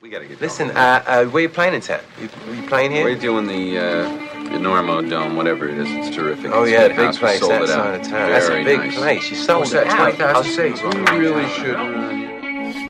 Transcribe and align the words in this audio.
We 0.00 0.10
gotta 0.10 0.26
get 0.26 0.40
Listen, 0.40 0.68
going. 0.68 0.76
uh, 0.78 1.02
uh, 1.06 1.24
where 1.26 1.42
you 1.42 1.48
playing 1.48 1.74
in 1.74 1.80
town? 1.80 2.00
You, 2.20 2.28
you 2.54 2.62
playing 2.68 2.92
here? 2.92 3.02
We're 3.04 3.18
doing 3.18 3.46
the 3.48 3.78
uh, 3.78 4.02
the 4.44 4.56
Enormo 4.56 5.08
Dome, 5.10 5.34
whatever 5.34 5.68
it 5.68 5.76
is. 5.76 5.88
It's 5.90 6.14
terrific. 6.14 6.52
oh 6.52 6.62
It's 6.62 6.72
yeah, 6.72 6.82
a 6.84 6.88
big 6.90 6.98
house. 6.98 7.14
We 7.16 7.20
place 7.20 7.40
sold 7.40 7.50
that 7.52 7.62
it 7.62 7.70
out. 7.70 7.74
side 7.74 8.00
of 8.00 8.06
town. 8.06 8.28
That's 8.30 8.48
a 8.48 8.62
big 8.64 8.78
nice. 8.78 8.94
place. 8.96 9.30
You 9.30 9.36
sold 9.36 9.60
What's 9.62 9.72
it 9.72 9.84
that, 9.84 9.86
out. 9.88 10.14
20,000 10.14 10.22
I 10.22 10.38
was- 10.38 10.54
seats? 10.54 10.82
We 10.82 11.18
really 11.18 11.48
should 11.50 11.74
run. 11.74 12.88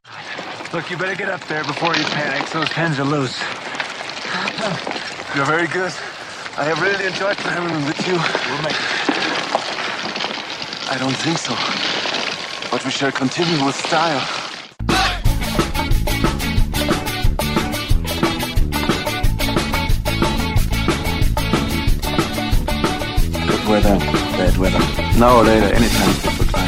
Look, 0.74 0.90
you 0.90 0.98
better 0.98 1.16
get 1.16 1.30
up 1.30 1.40
there 1.48 1.64
before 1.64 1.96
you 1.96 2.04
panic. 2.04 2.46
Those 2.50 2.68
pens 2.68 2.98
are 3.00 3.04
loose. 3.04 3.40
You're 5.34 5.46
very 5.46 5.66
good. 5.68 5.92
I 6.58 6.64
have 6.64 6.80
really 6.82 7.06
enjoyed 7.06 7.38
playing 7.38 7.86
with 7.86 8.06
you. 8.06 8.14
We'll 8.20 8.62
make 8.62 8.76
it. 8.76 8.84
I 10.92 10.96
don't 10.98 11.16
think 11.16 11.38
so. 11.38 11.54
But 12.70 12.84
we 12.84 12.90
shall 12.90 13.12
continue 13.12 13.64
with 13.64 13.76
style. 13.76 14.20
Weather, 23.78 23.98
bad 24.00 24.56
weather. 24.56 24.78
Now 25.20 25.38
or 25.38 25.44
later, 25.44 25.66
anytime 25.66 26.12
good 26.14 26.32
for. 26.32 26.58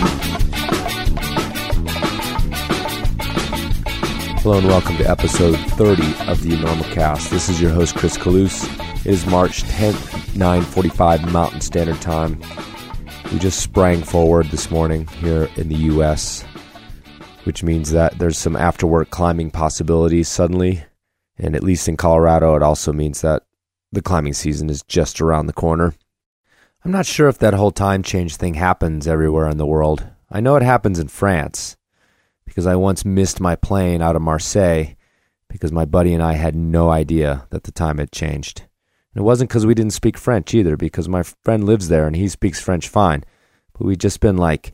Hello 4.38 4.58
and 4.58 4.68
welcome 4.68 4.96
to 4.98 5.10
episode 5.10 5.56
30 5.70 6.02
of 6.30 6.40
the 6.44 6.50
Enormocast. 6.50 7.30
This 7.30 7.48
is 7.48 7.60
your 7.60 7.72
host 7.72 7.96
Chris 7.96 8.16
Kalous. 8.16 8.64
It 9.04 9.10
is 9.10 9.26
March 9.26 9.64
10th, 9.64 10.36
9:45 10.36 11.32
Mountain 11.32 11.62
Standard 11.62 12.00
Time. 12.00 12.40
We 13.32 13.40
just 13.40 13.58
sprang 13.58 14.04
forward 14.04 14.46
this 14.46 14.70
morning 14.70 15.08
here 15.08 15.48
in 15.56 15.68
the 15.68 15.90
US, 15.92 16.44
which 17.42 17.64
means 17.64 17.90
that 17.90 18.20
there's 18.20 18.38
some 18.38 18.54
after 18.54 18.86
work 18.86 19.10
climbing 19.10 19.50
possibilities 19.50 20.28
suddenly, 20.28 20.84
and 21.36 21.56
at 21.56 21.64
least 21.64 21.88
in 21.88 21.96
Colorado 21.96 22.54
it 22.54 22.62
also 22.62 22.92
means 22.92 23.20
that 23.22 23.42
the 23.90 24.00
climbing 24.00 24.34
season 24.34 24.70
is 24.70 24.84
just 24.84 25.20
around 25.20 25.46
the 25.48 25.52
corner. 25.52 25.92
I'm 26.84 26.92
not 26.92 27.06
sure 27.06 27.28
if 27.28 27.38
that 27.38 27.54
whole 27.54 27.72
time 27.72 28.02
change 28.02 28.36
thing 28.36 28.54
happens 28.54 29.06
everywhere 29.06 29.48
in 29.48 29.58
the 29.58 29.66
world. 29.66 30.06
I 30.30 30.40
know 30.40 30.56
it 30.56 30.62
happens 30.62 30.98
in 30.98 31.08
France 31.08 31.76
because 32.46 32.66
I 32.66 32.74
once 32.74 33.04
missed 33.04 33.38
my 33.38 33.54
plane 33.54 34.00
out 34.00 34.16
of 34.16 34.22
Marseille 34.22 34.94
because 35.48 35.72
my 35.72 35.84
buddy 35.84 36.14
and 36.14 36.22
I 36.22 36.34
had 36.34 36.54
no 36.54 36.88
idea 36.88 37.46
that 37.50 37.64
the 37.64 37.72
time 37.72 37.98
had 37.98 38.12
changed. 38.12 38.60
And 39.14 39.20
it 39.20 39.24
wasn't 39.24 39.50
because 39.50 39.66
we 39.66 39.74
didn't 39.74 39.92
speak 39.92 40.16
French 40.16 40.54
either, 40.54 40.76
because 40.76 41.08
my 41.08 41.22
friend 41.22 41.64
lives 41.64 41.88
there 41.88 42.06
and 42.06 42.16
he 42.16 42.28
speaks 42.28 42.60
French 42.60 42.88
fine. 42.88 43.24
But 43.72 43.84
we'd 43.84 44.00
just 44.00 44.20
been 44.20 44.36
like 44.36 44.72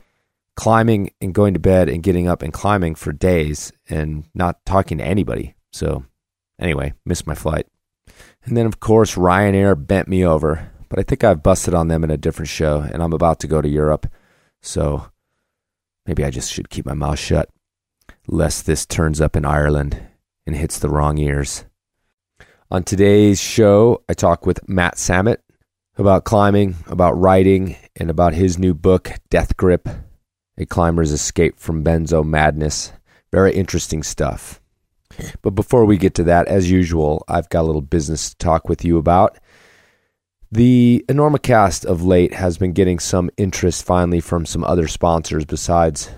climbing 0.55 1.11
and 1.19 1.33
going 1.33 1.55
to 1.55 1.59
bed 1.59 1.89
and 1.89 2.03
getting 2.03 2.27
up 2.27 2.41
and 2.41 2.53
climbing 2.53 2.95
for 2.95 3.11
days 3.11 3.73
and 3.89 4.25
not 4.33 4.65
talking 4.65 4.99
to 4.99 5.05
anybody. 5.05 5.55
So, 5.71 6.05
anyway, 6.59 6.93
missed 7.05 7.27
my 7.27 7.35
flight. 7.35 7.67
And 8.45 8.55
then, 8.55 8.65
of 8.65 8.79
course, 8.79 9.15
Ryanair 9.15 9.87
bent 9.87 10.07
me 10.07 10.25
over. 10.25 10.71
But 10.89 10.99
I 10.99 11.03
think 11.03 11.23
I've 11.23 11.43
busted 11.43 11.73
on 11.73 11.87
them 11.87 12.03
in 12.03 12.11
a 12.11 12.17
different 12.17 12.49
show, 12.49 12.79
and 12.79 13.01
I'm 13.03 13.13
about 13.13 13.39
to 13.41 13.47
go 13.47 13.61
to 13.61 13.67
Europe. 13.67 14.07
So, 14.61 15.11
maybe 16.05 16.23
I 16.23 16.31
just 16.31 16.51
should 16.51 16.69
keep 16.69 16.85
my 16.85 16.93
mouth 16.93 17.19
shut 17.19 17.49
lest 18.27 18.65
this 18.65 18.85
turns 18.85 19.21
up 19.21 19.35
in 19.35 19.45
Ireland 19.45 20.01
and 20.45 20.55
hits 20.55 20.79
the 20.79 20.89
wrong 20.89 21.17
ears. 21.17 21.65
On 22.69 22.83
today's 22.83 23.39
show, 23.39 24.03
I 24.09 24.13
talk 24.13 24.45
with 24.45 24.67
Matt 24.67 24.95
Samet 24.95 25.37
about 25.97 26.25
climbing, 26.25 26.75
about 26.87 27.17
writing, 27.17 27.77
and 27.95 28.09
about 28.09 28.33
his 28.33 28.59
new 28.59 28.73
book, 28.73 29.11
Death 29.29 29.55
Grip 29.57 29.87
A 30.57 30.65
Climber's 30.65 31.11
Escape 31.11 31.57
from 31.57 31.83
Benzo 31.83 32.25
Madness. 32.25 32.91
Very 33.31 33.53
interesting 33.55 34.03
stuff. 34.03 34.61
But 35.41 35.51
before 35.51 35.85
we 35.85 35.97
get 35.97 36.13
to 36.15 36.23
that, 36.25 36.47
as 36.47 36.69
usual, 36.69 37.23
I've 37.27 37.49
got 37.49 37.61
a 37.61 37.63
little 37.63 37.81
business 37.81 38.29
to 38.29 38.37
talk 38.37 38.69
with 38.69 38.85
you 38.85 38.97
about. 38.97 39.37
The 40.49 41.03
Enormocast 41.09 41.83
of 41.83 42.05
late 42.05 42.33
has 42.33 42.57
been 42.57 42.71
getting 42.71 42.99
some 42.99 43.29
interest 43.35 43.83
finally 43.83 44.21
from 44.21 44.45
some 44.45 44.63
other 44.63 44.87
sponsors 44.87 45.43
besides 45.43 46.09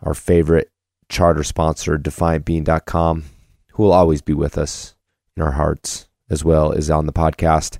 our 0.00 0.14
favorite 0.14 0.70
charter 1.08 1.42
sponsor, 1.42 1.98
DefiantBean.com, 1.98 3.24
who 3.72 3.82
will 3.82 3.92
always 3.92 4.22
be 4.22 4.32
with 4.32 4.56
us 4.56 4.94
in 5.36 5.42
our 5.42 5.52
hearts 5.52 6.08
as 6.30 6.44
well 6.44 6.72
as 6.72 6.88
on 6.88 7.06
the 7.06 7.12
podcast. 7.12 7.78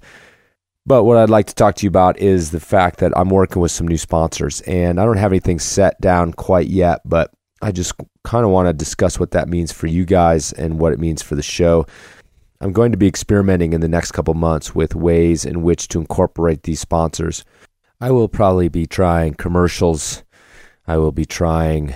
But 0.85 1.05
what 1.05 1.17
I'd 1.17 1.31
like 1.31 1.47
to 1.47 1.55
talk 1.55 1.77
to 1.77 1.85
you 1.85 1.91
about 1.91 2.19
is 2.19 2.51
the 2.51 2.59
fact 2.59 2.99
that 2.99 3.17
I'm 3.17 3.29
working 3.29 3.63
with 3.63 3.71
some 3.71 3.87
new 3.87 3.99
sponsors, 3.99 4.63
and 4.63 4.99
I 4.99 5.05
don't 5.05 5.19
have 5.19 5.33
anything 5.33 5.61
set 5.61 6.01
down 6.01 6.33
quite 6.33 6.67
yet, 6.67 7.03
but 7.05 7.31
I 7.63 7.71
just 7.71 7.93
kind 8.25 8.45
of 8.45 8.51
want 8.51 8.69
to 8.69 8.73
discuss 8.73 9.21
what 9.21 9.31
that 9.33 9.49
means 9.49 9.71
for 9.71 9.87
you 9.87 10.05
guys 10.05 10.53
and 10.55 10.81
what 10.81 10.93
it 10.93 10.99
means 10.99 11.23
for 11.23 11.37
the 11.37 11.43
show. 11.43 11.87
I'm 12.61 12.73
going 12.73 12.91
to 12.91 12.99
be 12.99 13.07
experimenting 13.07 13.73
in 13.73 13.81
the 13.81 13.89
next 13.89 14.13
couple 14.13 14.35
months 14.35 14.75
with 14.75 14.95
ways 14.95 15.45
in 15.45 15.63
which 15.63 15.87
to 15.89 16.01
incorporate 16.01 16.65
these 16.65 16.81
sponsors. 16.81 17.45
I 18.01 18.11
will 18.11 18.29
probably 18.29 18.69
be 18.69 18.87
trying 18.87 19.35
commercials. 19.35 20.25
I 20.87 20.97
will 20.97 21.13
be 21.13 21.25
trying 21.25 21.95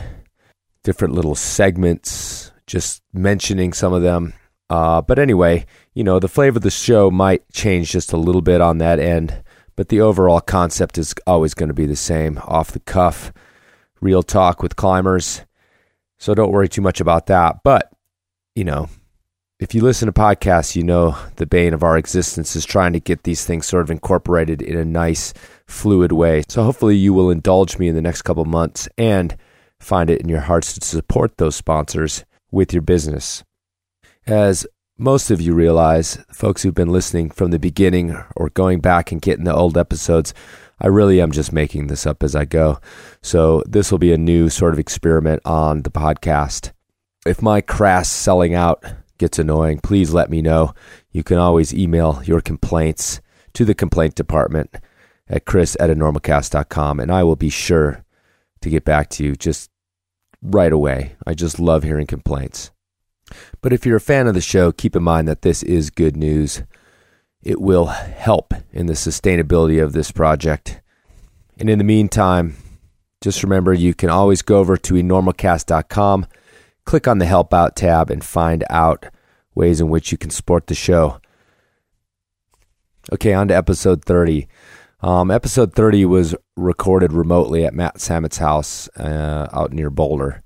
different 0.84 1.14
little 1.14 1.34
segments, 1.34 2.52
just 2.66 3.02
mentioning 3.12 3.72
some 3.72 3.92
of 3.92 4.02
them. 4.02 4.34
Uh, 4.70 5.02
but 5.02 5.18
anyway, 5.18 5.66
you 5.94 6.04
know, 6.04 6.18
the 6.18 6.28
flavor 6.28 6.58
of 6.58 6.62
the 6.62 6.70
show 6.70 7.10
might 7.10 7.42
change 7.52 7.90
just 7.90 8.12
a 8.12 8.16
little 8.16 8.40
bit 8.40 8.60
on 8.60 8.78
that 8.78 8.98
end, 8.98 9.42
but 9.76 9.88
the 9.88 10.00
overall 10.00 10.40
concept 10.40 10.96
is 10.96 11.14
always 11.26 11.54
going 11.54 11.68
to 11.68 11.74
be 11.74 11.86
the 11.86 11.96
same 11.96 12.38
off 12.44 12.72
the 12.72 12.80
cuff, 12.80 13.32
real 14.00 14.22
talk 14.22 14.62
with 14.62 14.76
climbers. 14.76 15.42
So 16.18 16.34
don't 16.34 16.52
worry 16.52 16.68
too 16.68 16.82
much 16.82 17.00
about 17.00 17.26
that. 17.26 17.58
But, 17.64 17.92
you 18.54 18.64
know, 18.64 18.88
if 19.62 19.76
you 19.76 19.80
listen 19.80 20.06
to 20.06 20.12
podcasts, 20.12 20.74
you 20.74 20.82
know 20.82 21.16
the 21.36 21.46
bane 21.46 21.72
of 21.72 21.84
our 21.84 21.96
existence 21.96 22.56
is 22.56 22.64
trying 22.64 22.92
to 22.92 22.98
get 22.98 23.22
these 23.22 23.44
things 23.44 23.64
sort 23.64 23.84
of 23.84 23.92
incorporated 23.92 24.60
in 24.60 24.76
a 24.76 24.84
nice, 24.84 25.32
fluid 25.68 26.10
way. 26.10 26.42
So 26.48 26.64
hopefully 26.64 26.96
you 26.96 27.14
will 27.14 27.30
indulge 27.30 27.78
me 27.78 27.86
in 27.86 27.94
the 27.94 28.02
next 28.02 28.22
couple 28.22 28.44
months 28.44 28.88
and 28.98 29.36
find 29.78 30.10
it 30.10 30.20
in 30.20 30.28
your 30.28 30.40
hearts 30.40 30.72
to 30.74 30.84
support 30.84 31.36
those 31.36 31.54
sponsors 31.54 32.24
with 32.50 32.72
your 32.72 32.82
business. 32.82 33.44
As 34.26 34.66
most 34.98 35.30
of 35.30 35.40
you 35.40 35.54
realize, 35.54 36.18
folks 36.32 36.64
who've 36.64 36.74
been 36.74 36.90
listening 36.90 37.30
from 37.30 37.52
the 37.52 37.60
beginning 37.60 38.20
or 38.34 38.48
going 38.48 38.80
back 38.80 39.12
and 39.12 39.22
getting 39.22 39.44
the 39.44 39.54
old 39.54 39.78
episodes, 39.78 40.34
I 40.80 40.88
really 40.88 41.20
am 41.20 41.30
just 41.30 41.52
making 41.52 41.86
this 41.86 42.04
up 42.04 42.24
as 42.24 42.34
I 42.34 42.46
go. 42.46 42.80
So 43.22 43.62
this 43.68 43.92
will 43.92 43.98
be 43.98 44.12
a 44.12 44.18
new 44.18 44.48
sort 44.48 44.72
of 44.72 44.80
experiment 44.80 45.40
on 45.44 45.82
the 45.82 45.90
podcast. 45.92 46.72
If 47.24 47.40
my 47.40 47.60
crass 47.60 48.10
selling 48.10 48.54
out 48.54 48.84
gets 49.22 49.38
annoying, 49.38 49.78
please 49.78 50.12
let 50.12 50.30
me 50.30 50.42
know. 50.42 50.74
You 51.12 51.22
can 51.22 51.38
always 51.38 51.72
email 51.72 52.20
your 52.24 52.40
complaints 52.40 53.20
to 53.54 53.64
the 53.64 53.72
complaint 53.72 54.16
department 54.16 54.74
at 55.28 55.44
chris 55.44 55.76
at 55.78 55.90
enormocast.com 55.90 56.98
and 56.98 57.12
I 57.12 57.22
will 57.22 57.36
be 57.36 57.48
sure 57.48 58.04
to 58.62 58.68
get 58.68 58.84
back 58.84 59.10
to 59.10 59.24
you 59.24 59.36
just 59.36 59.70
right 60.42 60.72
away. 60.72 61.14
I 61.24 61.34
just 61.34 61.60
love 61.60 61.84
hearing 61.84 62.08
complaints. 62.08 62.72
But 63.60 63.72
if 63.72 63.86
you're 63.86 63.98
a 63.98 64.00
fan 64.00 64.26
of 64.26 64.34
the 64.34 64.40
show, 64.40 64.72
keep 64.72 64.96
in 64.96 65.04
mind 65.04 65.28
that 65.28 65.42
this 65.42 65.62
is 65.62 65.88
good 65.90 66.16
news. 66.16 66.64
It 67.44 67.60
will 67.60 67.86
help 67.86 68.52
in 68.72 68.86
the 68.86 68.94
sustainability 68.94 69.80
of 69.80 69.92
this 69.92 70.10
project. 70.10 70.80
And 71.58 71.70
in 71.70 71.78
the 71.78 71.84
meantime, 71.84 72.56
just 73.20 73.44
remember 73.44 73.72
you 73.72 73.94
can 73.94 74.10
always 74.10 74.42
go 74.42 74.58
over 74.58 74.76
to 74.76 74.94
enormocast.com, 74.94 76.26
click 76.84 77.06
on 77.06 77.18
the 77.18 77.26
Help 77.26 77.54
Out 77.54 77.76
tab, 77.76 78.10
and 78.10 78.24
find 78.24 78.64
out 78.68 79.06
ways 79.54 79.80
in 79.80 79.88
which 79.88 80.12
you 80.12 80.18
can 80.18 80.30
support 80.30 80.66
the 80.66 80.74
show. 80.74 81.20
Okay, 83.12 83.34
on 83.34 83.48
to 83.48 83.56
episode 83.56 84.04
30. 84.04 84.46
Um, 85.00 85.30
episode 85.30 85.74
30 85.74 86.04
was 86.04 86.34
recorded 86.56 87.12
remotely 87.12 87.64
at 87.64 87.74
Matt 87.74 87.96
Samet's 87.96 88.38
house 88.38 88.88
uh, 88.96 89.48
out 89.52 89.72
near 89.72 89.90
Boulder. 89.90 90.42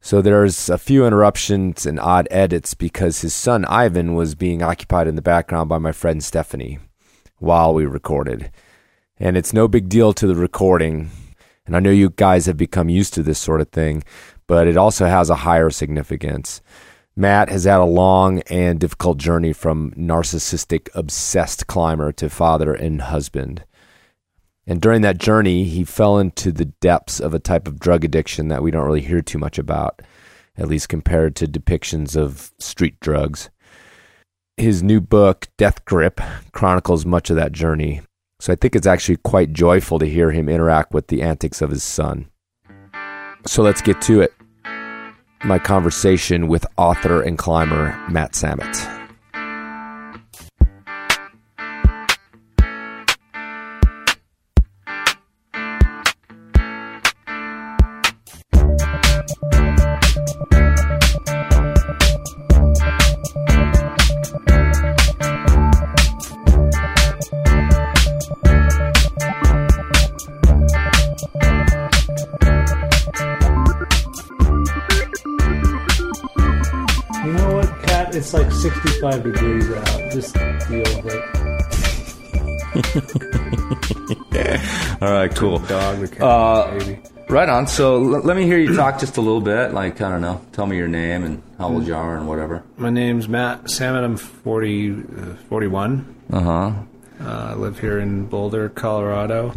So 0.00 0.20
there's 0.20 0.68
a 0.68 0.78
few 0.78 1.06
interruptions 1.06 1.86
and 1.86 1.98
odd 1.98 2.28
edits 2.30 2.74
because 2.74 3.22
his 3.22 3.34
son 3.34 3.64
Ivan 3.64 4.14
was 4.14 4.34
being 4.34 4.62
occupied 4.62 5.08
in 5.08 5.16
the 5.16 5.22
background 5.22 5.68
by 5.68 5.78
my 5.78 5.92
friend 5.92 6.22
Stephanie 6.22 6.78
while 7.38 7.74
we 7.74 7.86
recorded. 7.86 8.50
And 9.18 9.36
it's 9.36 9.52
no 9.52 9.66
big 9.66 9.88
deal 9.88 10.12
to 10.12 10.26
the 10.26 10.34
recording. 10.34 11.10
And 11.66 11.74
I 11.74 11.80
know 11.80 11.90
you 11.90 12.10
guys 12.10 12.46
have 12.46 12.56
become 12.56 12.88
used 12.88 13.14
to 13.14 13.22
this 13.22 13.38
sort 13.38 13.60
of 13.60 13.70
thing, 13.70 14.04
but 14.46 14.66
it 14.66 14.76
also 14.76 15.06
has 15.06 15.30
a 15.30 15.36
higher 15.36 15.70
significance. 15.70 16.60
Matt 17.16 17.48
has 17.48 17.64
had 17.64 17.78
a 17.78 17.84
long 17.84 18.40
and 18.50 18.80
difficult 18.80 19.18
journey 19.18 19.52
from 19.52 19.92
narcissistic, 19.92 20.88
obsessed 20.94 21.66
climber 21.68 22.10
to 22.12 22.28
father 22.28 22.74
and 22.74 23.00
husband. 23.02 23.64
And 24.66 24.80
during 24.80 25.02
that 25.02 25.18
journey, 25.18 25.64
he 25.64 25.84
fell 25.84 26.18
into 26.18 26.50
the 26.50 26.64
depths 26.64 27.20
of 27.20 27.32
a 27.32 27.38
type 27.38 27.68
of 27.68 27.78
drug 27.78 28.04
addiction 28.04 28.48
that 28.48 28.62
we 28.62 28.70
don't 28.70 28.86
really 28.86 29.02
hear 29.02 29.22
too 29.22 29.38
much 29.38 29.58
about, 29.58 30.02
at 30.56 30.68
least 30.68 30.88
compared 30.88 31.36
to 31.36 31.46
depictions 31.46 32.16
of 32.16 32.50
street 32.58 32.98
drugs. 32.98 33.50
His 34.56 34.82
new 34.82 35.00
book, 35.00 35.48
Death 35.56 35.84
Grip, 35.84 36.20
chronicles 36.52 37.06
much 37.06 37.30
of 37.30 37.36
that 37.36 37.52
journey. 37.52 38.00
So 38.40 38.52
I 38.52 38.56
think 38.56 38.74
it's 38.74 38.86
actually 38.86 39.16
quite 39.18 39.52
joyful 39.52 39.98
to 39.98 40.06
hear 40.06 40.32
him 40.32 40.48
interact 40.48 40.92
with 40.92 41.06
the 41.08 41.22
antics 41.22 41.62
of 41.62 41.70
his 41.70 41.84
son. 41.84 42.28
So 43.46 43.62
let's 43.62 43.82
get 43.82 44.00
to 44.02 44.22
it. 44.22 44.32
My 45.44 45.58
conversation 45.58 46.48
with 46.48 46.66
author 46.76 47.22
and 47.22 47.36
climber 47.38 47.98
Matt 48.10 48.32
Samet. 48.32 48.93
45 79.04 79.22
degrees 79.22 79.70
out. 79.70 80.12
Just 80.12 80.34
deal 80.34 80.82
with 81.04 81.12
it. 81.12 81.22
All 85.02 85.12
right, 85.12 85.34
cool. 85.34 85.58
Dog, 85.58 86.22
uh, 86.22 86.78
baby. 86.78 87.00
Right 87.28 87.50
on. 87.50 87.66
So 87.66 87.96
l- 87.96 88.22
let 88.22 88.34
me 88.34 88.44
hear 88.44 88.56
you 88.56 88.74
talk 88.74 88.98
just 88.98 89.18
a 89.18 89.20
little 89.20 89.42
bit. 89.42 89.74
Like, 89.74 90.00
I 90.00 90.08
don't 90.08 90.22
know, 90.22 90.40
tell 90.52 90.64
me 90.64 90.78
your 90.78 90.88
name 90.88 91.22
and 91.22 91.42
how 91.58 91.68
old 91.68 91.82
mm. 91.82 91.88
you 91.88 91.94
are 91.94 92.16
and 92.16 92.26
whatever. 92.26 92.62
My 92.78 92.88
name's 92.88 93.28
Matt 93.28 93.64
Samet. 93.64 94.04
I'm 94.04 94.16
40, 94.16 94.92
uh, 94.92 94.94
41. 95.50 96.14
Uh-huh. 96.32 96.50
Uh, 96.50 96.74
I 97.20 97.52
live 97.56 97.78
here 97.78 97.98
in 97.98 98.24
Boulder, 98.24 98.70
Colorado. 98.70 99.52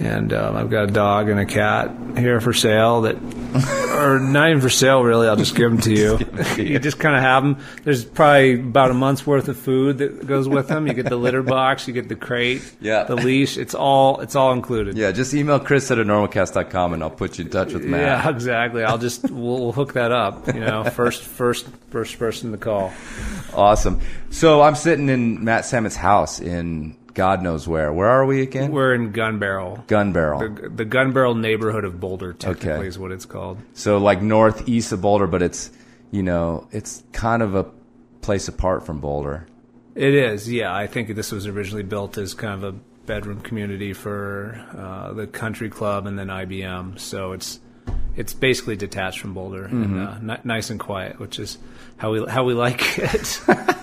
And 0.00 0.32
um, 0.32 0.56
I've 0.56 0.70
got 0.70 0.88
a 0.88 0.92
dog 0.92 1.28
and 1.28 1.38
a 1.38 1.46
cat 1.46 1.92
here 2.16 2.40
for 2.40 2.52
sale 2.52 3.02
that 3.02 3.14
or 3.96 4.18
not 4.18 4.50
even 4.50 4.60
for 4.60 4.68
sale 4.68 5.02
really. 5.02 5.28
I'll 5.28 5.36
just 5.36 5.54
give 5.56 5.70
them 5.70 5.80
to 5.82 5.92
you. 5.92 6.18
you 6.62 6.78
just 6.78 6.98
kind 6.98 7.16
of 7.16 7.22
have 7.22 7.42
them. 7.42 7.58
There's 7.84 8.04
probably 8.04 8.54
about 8.54 8.90
a 8.90 8.94
month's 8.94 9.26
worth 9.26 9.48
of 9.48 9.56
food 9.56 9.98
that 9.98 10.26
goes 10.26 10.48
with 10.48 10.68
them. 10.68 10.86
You 10.86 10.94
get 10.94 11.06
the 11.08 11.16
litter 11.16 11.42
box, 11.42 11.86
you 11.88 11.94
get 11.94 12.08
the 12.08 12.16
crate, 12.16 12.62
Yeah. 12.80 13.04
the 13.04 13.16
leash. 13.16 13.56
It's 13.56 13.74
all 13.74 14.20
it's 14.20 14.36
all 14.36 14.52
included. 14.52 14.96
Yeah, 14.96 15.12
just 15.12 15.32
email 15.34 15.58
Chris 15.60 15.90
at 15.90 15.98
enormocast.com 15.98 16.92
and 16.92 17.02
I'll 17.02 17.10
put 17.10 17.38
you 17.38 17.44
in 17.44 17.50
touch 17.50 17.72
with 17.72 17.84
Matt. 17.84 18.00
Yeah, 18.00 18.28
exactly. 18.34 18.84
I'll 18.84 18.98
just 18.98 19.30
we'll, 19.30 19.60
we'll 19.60 19.72
hook 19.72 19.94
that 19.94 20.12
up. 20.12 20.46
You 20.48 20.60
know, 20.60 20.84
first 20.84 21.22
first 21.22 21.66
first 21.90 22.18
person 22.18 22.52
to 22.52 22.58
call. 22.58 22.92
Awesome. 23.54 24.00
So 24.30 24.60
I'm 24.62 24.74
sitting 24.74 25.08
in 25.08 25.42
Matt 25.44 25.64
Samet's 25.64 25.96
house 25.96 26.40
in 26.40 26.94
God 27.16 27.42
knows 27.42 27.66
where. 27.66 27.92
Where 27.92 28.08
are 28.08 28.24
we 28.26 28.42
again? 28.42 28.70
We're 28.70 28.94
in 28.94 29.10
Gun 29.10 29.38
Barrel. 29.38 29.82
Gun 29.88 30.12
Barrel. 30.12 30.38
The, 30.38 30.68
the 30.68 30.84
Gun 30.84 31.12
Barrel 31.12 31.34
neighborhood 31.34 31.84
of 31.84 31.98
Boulder, 31.98 32.32
technically, 32.34 32.72
Okay. 32.72 32.86
is 32.86 32.98
what 32.98 33.10
it's 33.10 33.24
called. 33.24 33.58
So 33.72 33.98
like 33.98 34.22
northeast 34.22 34.92
of 34.92 35.00
Boulder, 35.00 35.26
but 35.26 35.42
it's 35.42 35.70
you 36.12 36.22
know 36.22 36.68
it's 36.70 37.02
kind 37.12 37.42
of 37.42 37.54
a 37.54 37.64
place 38.20 38.46
apart 38.48 38.86
from 38.86 39.00
Boulder. 39.00 39.46
It 39.94 40.12
is, 40.14 40.50
yeah. 40.52 40.74
I 40.74 40.86
think 40.86 41.14
this 41.16 41.32
was 41.32 41.46
originally 41.46 41.82
built 41.82 42.18
as 42.18 42.34
kind 42.34 42.62
of 42.62 42.74
a 42.74 42.78
bedroom 43.06 43.40
community 43.40 43.92
for 43.94 44.62
uh, 44.76 45.12
the 45.14 45.26
country 45.26 45.70
club 45.70 46.06
and 46.06 46.18
then 46.18 46.26
IBM. 46.28 46.98
So 47.00 47.32
it's 47.32 47.60
it's 48.14 48.34
basically 48.34 48.76
detached 48.76 49.20
from 49.20 49.32
Boulder 49.32 49.64
and 49.64 50.00
uh, 50.08 50.18
ni- 50.20 50.40
nice 50.44 50.68
and 50.70 50.78
quiet, 50.78 51.18
which 51.18 51.38
is 51.38 51.56
how 51.96 52.12
we 52.12 52.26
how 52.28 52.44
we 52.44 52.52
like 52.52 52.98
it. 52.98 53.40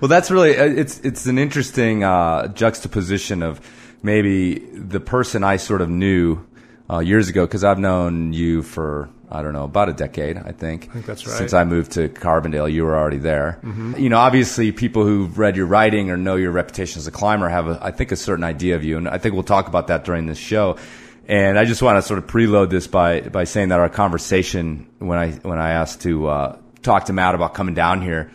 Well, 0.00 0.08
that's 0.08 0.30
really 0.30 0.56
uh, 0.56 0.64
it's 0.64 1.00
it's 1.00 1.26
an 1.26 1.38
interesting 1.38 2.04
uh, 2.04 2.48
juxtaposition 2.48 3.42
of 3.42 3.60
maybe 4.02 4.58
the 4.58 5.00
person 5.00 5.44
I 5.44 5.56
sort 5.56 5.80
of 5.80 5.88
knew 5.88 6.44
uh, 6.90 7.00
years 7.00 7.28
ago 7.28 7.46
because 7.46 7.64
I've 7.64 7.78
known 7.78 8.32
you 8.32 8.62
for 8.62 9.08
I 9.30 9.42
don't 9.42 9.52
know 9.52 9.64
about 9.64 9.88
a 9.88 9.92
decade 9.92 10.36
I 10.36 10.52
think. 10.52 10.88
I 10.90 10.92
think 10.92 11.06
that's 11.06 11.26
right. 11.26 11.36
Since 11.36 11.52
I 11.52 11.64
moved 11.64 11.92
to 11.92 12.08
Carbondale, 12.08 12.72
you 12.72 12.84
were 12.84 12.96
already 12.96 13.18
there. 13.18 13.60
You 13.98 14.08
know, 14.08 14.18
obviously, 14.18 14.72
people 14.72 15.04
who've 15.04 15.36
read 15.38 15.56
your 15.56 15.66
writing 15.66 16.10
or 16.10 16.16
know 16.16 16.36
your 16.36 16.52
reputation 16.52 17.00
as 17.00 17.06
a 17.06 17.10
climber 17.10 17.48
have 17.48 17.68
a, 17.68 17.78
I 17.82 17.90
think 17.90 18.12
a 18.12 18.16
certain 18.16 18.44
idea 18.44 18.76
of 18.76 18.84
you, 18.84 18.96
and 18.96 19.08
I 19.08 19.18
think 19.18 19.34
we'll 19.34 19.42
talk 19.42 19.68
about 19.68 19.88
that 19.88 20.04
during 20.04 20.26
this 20.26 20.38
show. 20.38 20.76
And 21.28 21.58
I 21.58 21.64
just 21.64 21.82
want 21.82 21.96
to 21.96 22.02
sort 22.02 22.18
of 22.18 22.28
preload 22.28 22.70
this 22.70 22.86
by 22.86 23.22
by 23.22 23.44
saying 23.44 23.70
that 23.70 23.80
our 23.80 23.88
conversation 23.88 24.86
when 25.00 25.18
I 25.18 25.32
when 25.32 25.58
I 25.58 25.70
asked 25.70 26.02
to 26.02 26.28
uh, 26.28 26.58
talk 26.82 27.06
to 27.06 27.12
Matt 27.12 27.34
about 27.34 27.54
coming 27.54 27.74
down 27.74 28.00
here 28.00 28.30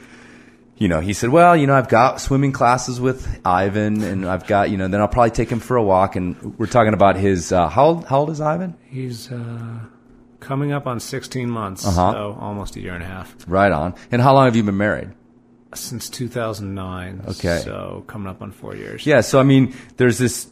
you 0.81 0.87
know, 0.87 0.99
he 0.99 1.13
said, 1.13 1.29
well, 1.29 1.55
you 1.55 1.67
know, 1.67 1.75
I've 1.75 1.89
got 1.89 2.19
swimming 2.19 2.51
classes 2.51 2.99
with 2.99 3.19
Ivan 3.45 4.01
and 4.03 4.25
I've 4.25 4.47
got, 4.47 4.71
you 4.71 4.77
know, 4.77 4.87
then 4.87 4.99
I'll 4.99 5.07
probably 5.07 5.29
take 5.29 5.49
him 5.51 5.59
for 5.59 5.77
a 5.77 5.83
walk. 5.83 6.15
And 6.15 6.57
we're 6.57 6.65
talking 6.77 6.95
about 6.95 7.17
his, 7.17 7.51
uh, 7.51 7.69
how 7.69 7.85
old, 7.85 8.05
how 8.05 8.19
old 8.21 8.31
is 8.31 8.41
Ivan? 8.41 8.73
He's 8.89 9.31
uh, 9.31 9.79
coming 10.39 10.71
up 10.71 10.87
on 10.87 10.99
16 10.99 11.47
months, 11.47 11.85
Uh-huh. 11.85 12.11
so 12.13 12.37
almost 12.39 12.75
a 12.77 12.79
year 12.81 12.95
and 12.95 13.03
a 13.03 13.05
half 13.05 13.35
Right 13.47 13.71
on. 13.71 13.93
And 14.11 14.23
how 14.23 14.33
long 14.33 14.45
have 14.45 14.55
you 14.55 14.63
been 14.63 14.77
married? 14.77 15.09
since 15.75 16.09
2009. 16.09 17.21
Okay. 17.29 17.61
so 17.63 18.03
coming 18.07 18.27
up 18.27 18.41
on 18.41 18.51
four 18.51 18.75
years. 18.75 19.05
Yeah. 19.05 19.21
So, 19.21 19.39
I 19.39 19.43
mean, 19.43 19.73
there's 19.97 20.17
this 20.17 20.51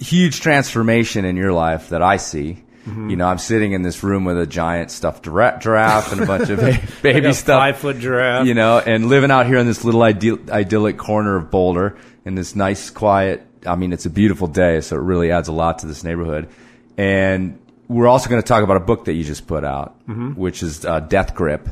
huge 0.00 0.40
transformation 0.40 1.24
in 1.24 1.36
your 1.36 1.52
life 1.52 1.88
that 1.90 2.02
I 2.02 2.16
see. 2.18 2.64
You 3.10 3.16
know, 3.16 3.26
I'm 3.26 3.38
sitting 3.38 3.72
in 3.72 3.82
this 3.82 4.02
room 4.02 4.24
with 4.24 4.38
a 4.38 4.46
giant 4.46 4.90
stuffed 4.90 5.24
gira- 5.24 5.60
giraffe 5.60 6.12
and 6.12 6.20
a 6.22 6.26
bunch 6.26 6.48
of 6.50 6.58
baby 7.02 7.20
Like 7.26 7.34
stuff. 7.34 7.60
five 7.60 7.76
foot 7.78 7.98
giraffe. 7.98 8.46
you 8.46 8.54
know, 8.54 8.78
and 8.78 9.08
living 9.08 9.30
out 9.30 9.46
here 9.46 9.58
in 9.58 9.66
this 9.66 9.84
little 9.84 10.02
idyll- 10.02 10.50
idyllic 10.50 10.96
corner 10.98 11.36
of 11.36 11.50
Boulder 11.50 11.96
in 12.24 12.34
this 12.34 12.54
nice, 12.56 12.90
quiet. 12.90 13.44
I 13.66 13.74
mean, 13.76 13.92
it's 13.92 14.06
a 14.06 14.10
beautiful 14.10 14.46
day, 14.46 14.80
so 14.80 14.96
it 14.96 15.00
really 15.02 15.30
adds 15.30 15.48
a 15.48 15.52
lot 15.52 15.80
to 15.80 15.86
this 15.86 16.04
neighborhood. 16.04 16.48
And 16.96 17.58
we're 17.88 18.06
also 18.08 18.28
going 18.30 18.40
to 18.42 18.46
talk 18.46 18.62
about 18.62 18.76
a 18.76 18.80
book 18.84 19.04
that 19.06 19.14
you 19.14 19.24
just 19.24 19.46
put 19.46 19.64
out, 19.64 19.96
which 20.36 20.62
is 20.62 20.84
uh, 20.84 21.00
Death 21.00 21.34
Grip. 21.34 21.68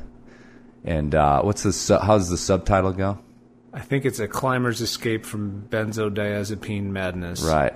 And 0.85 1.15
uh, 1.15 1.43
what's 1.43 1.63
the 1.63 1.73
su- 1.73 1.99
how 1.99 2.17
does 2.19 2.29
the 2.31 2.39
subtitle 2.39 2.93
go? 2.93 3.19
I 3.73 3.81
think 3.81 4.05
it's 4.05 4.21
a 4.21 4.29
climber's 4.29 4.81
escape 4.81 5.25
from 5.27 5.67
benzodiazepine 5.69 6.85
madness. 6.85 7.43
Right. 7.43 7.75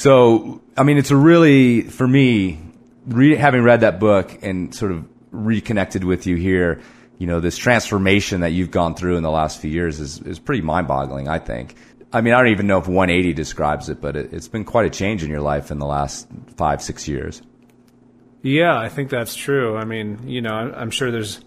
So, 0.00 0.62
I 0.78 0.82
mean, 0.82 0.96
it's 0.96 1.10
a 1.10 1.16
really, 1.16 1.82
for 1.82 2.08
me, 2.08 2.58
re- 3.06 3.36
having 3.36 3.62
read 3.62 3.82
that 3.82 4.00
book 4.00 4.38
and 4.40 4.74
sort 4.74 4.92
of 4.92 5.04
reconnected 5.30 6.04
with 6.04 6.26
you 6.26 6.36
here, 6.36 6.80
you 7.18 7.26
know, 7.26 7.38
this 7.38 7.58
transformation 7.58 8.40
that 8.40 8.52
you've 8.52 8.70
gone 8.70 8.94
through 8.94 9.18
in 9.18 9.22
the 9.22 9.30
last 9.30 9.60
few 9.60 9.70
years 9.70 10.00
is, 10.00 10.18
is 10.22 10.38
pretty 10.38 10.62
mind 10.62 10.88
boggling, 10.88 11.28
I 11.28 11.38
think. 11.38 11.74
I 12.14 12.22
mean, 12.22 12.32
I 12.32 12.38
don't 12.38 12.50
even 12.50 12.66
know 12.66 12.78
if 12.78 12.88
180 12.88 13.34
describes 13.34 13.90
it, 13.90 14.00
but 14.00 14.16
it, 14.16 14.32
it's 14.32 14.48
been 14.48 14.64
quite 14.64 14.86
a 14.86 14.90
change 14.90 15.22
in 15.22 15.28
your 15.28 15.42
life 15.42 15.70
in 15.70 15.78
the 15.78 15.84
last 15.84 16.26
five, 16.56 16.80
six 16.80 17.06
years. 17.06 17.42
Yeah, 18.40 18.74
I 18.78 18.88
think 18.88 19.10
that's 19.10 19.34
true. 19.34 19.76
I 19.76 19.84
mean, 19.84 20.20
you 20.26 20.40
know, 20.40 20.54
I'm 20.54 20.90
sure 20.90 21.10
there's 21.10 21.42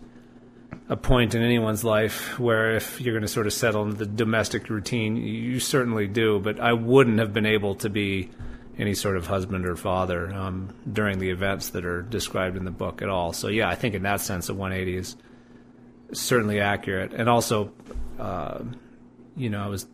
a 0.89 0.97
point 0.97 1.33
in 1.33 1.41
anyone's 1.41 1.83
life 1.83 2.38
where 2.39 2.75
if 2.75 3.00
you're 3.00 3.13
going 3.13 3.21
to 3.21 3.27
sort 3.27 3.47
of 3.47 3.54
settle 3.54 3.83
into 3.83 3.97
the 3.97 4.06
domestic 4.06 4.69
routine, 4.69 5.16
you 5.16 5.59
certainly 5.59 6.07
do. 6.07 6.40
But 6.40 6.59
I 6.59 6.73
wouldn't 6.73 7.19
have 7.19 7.33
been 7.33 7.45
able 7.45 7.75
to 7.75 7.90
be 7.90 8.30
any 8.78 8.94
sort 8.94 9.18
of 9.18 9.28
husband 9.28 9.66
or 9.66 9.75
father 9.75 10.33
um, 10.33 10.73
during 10.92 11.19
the 11.19 11.30
events 11.30 11.69
that 11.69 11.85
are 11.85 12.02
described 12.02 12.57
in 12.57 12.66
the 12.66 12.71
book 12.71 13.02
at 13.02 13.09
all. 13.09 13.31
So 13.33 13.47
yeah, 13.47 13.69
I 13.69 13.75
think 13.75 13.95
in 13.95 14.04
that 14.04 14.19
sense, 14.19 14.49
a 14.49 14.54
180 14.54 14.97
is 14.97 15.16
certainly 16.11 16.59
accurate. 16.59 17.13
And 17.13 17.30
also, 17.30 17.71
uh, 18.19 18.59
you 19.35 19.49
know, 19.49 19.63
I 19.63 19.68
was 19.68 19.87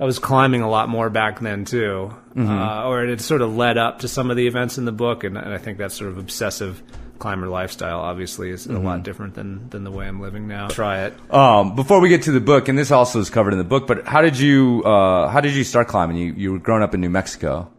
I 0.00 0.04
was 0.04 0.18
climbing 0.18 0.62
a 0.62 0.68
lot 0.68 0.88
more 0.88 1.10
back 1.10 1.40
then 1.40 1.64
too, 1.64 2.14
uh, 2.36 2.86
or 2.86 3.02
it 3.02 3.10
had 3.10 3.20
sort 3.20 3.42
of 3.42 3.56
led 3.56 3.78
up 3.78 4.00
to 4.00 4.08
some 4.08 4.30
of 4.30 4.36
the 4.36 4.46
events 4.46 4.78
in 4.78 4.84
the 4.84 4.92
book, 4.92 5.24
and, 5.24 5.36
and 5.36 5.52
I 5.52 5.58
think 5.58 5.78
that 5.78 5.90
sort 5.90 6.10
of 6.10 6.18
obsessive 6.18 6.82
climber 7.18 7.48
lifestyle 7.48 8.00
obviously 8.00 8.50
is 8.50 8.66
a 8.66 8.78
lot 8.78 9.02
different 9.02 9.34
than 9.34 9.68
than 9.70 9.84
the 9.84 9.90
way 9.90 10.06
I'm 10.06 10.20
living 10.20 10.48
now. 10.48 10.68
Try 10.68 11.04
it. 11.04 11.14
Um, 11.32 11.74
before 11.74 12.00
we 12.00 12.08
get 12.08 12.22
to 12.22 12.32
the 12.32 12.40
book, 12.40 12.68
and 12.68 12.78
this 12.78 12.90
also 12.90 13.20
is 13.20 13.30
covered 13.30 13.52
in 13.52 13.58
the 13.58 13.64
book, 13.64 13.86
but 13.86 14.06
how 14.06 14.22
did 14.22 14.38
you, 14.38 14.82
uh, 14.84 15.28
how 15.28 15.40
did 15.40 15.54
you 15.54 15.64
start 15.64 15.88
climbing? 15.88 16.16
You, 16.16 16.32
you 16.34 16.52
were 16.52 16.58
growing 16.58 16.82
up 16.82 16.94
in 16.94 17.00
New 17.00 17.10
Mexico. 17.10 17.70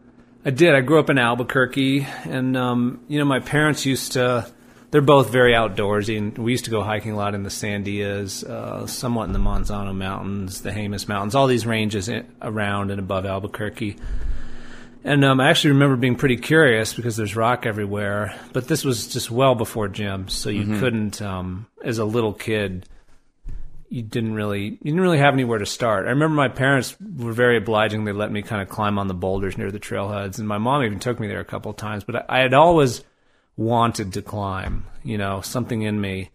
I 0.44 0.50
did. 0.50 0.74
I 0.74 0.80
grew 0.80 0.98
up 0.98 1.10
in 1.10 1.18
Albuquerque, 1.18 2.06
and 2.24 2.56
um, 2.56 3.00
you 3.08 3.18
know, 3.18 3.24
my 3.24 3.40
parents 3.40 3.84
used 3.84 4.12
to. 4.12 4.50
They're 4.90 5.00
both 5.00 5.30
very 5.30 5.52
outdoorsy, 5.52 6.18
and 6.18 6.36
we 6.36 6.50
used 6.50 6.64
to 6.64 6.70
go 6.72 6.82
hiking 6.82 7.12
a 7.12 7.16
lot 7.16 7.36
in 7.36 7.44
the 7.44 7.48
Sandias, 7.48 8.42
uh, 8.42 8.88
somewhat 8.88 9.24
in 9.24 9.32
the 9.32 9.38
Manzano 9.38 9.94
Mountains, 9.94 10.62
the 10.62 10.70
Jemez 10.70 11.06
Mountains, 11.06 11.36
all 11.36 11.46
these 11.46 11.64
ranges 11.64 12.08
in, 12.08 12.26
around 12.42 12.90
and 12.90 12.98
above 12.98 13.24
Albuquerque. 13.24 13.96
And 15.02 15.24
um, 15.24 15.40
I 15.40 15.48
actually 15.48 15.70
remember 15.70 15.96
being 15.96 16.16
pretty 16.16 16.36
curious 16.36 16.92
because 16.92 17.16
there's 17.16 17.34
rock 17.34 17.64
everywhere. 17.64 18.38
But 18.52 18.68
this 18.68 18.84
was 18.84 19.06
just 19.06 19.30
well 19.30 19.54
before 19.54 19.88
gyms, 19.88 20.30
so 20.30 20.50
you 20.50 20.78
couldn't, 20.78 21.22
um, 21.22 21.66
as 21.82 21.98
a 21.98 22.04
little 22.04 22.34
kid, 22.34 22.86
you 23.90 24.02
didn't 24.02 24.34
really 24.34 24.64
you 24.64 24.78
didn't 24.84 25.00
really 25.00 25.18
have 25.18 25.34
anywhere 25.34 25.58
to 25.58 25.66
start. 25.66 26.06
I 26.06 26.10
remember 26.10 26.36
my 26.36 26.48
parents 26.48 26.96
were 27.00 27.32
very 27.32 27.56
obliging. 27.56 28.04
They 28.04 28.12
let 28.12 28.30
me 28.30 28.40
kind 28.40 28.62
of 28.62 28.68
climb 28.68 28.98
on 28.98 29.08
the 29.08 29.14
boulders 29.14 29.58
near 29.58 29.72
the 29.72 29.80
trailheads, 29.80 30.38
and 30.38 30.46
my 30.46 30.58
mom 30.58 30.84
even 30.84 31.00
took 31.00 31.18
me 31.18 31.26
there 31.26 31.40
a 31.40 31.44
couple 31.44 31.72
of 31.72 31.76
times. 31.76 32.04
But 32.04 32.16
I, 32.16 32.24
I 32.28 32.38
had 32.40 32.54
always 32.54 33.02
wanted 33.56 34.12
to 34.12 34.22
climb. 34.22 34.86
You 35.02 35.18
know, 35.18 35.40
something 35.40 35.82
in 35.82 36.00
me 36.00 36.30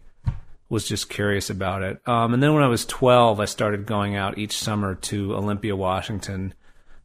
was 0.68 0.86
just 0.86 1.08
curious 1.08 1.48
about 1.48 1.82
it. 1.82 2.06
Um, 2.06 2.34
and 2.34 2.42
then 2.42 2.52
when 2.52 2.62
I 2.62 2.68
was 2.68 2.84
12, 2.84 3.40
I 3.40 3.44
started 3.44 3.86
going 3.86 4.16
out 4.16 4.36
each 4.36 4.58
summer 4.58 4.96
to 4.96 5.34
Olympia, 5.34 5.76
Washington, 5.76 6.54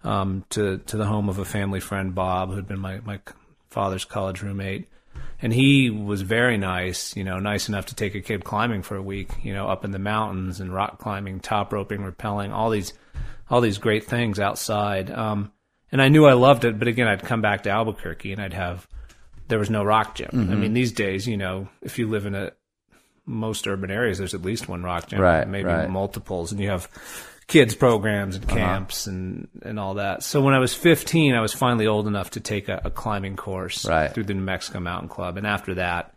um, 0.03 0.43
to 0.51 0.77
to 0.79 0.97
the 0.97 1.05
home 1.05 1.29
of 1.29 1.37
a 1.39 1.45
family 1.45 1.79
friend, 1.79 2.13
Bob, 2.15 2.49
who 2.49 2.55
had 2.55 2.67
been 2.67 2.79
my 2.79 2.99
my 3.05 3.19
father's 3.69 4.05
college 4.05 4.41
roommate. 4.41 4.87
and 5.41 5.53
he 5.53 5.89
was 5.89 6.21
very 6.21 6.57
nice, 6.57 7.15
you 7.15 7.23
know, 7.23 7.39
nice 7.39 7.67
enough 7.69 7.87
to 7.87 7.95
take 7.95 8.15
a 8.15 8.21
kid 8.21 8.43
climbing 8.43 8.81
for 8.83 8.95
a 8.95 9.01
week, 9.01 9.29
you 9.43 9.53
know, 9.53 9.67
up 9.67 9.83
in 9.85 9.91
the 9.91 9.99
mountains 9.99 10.59
and 10.59 10.73
rock 10.73 10.99
climbing, 10.99 11.39
top 11.39 11.71
roping, 11.73 12.01
rappelling, 12.01 12.51
all 12.51 12.69
these, 12.69 12.93
all 13.49 13.61
these 13.61 13.77
great 13.77 14.03
things 14.05 14.39
outside. 14.39 15.09
Um, 15.09 15.51
and 15.91 16.01
I 16.01 16.09
knew 16.09 16.25
I 16.25 16.33
loved 16.33 16.63
it, 16.65 16.77
but 16.79 16.87
again, 16.87 17.07
I'd 17.07 17.23
come 17.23 17.41
back 17.41 17.63
to 17.63 17.69
Albuquerque 17.69 18.31
and 18.33 18.41
I'd 18.41 18.53
have, 18.53 18.87
there 19.47 19.59
was 19.59 19.69
no 19.69 19.83
rock 19.83 20.15
gym. 20.15 20.29
I 20.33 20.55
mean, 20.55 20.73
these 20.73 20.91
days, 20.93 21.27
you 21.27 21.37
know, 21.37 21.67
if 21.81 21.97
you 21.99 22.07
live 22.07 22.25
in 22.25 22.35
a, 22.35 22.51
most 23.25 23.67
urban 23.67 23.91
areas, 23.91 24.17
there's 24.17 24.33
at 24.33 24.41
least 24.41 24.67
one 24.69 24.83
rock 24.83 25.07
gym, 25.07 25.19
Right, 25.21 25.47
maybe 25.47 25.67
right. 25.67 25.89
multiples, 25.89 26.51
and 26.51 26.59
you 26.61 26.69
have 26.69 26.87
kids 27.51 27.75
programs 27.75 28.37
and 28.37 28.47
camps 28.47 29.07
and, 29.07 29.47
and 29.63 29.77
all 29.77 29.95
that. 29.95 30.23
So 30.23 30.41
when 30.41 30.53
I 30.53 30.59
was 30.59 30.73
15, 30.73 31.35
I 31.35 31.41
was 31.41 31.53
finally 31.53 31.85
old 31.85 32.07
enough 32.07 32.31
to 32.31 32.39
take 32.39 32.69
a, 32.69 32.81
a 32.85 32.89
climbing 32.89 33.35
course 33.35 33.85
Right. 33.85 34.11
through 34.13 34.23
the 34.23 34.33
New 34.33 34.41
Mexico 34.41 34.79
Mountain 34.79 35.09
Club. 35.09 35.35
And 35.35 35.45
after 35.45 35.73
that, 35.75 36.13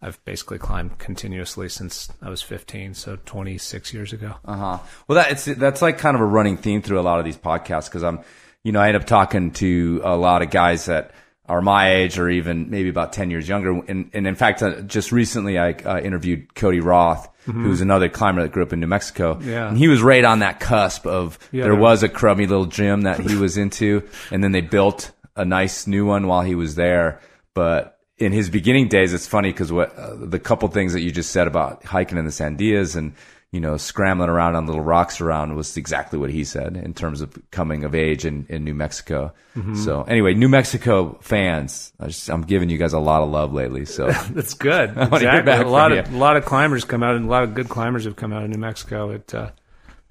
I've 0.00 0.22
basically 0.24 0.58
climbed 0.58 0.98
continuously 0.98 1.68
since 1.68 2.08
I 2.22 2.30
was 2.30 2.40
15, 2.40 2.94
so 2.94 3.18
26 3.26 3.92
years 3.92 4.12
ago. 4.12 4.34
Uh 4.44 4.56
huh. 4.56 4.78
Well, 5.08 5.16
that, 5.16 5.32
it's, 5.32 5.44
that's 5.46 5.82
like 5.82 5.98
kind 5.98 6.14
of 6.14 6.20
a 6.20 6.26
running 6.26 6.56
theme 6.56 6.82
through 6.82 7.00
a 7.00 7.02
lot 7.02 7.18
of 7.18 7.24
these 7.24 7.36
podcasts 7.36 7.86
because 7.86 8.04
I'm, 8.04 8.20
you 8.62 8.70
know, 8.72 8.80
I 8.80 8.88
end 8.88 8.96
up 8.96 9.06
talking 9.06 9.50
to 9.52 10.00
a 10.04 10.16
lot 10.16 10.42
of 10.42 10.50
guys 10.50 10.84
that 10.86 11.10
are 11.48 11.62
my 11.62 11.94
age 11.94 12.18
or 12.18 12.28
even 12.28 12.70
maybe 12.70 12.88
about 12.90 13.12
10 13.12 13.30
years 13.30 13.48
younger. 13.48 13.70
And, 13.88 14.10
and 14.14 14.26
in 14.26 14.34
fact, 14.36 14.62
uh, 14.62 14.82
just 14.82 15.10
recently 15.12 15.58
I 15.58 15.72
uh, 15.72 15.98
interviewed 16.00 16.54
Cody 16.54 16.80
Roth, 16.80 17.28
who's 17.46 17.80
another 17.80 18.08
climber 18.08 18.42
that 18.42 18.52
grew 18.52 18.62
up 18.64 18.72
in 18.72 18.80
New 18.80 18.86
Mexico. 18.86 19.34
Mm-hmm. 19.34 19.48
Yeah. 19.48 19.68
And 19.68 19.78
he 19.78 19.88
was 19.88 20.02
right 20.02 20.24
on 20.24 20.40
that 20.40 20.60
cusp 20.60 21.06
of 21.06 21.38
Yeah. 21.52 21.64
there 21.64 21.74
was 21.76 22.02
a 22.02 22.08
crummy 22.08 22.46
little 22.46 22.66
gym 22.66 23.02
that 23.02 23.20
he 23.20 23.36
was 23.36 23.56
into, 23.56 24.02
and 24.30 24.42
then 24.42 24.52
they 24.52 24.60
built 24.60 25.12
a 25.36 25.44
nice 25.44 25.86
new 25.86 26.04
one 26.06 26.26
while 26.26 26.42
he 26.42 26.54
was 26.54 26.74
there. 26.74 27.20
But 27.54 27.98
in 28.18 28.32
his 28.32 28.50
beginning 28.50 28.88
days, 28.88 29.12
it's 29.14 29.26
funny 29.26 29.50
because 29.52 29.70
what 29.72 29.96
uh, 29.96 30.14
the 30.16 30.38
couple 30.38 30.68
things 30.68 30.92
that 30.92 31.00
you 31.00 31.10
just 31.12 31.30
said 31.30 31.46
about 31.46 31.84
hiking 31.84 32.18
in 32.18 32.24
the 32.24 32.30
Sandias 32.30 32.96
and 32.96 33.12
you 33.52 33.60
know 33.60 33.76
scrambling 33.76 34.28
around 34.28 34.56
on 34.56 34.66
little 34.66 34.82
rocks 34.82 35.20
around 35.20 35.54
was 35.54 35.76
exactly 35.76 36.18
what 36.18 36.30
he 36.30 36.44
said 36.44 36.76
in 36.76 36.92
terms 36.92 37.20
of 37.20 37.38
coming 37.50 37.84
of 37.84 37.94
age 37.94 38.24
in, 38.24 38.46
in 38.48 38.64
New 38.64 38.74
Mexico. 38.74 39.32
So 39.74 40.02
anyway, 40.02 40.34
New 40.34 40.48
Mexico 40.50 41.18
fans, 41.22 41.92
I 41.98 42.08
just, 42.08 42.28
I'm 42.28 42.42
giving 42.42 42.68
you 42.68 42.76
guys 42.76 42.92
a 42.92 42.98
lot 42.98 43.22
of 43.22 43.30
love 43.30 43.54
lately. 43.54 43.86
So 43.86 44.10
That's 44.30 44.52
good. 44.52 44.90
exactly. 44.98 45.52
A 45.52 45.66
lot 45.66 45.92
of 45.92 46.10
you. 46.10 46.16
a 46.16 46.18
lot 46.18 46.36
of 46.36 46.44
climbers 46.44 46.84
come 46.84 47.02
out, 47.02 47.14
and 47.16 47.24
a 47.24 47.28
lot 47.28 47.42
of 47.42 47.54
good 47.54 47.70
climbers 47.70 48.04
have 48.04 48.16
come 48.16 48.34
out 48.34 48.42
of 48.42 48.50
New 48.50 48.58
Mexico. 48.58 49.10
It, 49.10 49.34
uh, 49.34 49.50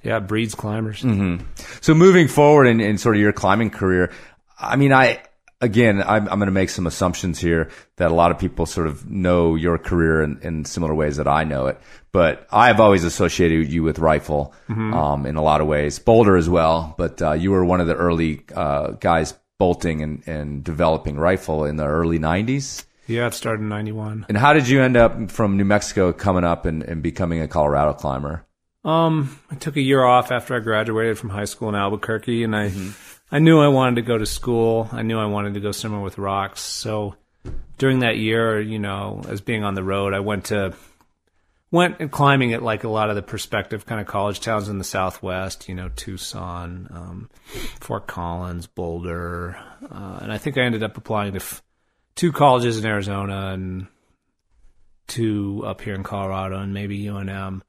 yeah, 0.02 0.20
breeds 0.20 0.56
climbers. 0.56 1.02
So 1.82 1.94
moving 1.94 2.28
forward 2.28 2.66
in, 2.66 2.80
in 2.80 2.98
sort 2.98 3.16
of 3.16 3.22
your 3.22 3.34
climbing 3.34 3.70
career, 3.70 4.12
I 4.60 4.76
mean, 4.78 4.92
I 4.94 5.22
again, 5.66 6.02
I'm, 6.02 6.30
I'm 6.30 6.40
going 6.40 6.46
to 6.48 6.52
make 6.52 6.70
some 6.70 6.88
assumptions 6.88 7.40
here 7.40 7.70
that 7.98 8.12
a 8.12 8.14
lot 8.14 8.32
of 8.32 8.40
people 8.40 8.66
sort 8.66 8.88
of 8.88 9.10
know 9.10 9.56
your 9.56 9.78
career 9.78 10.24
in, 10.24 10.40
in 10.42 10.66
similar 10.66 10.94
ways 10.94 11.18
that 11.18 11.28
I 11.28 11.44
know 11.44 11.68
it. 11.68 11.80
But 12.12 12.48
I've 12.52 12.80
always 12.80 13.04
associated 13.04 13.72
you 13.72 13.84
with 13.84 14.00
rifle 14.00 14.54
um, 14.70 15.26
in 15.26 15.36
a 15.36 15.42
lot 15.42 15.60
of 15.60 15.68
ways, 15.68 16.00
Boulder 16.00 16.38
as 16.38 16.48
well. 16.48 16.96
But 16.98 17.22
uh, 17.22 17.34
you 17.34 17.52
were 17.52 17.66
one 17.66 17.82
of 17.82 17.88
the 17.88 17.96
early 17.96 18.44
uh, 18.56 18.92
guys 18.92 19.34
bolting 19.58 20.02
and, 20.02 20.24
and 20.28 20.64
developing 20.64 21.18
rifle 21.18 21.66
in 21.66 21.76
the 21.76 21.86
early 21.86 22.20
90s. 22.20 22.86
Yeah, 23.08 23.28
it 23.28 23.34
started 23.34 23.62
in 23.62 23.70
'91. 23.70 24.26
And 24.30 24.38
how 24.38 24.54
did 24.54 24.68
you 24.68 24.82
end 24.82 24.98
up 24.98 25.30
from 25.30 25.58
New 25.58 25.66
Mexico 25.66 26.12
coming 26.12 26.44
up 26.44 26.66
and, 26.66 26.82
and 26.82 27.04
becoming 27.04 27.40
a 27.40 27.48
Colorado 27.48 27.94
climber? 27.94 28.46
Um, 28.84 29.40
I 29.52 29.56
took 29.56 29.78
a 29.78 29.82
year 29.82 30.04
off 30.04 30.32
after 30.32 30.56
I 30.56 30.60
graduated 30.60 31.18
from 31.18 31.30
high 31.30 31.46
school 31.46 31.70
in 31.70 31.76
Albuquerque, 31.76 32.44
and 32.44 32.56
I, 32.56 32.72
I 33.32 33.40
knew 33.40 33.60
I 33.60 33.68
wanted 33.68 33.96
to 33.96 34.02
go 34.04 34.18
to 34.18 34.26
school. 34.26 34.90
I 34.92 35.02
knew 35.02 35.20
I 35.20 35.26
wanted 35.26 35.56
to 35.56 35.60
go 35.60 35.72
somewhere 35.72 36.02
with 36.02 36.18
rocks. 36.18 36.62
So 36.62 37.16
during 37.78 38.00
that 38.00 38.18
year, 38.18 38.62
you 38.62 38.80
know, 38.80 39.24
as 39.28 39.42
being 39.42 39.64
on 39.64 39.74
the 39.74 39.84
road, 39.84 40.14
I 40.14 40.20
went 40.20 40.46
to 40.46 40.74
went 41.72 41.98
and 42.00 42.12
climbing 42.12 42.54
at 42.54 42.64
like 42.64 42.84
a 42.84 42.90
lot 42.90 43.10
of 43.10 43.16
the 43.16 43.22
prospective 43.22 43.86
kind 43.86 44.00
of 44.00 44.08
college 44.08 44.40
towns 44.40 44.70
in 44.70 44.78
the 44.78 44.84
Southwest. 44.84 45.68
You 45.68 45.76
know, 45.76 45.90
Tucson, 45.96 46.88
um, 46.92 47.30
Fort 47.80 48.08
Collins, 48.08 48.68
Boulder, 48.68 49.58
uh, 49.92 50.20
and 50.22 50.32
I 50.32 50.38
think 50.38 50.58
I 50.58 50.62
ended 50.62 50.84
up 50.84 50.98
applying 50.98 51.34
to 51.34 51.40
f- 51.40 51.62
two 52.16 52.32
colleges 52.32 52.78
in 52.80 52.86
Arizona 52.86 53.52
and 53.52 53.88
two 55.08 55.64
up 55.66 55.82
here 55.82 55.96
in 55.96 56.04
Colorado, 56.04 56.60
and 56.60 56.74
maybe 56.74 57.04
UNM. 57.04 57.62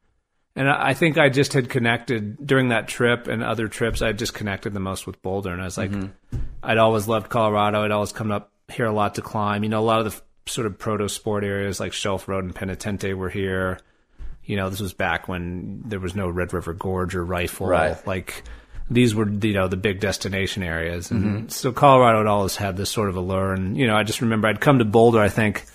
And 0.57 0.71
I 0.71 0.95
think 0.95 1.19
I 1.19 1.29
just 1.29 1.53
had 1.53 1.69
connected 1.69 2.47
during 2.47 2.71
that 2.71 2.89
trip 2.89 3.29
and 3.29 3.45
other 3.45 3.69
trips. 3.69 4.01
I 4.01 4.13
just 4.13 4.33
connected 4.33 4.73
the 4.73 4.81
most 4.81 5.07
with 5.07 5.21
Boulder, 5.21 5.53
and 5.53 5.61
I 5.61 5.67
was 5.67 5.77
like, 5.77 5.91
mm-hmm. 5.91 6.39
I'd 6.63 6.79
always 6.79 7.07
loved 7.07 7.29
Colorado. 7.29 7.85
I'd 7.85 7.91
always 7.91 8.13
come 8.13 8.31
up 8.31 8.51
here 8.69 8.87
a 8.87 8.93
lot 8.93 9.17
to 9.17 9.23
climb. 9.23 9.63
You 9.63 9.69
know, 9.69 9.81
a 9.81 9.85
lot 9.85 10.01
of 10.01 10.13
the 10.13 10.51
sort 10.51 10.67
of 10.67 10.79
proto 10.79 11.09
sport 11.09 11.45
areas 11.45 11.79
like 11.79 11.93
Shelf 11.93 12.27
Road 12.27 12.45
and 12.45 12.55
Penitente 12.55 13.15
were 13.15 13.29
here. 13.29 13.81
You 14.45 14.57
know, 14.57 14.71
this 14.71 14.81
was 14.81 14.95
back 14.95 15.29
when 15.29 15.83
there 15.85 16.01
was 16.01 16.15
no 16.15 16.29
Red 16.29 16.55
River 16.55 16.73
Gorge 16.73 17.15
or 17.15 17.25
Rifle. 17.25 17.67
Right. 17.67 18.07
Like 18.07 18.45
these 18.89 19.15
were, 19.15 19.29
you 19.29 19.53
know, 19.53 19.69
the 19.69 19.77
big 19.77 20.01
destination 20.01 20.63
areas. 20.63 21.11
And 21.11 21.25
mm-hmm. 21.25 21.49
so 21.49 21.73
Colorado 21.73 22.19
had 22.19 22.27
always 22.29 22.57
had 22.57 22.77
this 22.77 22.89
sort 22.89 23.09
of 23.09 23.17
allure. 23.17 23.53
And, 23.53 23.77
you 23.77 23.87
know, 23.87 23.97
I 23.97 24.05
just 24.05 24.21
remember 24.21 24.49
I'd 24.49 24.61
come 24.61 24.79
to 24.79 24.85
Boulder, 24.85 25.21
I 25.21 25.29
think, 25.29 25.67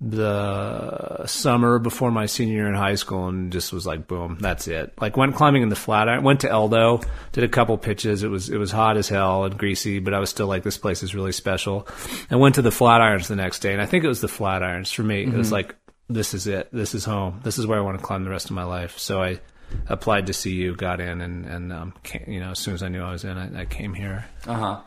the 0.00 1.26
summer 1.26 1.78
before 1.78 2.10
my 2.10 2.26
senior 2.26 2.54
year 2.54 2.68
in 2.68 2.74
high 2.74 2.94
school 2.94 3.26
and 3.28 3.52
just 3.52 3.72
was 3.72 3.86
like 3.86 4.06
boom 4.06 4.38
that's 4.40 4.68
it. 4.68 4.92
Like 5.00 5.16
went 5.16 5.34
climbing 5.34 5.62
in 5.62 5.68
the 5.70 5.76
flatiron 5.76 6.22
went 6.22 6.40
to 6.40 6.48
eldo 6.48 7.04
did 7.32 7.44
a 7.44 7.48
couple 7.48 7.76
pitches. 7.78 8.22
It 8.22 8.28
was 8.28 8.48
it 8.48 8.58
was 8.58 8.70
hot 8.70 8.96
as 8.96 9.08
hell 9.08 9.44
and 9.44 9.58
greasy 9.58 9.98
but 9.98 10.14
i 10.14 10.18
was 10.20 10.30
still 10.30 10.46
like 10.46 10.62
this 10.62 10.78
place 10.78 11.02
is 11.02 11.14
really 11.14 11.32
special. 11.32 11.88
I 12.30 12.36
went 12.36 12.54
to 12.56 12.62
the 12.62 12.70
flatirons 12.70 13.26
the 13.28 13.36
next 13.36 13.58
day 13.60 13.72
and 13.72 13.82
i 13.82 13.86
think 13.86 14.04
it 14.04 14.08
was 14.08 14.20
the 14.20 14.28
flatirons 14.28 14.92
for 14.94 15.02
me. 15.02 15.22
It 15.24 15.32
was 15.34 15.50
like 15.52 15.74
this 16.08 16.32
is 16.32 16.46
it. 16.46 16.68
This 16.72 16.94
is 16.94 17.04
home. 17.04 17.40
This 17.44 17.58
is 17.58 17.66
where 17.66 17.78
i 17.78 17.82
want 17.82 17.98
to 17.98 18.04
climb 18.04 18.24
the 18.24 18.30
rest 18.30 18.46
of 18.46 18.52
my 18.52 18.64
life. 18.64 18.98
So 18.98 19.22
i 19.22 19.40
applied 19.88 20.26
to 20.28 20.32
cu 20.32 20.74
got 20.76 21.00
in 21.00 21.20
and 21.20 21.44
and 21.44 21.72
um, 21.72 21.92
came, 22.02 22.24
you 22.26 22.40
know 22.40 22.52
as 22.52 22.58
soon 22.58 22.72
as 22.72 22.82
i 22.82 22.88
knew 22.88 23.02
i 23.02 23.10
was 23.10 23.24
in 23.24 23.36
i, 23.36 23.62
I 23.62 23.64
came 23.66 23.92
here 23.92 24.24
Uh 24.46 24.54
huh. 24.54 24.80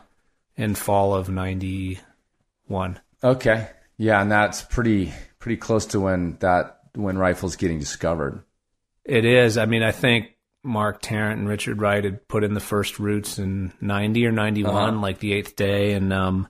in 0.56 0.74
fall 0.74 1.14
of 1.14 1.28
91 1.28 2.98
Okay. 3.22 3.68
Yeah, 3.98 4.20
and 4.20 4.30
that's 4.30 4.62
pretty 4.62 5.12
pretty 5.38 5.56
close 5.56 5.86
to 5.86 6.00
when 6.00 6.36
that 6.40 6.78
when 6.94 7.18
rifles 7.18 7.56
getting 7.56 7.78
discovered. 7.78 8.42
It 9.04 9.24
is. 9.24 9.58
I 9.58 9.66
mean, 9.66 9.82
I 9.82 9.90
think 9.92 10.28
Mark 10.62 11.00
Tarrant 11.02 11.40
and 11.40 11.48
Richard 11.48 11.80
Wright 11.80 12.04
had 12.04 12.26
put 12.28 12.44
in 12.44 12.54
the 12.54 12.60
first 12.60 12.98
routes 13.00 13.38
in 13.38 13.72
90 13.80 14.26
or 14.26 14.32
91, 14.32 14.74
Uh-huh. 14.74 15.00
like 15.00 15.18
the 15.18 15.32
eighth 15.32 15.56
day. 15.56 15.92
And 15.94 16.12
um, 16.12 16.48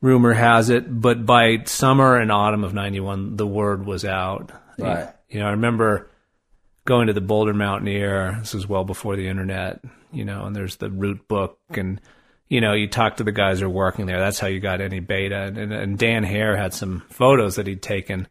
rumor 0.00 0.32
has 0.32 0.70
it, 0.70 0.84
but 1.00 1.26
by 1.26 1.58
summer 1.66 2.16
and 2.16 2.32
autumn 2.32 2.64
of 2.64 2.72
91, 2.72 3.36
the 3.36 3.46
word 3.46 3.84
was 3.84 4.04
out. 4.06 4.52
Right. 4.78 5.08
You 5.28 5.40
know, 5.40 5.46
I 5.48 5.50
remember 5.50 6.10
going 6.86 7.08
to 7.08 7.12
the 7.12 7.20
Boulder 7.20 7.52
Mountaineer. 7.54 8.36
This 8.40 8.54
was 8.54 8.66
well 8.68 8.84
before 8.84 9.16
the 9.16 9.28
internet, 9.28 9.80
you 10.12 10.24
know, 10.24 10.46
and 10.46 10.54
there's 10.56 10.76
the 10.76 10.90
route 10.90 11.26
book 11.28 11.58
and, 11.70 12.00
you 12.48 12.60
know, 12.60 12.72
you 12.72 12.88
talk 12.88 13.16
to 13.16 13.24
the 13.24 13.32
guys 13.32 13.60
who 13.60 13.66
are 13.66 13.70
working 13.70 14.06
there. 14.06 14.20
That's 14.20 14.38
how 14.38 14.46
you 14.46 14.60
got 14.60 14.80
any 14.80 15.00
beta. 15.00 15.52
And, 15.56 15.72
and 15.72 15.98
Dan 15.98 16.22
Hare 16.24 16.56
had 16.56 16.72
some 16.72 17.02
photos 17.10 17.56
that 17.56 17.66
he'd 17.66 17.82
taken 17.82 18.28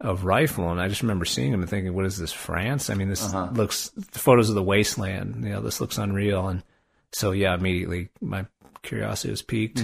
of 0.00 0.24
rifle, 0.24 0.70
and 0.70 0.80
I 0.80 0.88
just 0.88 1.02
remember 1.02 1.24
seeing 1.24 1.50
them 1.50 1.60
and 1.60 1.68
thinking, 1.68 1.92
"What 1.92 2.06
is 2.06 2.18
this, 2.18 2.32
France?" 2.32 2.88
I 2.88 2.94
mean, 2.94 3.08
this 3.08 3.34
looks 3.34 3.88
the 3.88 4.18
photos 4.18 4.48
of 4.48 4.54
the 4.54 4.62
wasteland. 4.62 5.42
You 5.42 5.50
know, 5.50 5.60
this 5.60 5.80
looks 5.80 5.98
unreal, 5.98 6.46
and 6.46 6.62
so 7.12 7.32
yeah, 7.32 7.54
immediately 7.54 8.10
my 8.20 8.46
curiosity 8.82 9.30
was 9.30 9.42
piqued, 9.42 9.80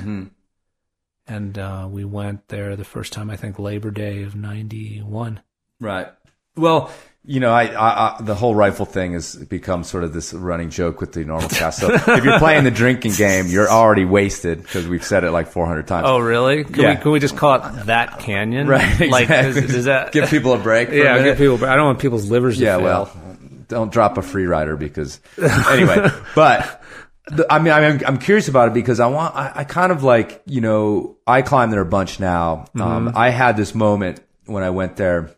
and 1.26 1.58
uh, 1.58 1.88
we 1.90 2.04
went 2.04 2.46
there 2.48 2.76
the 2.76 2.84
first 2.84 3.12
time. 3.12 3.28
I 3.28 3.36
think 3.36 3.58
Labor 3.58 3.90
Day 3.90 4.22
of 4.22 4.36
'91. 4.36 5.40
Right. 5.80 6.08
Well, 6.56 6.92
you 7.26 7.40
know, 7.40 7.52
I, 7.52 7.64
I, 7.68 8.18
I 8.18 8.22
the 8.22 8.34
whole 8.34 8.54
rifle 8.54 8.84
thing 8.84 9.12
has 9.14 9.34
become 9.36 9.82
sort 9.84 10.04
of 10.04 10.12
this 10.12 10.34
running 10.34 10.68
joke 10.70 11.00
with 11.00 11.12
the 11.12 11.24
Enormocast. 11.24 11.74
So 11.74 11.92
if 12.14 12.24
you're 12.24 12.38
playing 12.38 12.64
the 12.64 12.70
drinking 12.70 13.12
game, 13.12 13.46
you're 13.46 13.68
already 13.70 14.04
wasted 14.04 14.62
because 14.62 14.86
we've 14.86 15.04
said 15.04 15.24
it 15.24 15.30
like 15.30 15.46
400 15.48 15.86
times. 15.88 16.06
Oh, 16.06 16.18
really? 16.18 16.64
Can 16.64 16.80
Yeah. 16.82 16.94
we 16.96 17.02
can 17.02 17.10
we 17.12 17.20
just 17.20 17.36
call 17.36 17.54
it 17.56 17.86
that 17.86 18.18
canyon? 18.18 18.66
right. 18.68 19.08
Like, 19.10 19.24
exactly. 19.30 19.60
does, 19.62 19.72
does 19.72 19.84
that? 19.86 20.12
give 20.12 20.28
people 20.28 20.52
a 20.52 20.58
break? 20.58 20.90
Yeah, 20.90 21.16
a 21.16 21.24
give 21.24 21.38
people. 21.38 21.64
I 21.64 21.76
don't 21.76 21.86
want 21.86 21.98
people's 21.98 22.30
livers. 22.30 22.58
To 22.58 22.64
Yeah, 22.64 22.76
fail. 22.76 22.84
well, 22.84 23.36
don't 23.68 23.90
drop 23.90 24.18
a 24.18 24.22
free 24.22 24.44
rider 24.46 24.76
because 24.76 25.18
anyway. 25.38 26.10
but 26.34 26.82
the, 27.28 27.46
I 27.50 27.58
mean, 27.58 27.72
I'm 27.72 28.00
I'm 28.06 28.18
curious 28.18 28.48
about 28.48 28.68
it 28.68 28.74
because 28.74 29.00
I 29.00 29.06
want 29.06 29.34
I, 29.34 29.50
I 29.56 29.64
kind 29.64 29.90
of 29.92 30.02
like 30.02 30.42
you 30.44 30.60
know 30.60 31.16
I 31.26 31.40
climb 31.40 31.70
there 31.70 31.80
a 31.80 31.86
bunch 31.86 32.20
now. 32.20 32.66
Um, 32.78 33.12
I 33.16 33.30
had 33.30 33.56
this 33.56 33.74
moment 33.74 34.20
when 34.44 34.62
I 34.62 34.68
went 34.68 34.96
there 34.96 35.30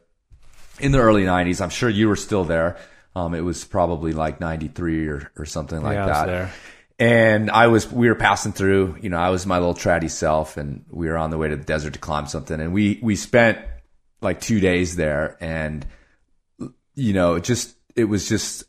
in 0.81 0.93
the 0.93 0.99
early 0.99 1.25
'90s. 1.25 1.61
I'm 1.61 1.71
sure 1.71 1.89
you 1.89 2.09
were 2.09 2.17
still 2.17 2.45
there. 2.45 2.77
Um, 3.15 3.35
it 3.35 3.41
was 3.41 3.65
probably 3.65 4.13
like 4.13 4.41
'93 4.41 5.09
or 5.09 5.33
or 5.39 5.45
something 5.45 5.83
like 5.83 5.95
Yeah, 5.95 6.05
I 6.05 6.09
was 6.09 6.17
that. 6.19 6.27
there. 6.27 6.53
And 6.99 7.51
I 7.51 7.67
was, 7.67 7.93
we 7.93 8.09
were 8.09 8.15
passing 8.15 8.53
through, 8.53 8.97
you 9.03 9.11
know, 9.11 9.19
I 9.19 9.29
was 9.29 9.45
my 9.45 9.59
little 9.59 9.75
tratty 9.75 10.09
self 10.09 10.57
and 10.57 10.87
we 10.91 11.09
were 11.09 11.19
on 11.19 11.29
the 11.29 11.37
way 11.37 11.47
to 11.47 11.55
the 11.57 11.63
desert 11.63 11.93
to 11.93 11.99
climb 11.99 12.27
something. 12.27 12.59
And 12.59 12.73
we, 12.73 12.99
we 13.03 13.17
spent 13.17 13.59
like 14.23 14.41
two 14.41 14.61
days 14.61 14.97
there 14.97 15.37
and, 15.39 15.85
you 16.95 17.13
know, 17.13 17.35
it 17.35 17.45
just, 17.45 17.77
it 17.97 18.05
was 18.05 18.27
just 18.27 18.65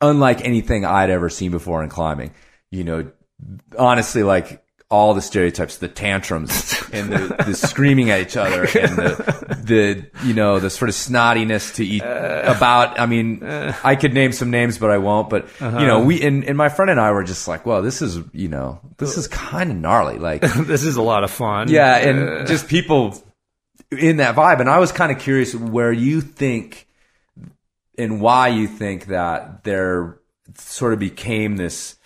unlike 0.00 0.42
anything 0.46 0.86
I'd 0.86 1.10
ever 1.10 1.28
seen 1.28 1.50
before 1.50 1.82
in 1.82 1.90
climbing. 1.90 2.32
You 2.70 2.84
know, 2.84 3.12
honestly, 3.78 4.22
like 4.22 4.61
all 4.92 5.14
the 5.14 5.22
stereotypes, 5.22 5.78
the 5.78 5.88
tantrums 5.88 6.84
and 6.92 7.10
the, 7.10 7.44
the 7.46 7.54
screaming 7.54 8.10
at 8.10 8.20
each 8.20 8.36
other 8.36 8.64
and 8.64 8.96
the, 8.96 9.56
the, 9.64 10.26
you 10.26 10.34
know, 10.34 10.60
the 10.60 10.68
sort 10.68 10.90
of 10.90 10.94
snottiness 10.94 11.76
to 11.76 11.84
eat 11.84 12.02
about, 12.02 13.00
I 13.00 13.06
mean, 13.06 13.42
I 13.42 13.96
could 13.96 14.12
name 14.12 14.32
some 14.32 14.50
names, 14.50 14.76
but 14.76 14.90
I 14.90 14.98
won't. 14.98 15.30
But, 15.30 15.48
you 15.60 15.70
know, 15.70 15.96
uh-huh. 15.96 16.04
we, 16.04 16.20
and, 16.20 16.44
and 16.44 16.58
my 16.58 16.68
friend 16.68 16.90
and 16.90 17.00
I 17.00 17.10
were 17.12 17.24
just 17.24 17.48
like, 17.48 17.64
well, 17.64 17.80
this 17.80 18.02
is, 18.02 18.18
you 18.32 18.48
know, 18.48 18.80
this 18.98 19.16
is 19.16 19.28
kind 19.28 19.70
of 19.70 19.76
gnarly. 19.78 20.18
Like, 20.18 20.42
this 20.66 20.84
is 20.84 20.96
a 20.96 21.02
lot 21.02 21.24
of 21.24 21.30
fun. 21.30 21.70
yeah. 21.70 21.96
And 21.96 22.46
just 22.46 22.68
people 22.68 23.16
in 23.90 24.18
that 24.18 24.36
vibe. 24.36 24.60
And 24.60 24.68
I 24.68 24.78
was 24.78 24.92
kind 24.92 25.10
of 25.10 25.18
curious 25.18 25.54
where 25.54 25.90
you 25.90 26.20
think 26.20 26.86
and 27.96 28.20
why 28.20 28.48
you 28.48 28.68
think 28.68 29.06
that 29.06 29.64
there 29.64 30.18
sort 30.56 30.92
of 30.92 30.98
became 30.98 31.56
this, 31.56 31.96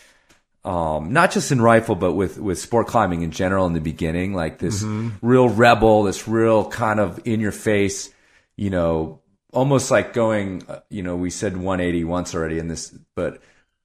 um, 0.67 1.13
not 1.13 1.31
just 1.31 1.53
in 1.53 1.63
rifle, 1.63 1.95
but 1.95 2.15
with, 2.15 2.39
with 2.39 2.59
sport 2.59 2.89
climbing 2.89 3.23
in 3.23 3.31
general 3.31 3.67
in 3.67 3.73
the 3.73 3.81
beginning, 3.81 4.35
like 4.35 4.59
this 4.59 4.83
real 5.23 5.49
rebel, 5.49 6.03
this 6.03 6.27
real 6.27 6.69
kind 6.69 6.99
of 6.99 7.21
in 7.25 7.39
your 7.39 7.53
face, 7.53 8.13
you 8.57 8.69
know, 8.69 9.21
almost 9.53 9.93
like 9.93 10.13
going, 10.13 10.65
uh, 10.69 10.81
you 10.91 11.05
know, 11.05 11.15
we 11.15 11.31
said 11.31 11.57
180 11.57 12.03
once 12.03 12.35
already 12.35 12.59
in 12.59 12.67
this, 12.67 12.91
but 13.15 13.41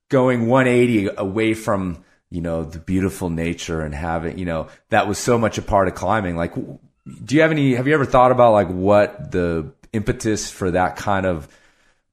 going 0.10 0.48
180 0.48 1.12
away 1.18 1.54
from, 1.54 2.04
you 2.32 2.42
know, 2.42 2.64
the 2.64 2.80
beautiful 2.80 3.30
nature 3.30 3.82
and 3.82 3.94
having, 3.94 4.40
you 4.40 4.46
know, 4.46 4.68
that 4.90 5.08
was 5.08 5.20
so 5.20 5.38
much 5.38 5.60
a 5.60 5.62
part 5.62 5.88
of 5.88 5.94
climbing. 5.94 6.36
Like, 6.36 6.56
do 6.56 7.36
you 7.36 7.42
have 7.42 7.52
any, 7.52 7.76
have 7.76 7.88
you 7.88 7.94
ever 7.94 8.06
thought 8.06 8.32
about 8.32 8.54
like 8.54 8.70
what 8.70 9.32
the 9.32 9.72
impetus 9.94 10.50
for 10.50 10.72
that 10.72 10.96
kind 10.96 11.28
of 11.28 11.48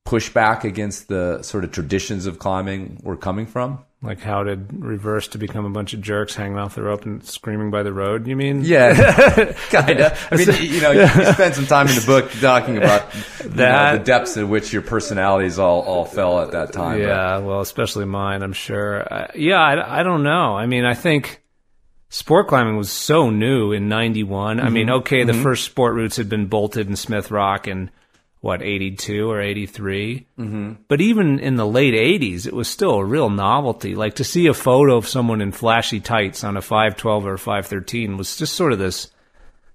pushback 0.06 0.64
against 0.64 1.08
the 1.08 1.42
sort 1.42 1.64
of 1.64 1.72
traditions 1.72 2.26
of 2.26 2.38
climbing 2.38 3.00
were 3.02 3.16
coming 3.16 3.46
from? 3.46 3.82
Like 4.00 4.20
how 4.20 4.44
did 4.44 4.68
reverse 4.72 5.26
to 5.28 5.38
become 5.38 5.64
a 5.64 5.70
bunch 5.70 5.92
of 5.92 6.00
jerks 6.00 6.36
hanging 6.36 6.56
off 6.56 6.76
the 6.76 6.82
rope 6.84 7.04
and 7.04 7.24
screaming 7.24 7.72
by 7.72 7.82
the 7.82 7.92
road? 7.92 8.28
You 8.28 8.36
mean? 8.36 8.62
Yeah, 8.64 8.94
kind 9.70 9.98
of. 10.00 10.28
I 10.30 10.36
mean, 10.36 10.46
you 10.60 10.80
know, 10.80 10.92
you 10.92 11.08
spend 11.32 11.56
some 11.56 11.66
time 11.66 11.88
in 11.88 11.96
the 11.96 12.04
book 12.06 12.30
talking 12.40 12.76
about 12.76 13.12
you 13.42 13.50
know, 13.50 13.56
That- 13.56 13.98
the 13.98 14.04
depths 14.04 14.36
at 14.36 14.46
which 14.48 14.72
your 14.72 14.82
personalities 14.82 15.58
all, 15.58 15.80
all 15.80 16.04
fell 16.04 16.40
at 16.40 16.52
that 16.52 16.72
time. 16.72 16.98
but- 17.00 17.08
Yeah, 17.08 17.38
well, 17.38 17.60
especially 17.60 18.04
mine, 18.04 18.42
I'm 18.44 18.52
sure. 18.52 19.02
Uh, 19.12 19.26
yeah, 19.34 19.58
I, 19.60 20.00
I 20.00 20.02
don't 20.04 20.22
know. 20.22 20.56
I 20.56 20.66
mean, 20.66 20.84
I 20.84 20.94
think 20.94 21.42
sport 22.08 22.46
climbing 22.46 22.76
was 22.76 22.92
so 22.92 23.30
new 23.30 23.72
in 23.72 23.88
91. 23.88 24.60
I 24.60 24.68
mean, 24.70 24.90
okay, 24.90 25.24
the 25.24 25.34
first 25.34 25.64
sport 25.64 25.96
routes 25.96 26.16
had 26.18 26.28
been 26.28 26.46
bolted 26.46 26.86
in 26.88 26.94
Smith 26.94 27.32
Rock 27.32 27.66
in, 27.66 27.90
what, 28.40 28.62
82 28.62 29.30
or 29.30 29.40
83? 29.40 30.26
Mm-hmm. 30.38 30.72
But 30.86 31.00
even 31.00 31.38
in 31.38 31.56
the 31.56 31.66
late 31.66 31.94
80s, 31.94 32.46
it 32.46 32.54
was 32.54 32.68
still 32.68 32.94
a 32.94 33.04
real 33.04 33.30
novelty. 33.30 33.94
Like 33.94 34.14
to 34.16 34.24
see 34.24 34.46
a 34.46 34.54
photo 34.54 34.96
of 34.96 35.08
someone 35.08 35.40
in 35.40 35.52
flashy 35.52 36.00
tights 36.00 36.44
on 36.44 36.56
a 36.56 36.62
512 36.62 37.26
or 37.26 37.38
513 37.38 38.16
was 38.16 38.36
just 38.36 38.54
sort 38.54 38.72
of 38.72 38.78
this 38.78 39.10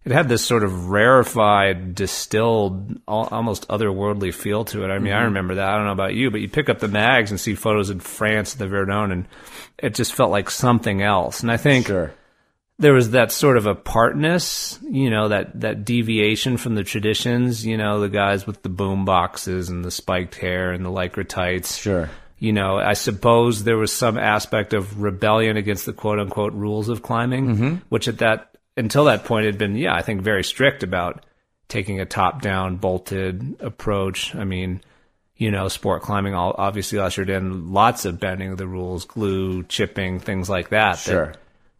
it 0.05 0.11
had 0.11 0.27
this 0.27 0.45
sort 0.45 0.63
of 0.63 0.89
rarefied, 0.89 1.95
distilled, 1.95 2.99
almost 3.07 3.67
otherworldly 3.69 4.33
feel 4.33 4.65
to 4.65 4.83
it. 4.83 4.89
I 4.89 4.99
mean, 4.99 5.13
I 5.13 5.23
remember 5.23 5.55
that. 5.55 5.69
I 5.69 5.77
don't 5.77 5.85
know 5.85 5.93
about 5.93 6.13
you, 6.13 6.29
but 6.29 6.41
you 6.41 6.49
pick 6.49 6.67
up 6.67 6.79
the 6.79 6.89
mags 6.89 7.31
and 7.31 7.39
see 7.39 7.55
photos 7.55 7.89
in 7.89 8.01
France 8.01 8.53
the 8.53 8.67
Verdon, 8.67 9.11
and 9.11 9.27
it 9.77 9.95
just 9.95 10.13
felt 10.13 10.29
like 10.29 10.49
something 10.49 11.01
else. 11.01 11.39
And 11.39 11.49
I 11.49 11.55
think 11.55 11.87
Sure. 11.87 12.13
There 12.79 12.93
was 12.93 13.11
that 13.11 13.31
sort 13.31 13.57
of 13.57 13.65
apartness, 13.65 14.79
you 14.81 15.09
know, 15.09 15.29
that, 15.29 15.59
that 15.61 15.85
deviation 15.85 16.57
from 16.57 16.75
the 16.75 16.83
traditions, 16.83 17.65
you 17.65 17.77
know, 17.77 17.99
the 17.99 18.09
guys 18.09 18.47
with 18.47 18.61
the 18.63 18.69
boom 18.69 19.05
boxes 19.05 19.69
and 19.69 19.85
the 19.85 19.91
spiked 19.91 20.35
hair 20.35 20.71
and 20.71 20.83
the 20.83 20.89
lycra 20.89 21.27
tights. 21.27 21.77
Sure. 21.77 22.09
You 22.39 22.51
know, 22.51 22.77
I 22.77 22.93
suppose 22.93 23.63
there 23.63 23.77
was 23.77 23.93
some 23.93 24.17
aspect 24.17 24.73
of 24.73 25.01
rebellion 25.01 25.55
against 25.55 25.85
the 25.85 25.93
quote 25.93 26.19
unquote 26.19 26.53
rules 26.53 26.89
of 26.89 27.01
climbing, 27.01 27.47
mm-hmm. 27.47 27.75
which 27.89 28.07
at 28.07 28.17
that, 28.17 28.57
until 28.75 29.05
that 29.05 29.23
point 29.23 29.45
had 29.45 29.57
been, 29.57 29.77
yeah, 29.77 29.95
I 29.95 30.01
think 30.01 30.21
very 30.21 30.43
strict 30.43 30.83
about 30.83 31.25
taking 31.69 32.01
a 32.01 32.05
top 32.05 32.41
down 32.41 32.77
bolted 32.77 33.55
approach. 33.61 34.35
I 34.35 34.43
mean, 34.43 34.81
you 35.37 35.51
know, 35.51 35.67
sport 35.67 36.01
climbing 36.01 36.33
all 36.33 36.53
obviously 36.57 36.99
ushered 36.99 37.29
in 37.29 37.71
lots 37.71 38.05
of 38.05 38.19
bending 38.19 38.51
of 38.51 38.57
the 38.57 38.67
rules, 38.67 39.05
glue, 39.05 39.63
chipping, 39.63 40.19
things 40.19 40.49
like 40.49 40.69
that. 40.69 40.97
that 40.97 40.99
Sure. 40.99 41.33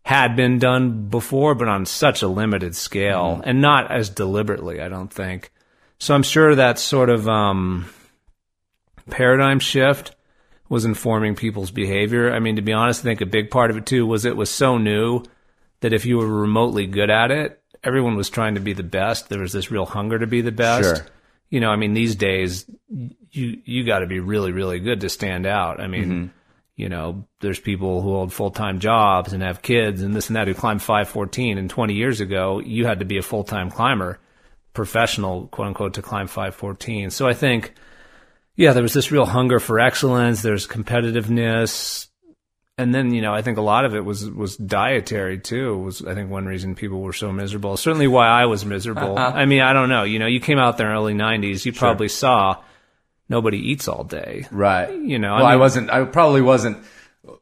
Had 0.03 0.35
been 0.35 0.59
done 0.59 1.07
before, 1.07 1.55
but 1.55 1.69
on 1.69 1.85
such 1.85 2.21
a 2.21 2.27
limited 2.27 2.75
scale 2.75 3.41
and 3.43 3.61
not 3.61 3.89
as 3.89 4.09
deliberately, 4.09 4.81
I 4.81 4.89
don't 4.89 5.11
think. 5.11 5.51
So 5.97 6.13
I'm 6.13 6.23
sure 6.23 6.55
that 6.55 6.77
sort 6.77 7.09
of 7.09 7.27
um, 7.29 7.89
paradigm 9.09 9.59
shift 9.59 10.15
was 10.67 10.83
informing 10.83 11.35
people's 11.35 11.71
behavior. 11.71 12.33
I 12.33 12.39
mean, 12.39 12.57
to 12.57 12.61
be 12.61 12.73
honest, 12.73 13.01
I 13.01 13.03
think 13.03 13.21
a 13.21 13.25
big 13.25 13.49
part 13.49 13.71
of 13.71 13.77
it 13.77 13.85
too 13.85 14.05
was 14.05 14.25
it 14.25 14.35
was 14.35 14.49
so 14.49 14.77
new 14.77 15.23
that 15.79 15.93
if 15.93 16.05
you 16.05 16.17
were 16.17 16.27
remotely 16.27 16.85
good 16.85 17.09
at 17.09 17.31
it, 17.31 17.61
everyone 17.83 18.15
was 18.15 18.29
trying 18.29 18.55
to 18.55 18.61
be 18.61 18.73
the 18.73 18.83
best. 18.83 19.29
There 19.29 19.41
was 19.41 19.53
this 19.53 19.71
real 19.71 19.85
hunger 19.85 20.19
to 20.19 20.27
be 20.27 20.41
the 20.41 20.51
best. 20.51 20.97
Sure. 20.97 21.07
You 21.49 21.59
know, 21.59 21.69
I 21.69 21.75
mean, 21.75 21.93
these 21.93 22.15
days 22.15 22.65
you 22.89 23.61
you 23.63 23.85
got 23.85 23.99
to 23.99 24.07
be 24.07 24.19
really 24.19 24.51
really 24.51 24.79
good 24.79 25.01
to 25.01 25.09
stand 25.09 25.45
out. 25.45 25.79
I 25.79 25.87
mean, 25.87 26.33
you 26.75 26.89
know, 26.89 27.27
there's 27.39 27.59
people 27.59 28.01
who 28.01 28.09
hold 28.09 28.33
full 28.33 28.51
time 28.51 28.79
jobs 28.79 29.33
and 29.33 29.43
have 29.43 29.61
kids 29.61 30.01
and 30.01 30.15
this 30.15 30.27
and 30.27 30.35
that 30.35 30.47
who 30.47 30.53
climb 30.53 30.79
514. 30.79 31.57
And 31.57 31.69
20 31.69 31.93
years 31.93 32.19
ago, 32.19 32.59
you 32.59 32.85
had 32.85 32.99
to 32.99 33.05
be 33.05 33.17
a 33.17 33.21
full 33.21 33.43
time 33.43 33.69
climber, 33.69 34.19
professional, 34.73 35.47
quote 35.47 35.67
unquote, 35.67 35.93
to 35.95 36.01
climb 36.01 36.27
514. 36.27 37.11
So 37.11 37.27
I 37.27 37.33
think, 37.33 37.73
yeah, 38.55 38.73
there 38.73 38.83
was 38.83 38.93
this 38.93 39.11
real 39.11 39.25
hunger 39.25 39.59
for 39.59 39.79
excellence. 39.79 40.41
There's 40.41 40.67
competitiveness. 40.67 42.07
And 42.75 42.93
then, 42.93 43.13
you 43.13 43.21
know, 43.21 43.35
I 43.35 43.43
think 43.43 43.59
a 43.59 43.61
lot 43.61 43.85
of 43.85 43.93
it 43.93 44.03
was, 44.03 44.27
was 44.27 44.57
dietary 44.57 45.37
too, 45.37 45.77
was, 45.77 46.03
I 46.03 46.15
think 46.15 46.31
one 46.31 46.47
reason 46.47 46.73
people 46.73 47.01
were 47.01 47.13
so 47.13 47.31
miserable. 47.31 47.77
Certainly 47.77 48.07
why 48.07 48.25
I 48.25 48.47
was 48.47 48.65
miserable. 48.65 49.15
I 49.19 49.45
mean, 49.45 49.61
I 49.61 49.73
don't 49.73 49.89
know. 49.89 50.03
You 50.03 50.17
know, 50.17 50.25
you 50.25 50.39
came 50.39 50.57
out 50.57 50.79
there 50.79 50.87
in 50.87 50.93
the 50.93 50.97
early 50.97 51.13
90s, 51.13 51.65
you 51.65 51.71
probably 51.71 52.07
saw 52.07 52.63
nobody 53.29 53.57
eats 53.57 53.87
all 53.87 54.03
day. 54.03 54.45
Right. 54.51 54.93
You 54.93 55.19
know, 55.19 55.33
I 55.33 55.37
well, 55.37 55.45
I, 55.45 55.51
mean- 55.51 55.59
wasn't, 55.59 55.89
I 55.89 56.03
probably 56.05 56.41
wasn't, 56.41 56.77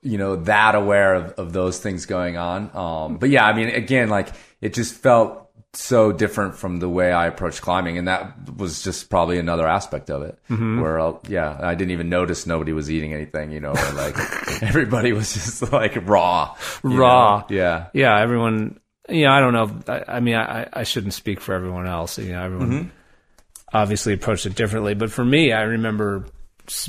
you 0.01 0.17
know, 0.17 0.35
that 0.37 0.75
aware 0.75 1.15
of, 1.15 1.31
of 1.33 1.53
those 1.53 1.79
things 1.79 2.05
going 2.05 2.37
on. 2.37 2.69
Um, 2.75 3.17
but 3.17 3.29
yeah, 3.29 3.45
I 3.45 3.53
mean, 3.53 3.69
again, 3.69 4.09
like 4.09 4.29
it 4.61 4.73
just 4.73 4.93
felt 4.93 5.39
so 5.73 6.11
different 6.11 6.53
from 6.55 6.79
the 6.79 6.89
way 6.89 7.11
I 7.13 7.27
approached 7.27 7.61
climbing. 7.61 7.97
And 7.97 8.07
that 8.07 8.51
was 8.57 8.83
just 8.83 9.09
probably 9.09 9.39
another 9.39 9.65
aspect 9.67 10.09
of 10.09 10.21
it 10.21 10.37
Mm-hmm. 10.49 10.81
where, 10.81 10.99
I'll, 10.99 11.21
yeah, 11.29 11.57
I 11.61 11.75
didn't 11.75 11.91
even 11.91 12.09
notice 12.09 12.45
nobody 12.45 12.73
was 12.73 12.91
eating 12.91 13.13
anything, 13.13 13.51
you 13.51 13.59
know, 13.61 13.71
or 13.71 13.91
like 13.93 14.15
everybody 14.61 15.13
was 15.13 15.33
just 15.33 15.71
like 15.71 15.95
raw. 16.07 16.55
Raw. 16.83 17.39
know? 17.39 17.45
Yeah. 17.49 17.87
yeah, 17.93 18.19
everyone. 18.19 18.79
You 19.09 19.25
know, 19.25 19.31
I 19.31 19.39
don't 19.39 19.53
know. 19.53 19.79
I, 19.93 20.17
I 20.17 20.19
mean, 20.19 20.35
I, 20.35 20.67
I 20.73 20.83
shouldn't 20.83 21.13
speak 21.13 21.39
for 21.41 21.55
everyone 21.55 21.87
else. 21.87 22.17
You 22.19 22.33
know, 22.33 22.43
everyone 22.43 22.69
Mm-hmm. 22.71 22.89
Obviously 23.73 24.13
approached 24.13 24.45
it 24.45 24.55
differently. 24.55 24.93
But 24.93 25.11
for 25.11 25.23
me, 25.25 25.51
I 25.51 25.61
remember 25.61 26.25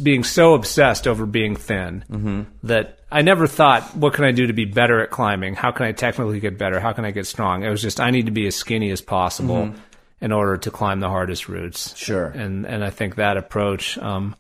being 0.03 0.23
so 0.23 0.55
obsessed 0.55 1.07
over 1.09 1.27
being 1.27 1.57
thin 1.57 2.05
Mm-hmm. 2.11 2.43
that 2.65 2.99
I 3.11 3.23
never 3.23 3.47
thought, 3.47 3.97
"What 3.97 4.15
can 4.15 4.25
I 4.25 4.33
do 4.33 4.47
to 4.47 4.53
be 4.53 4.65
better 4.65 5.01
at 5.03 5.11
climbing? 5.11 5.55
How 5.55 5.71
can 5.73 5.87
I 5.87 5.93
technically 5.93 6.41
get 6.41 6.57
better? 6.59 6.81
How 6.81 6.93
can 6.93 7.05
I 7.05 7.11
get 7.11 7.27
strong?" 7.27 7.63
It 7.63 7.71
was 7.71 7.83
just 7.83 8.01
I 8.01 8.11
need 8.11 8.27
to 8.27 8.33
be 8.33 8.47
as 8.47 8.57
skinny 8.57 8.91
as 8.91 9.01
possible 9.01 9.75
in 10.21 10.33
order 10.33 10.57
to 10.57 10.71
climb 10.71 11.01
the 11.01 11.09
hardest 11.09 11.49
routes. 11.49 11.89
Mm-hmm. 11.89 11.97
Sure. 11.97 12.27
And 12.27 12.67
and 12.67 12.85
I 12.85 12.91
think 12.91 13.17
that 13.17 13.37
approach. 13.37 13.99
Um, 13.99 14.37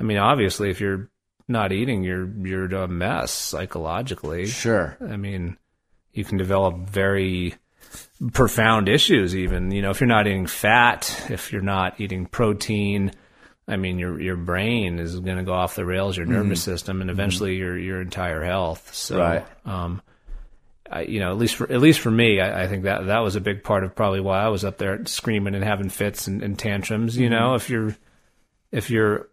I 0.00 0.04
mean, 0.04 0.18
obviously, 0.18 0.70
if 0.70 0.80
you're 0.80 1.08
not 1.48 1.70
eating, 1.70 2.02
you're 2.02 2.28
you're 2.44 2.64
a 2.74 2.88
mess 2.88 3.30
psychologically. 3.30 4.46
Sure. 4.46 4.96
I 5.00 5.16
mean, 5.16 5.58
you 6.12 6.24
can 6.24 6.38
develop 6.38 6.78
very 6.88 7.54
profound 8.32 8.88
issues 8.88 9.34
even, 9.36 9.70
you 9.70 9.82
know, 9.82 9.90
if 9.90 10.00
you're 10.00 10.08
not 10.08 10.26
eating 10.26 10.46
fat, 10.46 11.26
if 11.30 11.52
you're 11.52 11.62
not 11.62 12.00
eating 12.00 12.26
protein, 12.26 13.12
I 13.68 13.76
mean, 13.76 13.98
your 13.98 14.20
your 14.20 14.36
brain 14.36 14.98
is 14.98 15.18
going 15.20 15.36
to 15.38 15.44
go 15.44 15.52
off 15.52 15.76
the 15.76 15.84
rails, 15.84 16.16
your 16.16 16.26
nervous 16.26 16.62
system, 16.62 17.00
and 17.00 17.10
eventually 17.10 17.56
your 17.56 17.78
your 17.78 18.00
entire 18.00 18.44
health. 18.44 18.92
So, 18.94 19.18
Right. 19.18 19.46
um, 19.64 20.02
I, 20.90 21.02
you 21.02 21.20
know, 21.20 21.30
at 21.30 21.38
least 21.38 21.54
for 21.54 21.72
at 21.72 21.80
least 21.80 22.00
for 22.00 22.10
me, 22.10 22.40
I, 22.40 22.64
I 22.64 22.66
think 22.68 22.84
that 22.84 23.06
that 23.06 23.20
was 23.20 23.36
a 23.36 23.40
big 23.40 23.62
part 23.64 23.84
of 23.84 23.94
probably 23.94 24.20
why 24.20 24.42
I 24.42 24.48
was 24.48 24.64
up 24.64 24.78
there 24.78 25.06
screaming 25.06 25.54
and 25.54 25.64
having 25.64 25.88
fits 25.88 26.26
and, 26.26 26.42
and 26.42 26.58
tantrums. 26.58 27.16
You 27.16 27.30
know, 27.30 27.54
if 27.54 27.70
you're 27.70 27.96
if 28.72 28.90
you're 28.90 29.28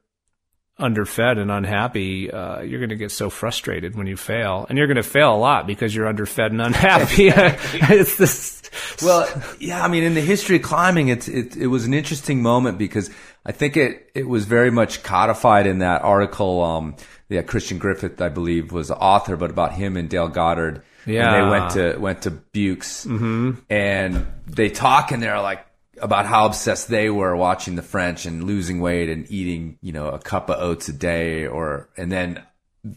underfed 0.79 1.37
and 1.37 1.51
unhappy, 1.51 2.31
uh, 2.31 2.61
you're 2.61 2.79
going 2.79 2.89
to 2.89 2.95
get 2.95 3.11
so 3.11 3.29
frustrated 3.29 3.95
when 3.95 4.07
you 4.07 4.17
fail, 4.17 4.65
and 4.69 4.77
you're 4.77 4.87
going 4.87 4.97
to 4.97 5.03
fail 5.03 5.35
a 5.35 5.37
lot 5.37 5.67
because 5.67 5.93
you're 5.95 6.07
underfed 6.07 6.51
and 6.51 6.61
unhappy. 6.61 7.27
it's 7.33 8.15
this. 8.17 8.61
Well, 9.03 9.27
yeah, 9.59 9.83
I 9.83 9.87
mean, 9.87 10.03
in 10.03 10.13
the 10.13 10.21
history 10.21 10.57
of 10.57 10.61
climbing, 10.61 11.07
it's 11.09 11.27
it, 11.27 11.57
it 11.57 11.67
was 11.67 11.85
an 11.85 11.93
interesting 11.93 12.41
moment 12.41 12.77
because 12.77 13.09
I 13.45 13.51
think 13.51 13.77
it 13.77 14.09
it 14.15 14.27
was 14.27 14.45
very 14.45 14.71
much 14.71 15.03
codified 15.03 15.67
in 15.67 15.79
that 15.79 16.01
article. 16.03 16.63
Um, 16.63 16.95
yeah, 17.29 17.41
Christian 17.43 17.77
Griffith, 17.77 18.21
I 18.21 18.29
believe, 18.29 18.71
was 18.71 18.87
the 18.87 18.97
author, 18.97 19.35
but 19.37 19.49
about 19.51 19.73
him 19.73 19.97
and 19.97 20.09
Dale 20.09 20.27
Goddard. 20.29 20.81
and 21.05 21.13
Yeah. 21.13 21.43
they 21.43 21.49
went 21.49 21.71
to 21.71 21.97
went 21.99 22.21
to 22.23 22.31
Buoux, 22.31 23.57
and 23.69 24.27
they 24.47 24.69
talk, 24.69 25.11
and 25.11 25.21
they're 25.21 25.41
like 25.41 25.65
about 26.01 26.25
how 26.25 26.45
obsessed 26.45 26.87
they 26.87 27.09
were 27.09 27.35
watching 27.35 27.75
the 27.75 27.81
French 27.81 28.25
and 28.25 28.43
losing 28.43 28.79
weight 28.79 29.09
and 29.09 29.29
eating, 29.31 29.77
you 29.81 29.91
know, 29.91 30.07
a 30.09 30.19
cup 30.19 30.49
of 30.49 30.59
oats 30.59 30.89
a 30.89 30.93
day, 30.93 31.45
or 31.47 31.89
and 31.97 32.11
then 32.11 32.43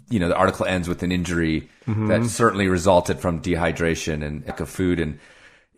you 0.08 0.20
know, 0.20 0.28
the 0.28 0.36
article 0.36 0.66
ends 0.66 0.88
with 0.88 1.02
an 1.02 1.12
injury 1.12 1.68
mm-hmm. 1.86 2.08
that 2.08 2.24
certainly 2.26 2.68
resulted 2.68 3.18
from 3.18 3.40
dehydration 3.42 4.24
and 4.24 4.46
lack 4.46 4.60
of 4.60 4.68
food. 4.68 5.00
And, 5.00 5.18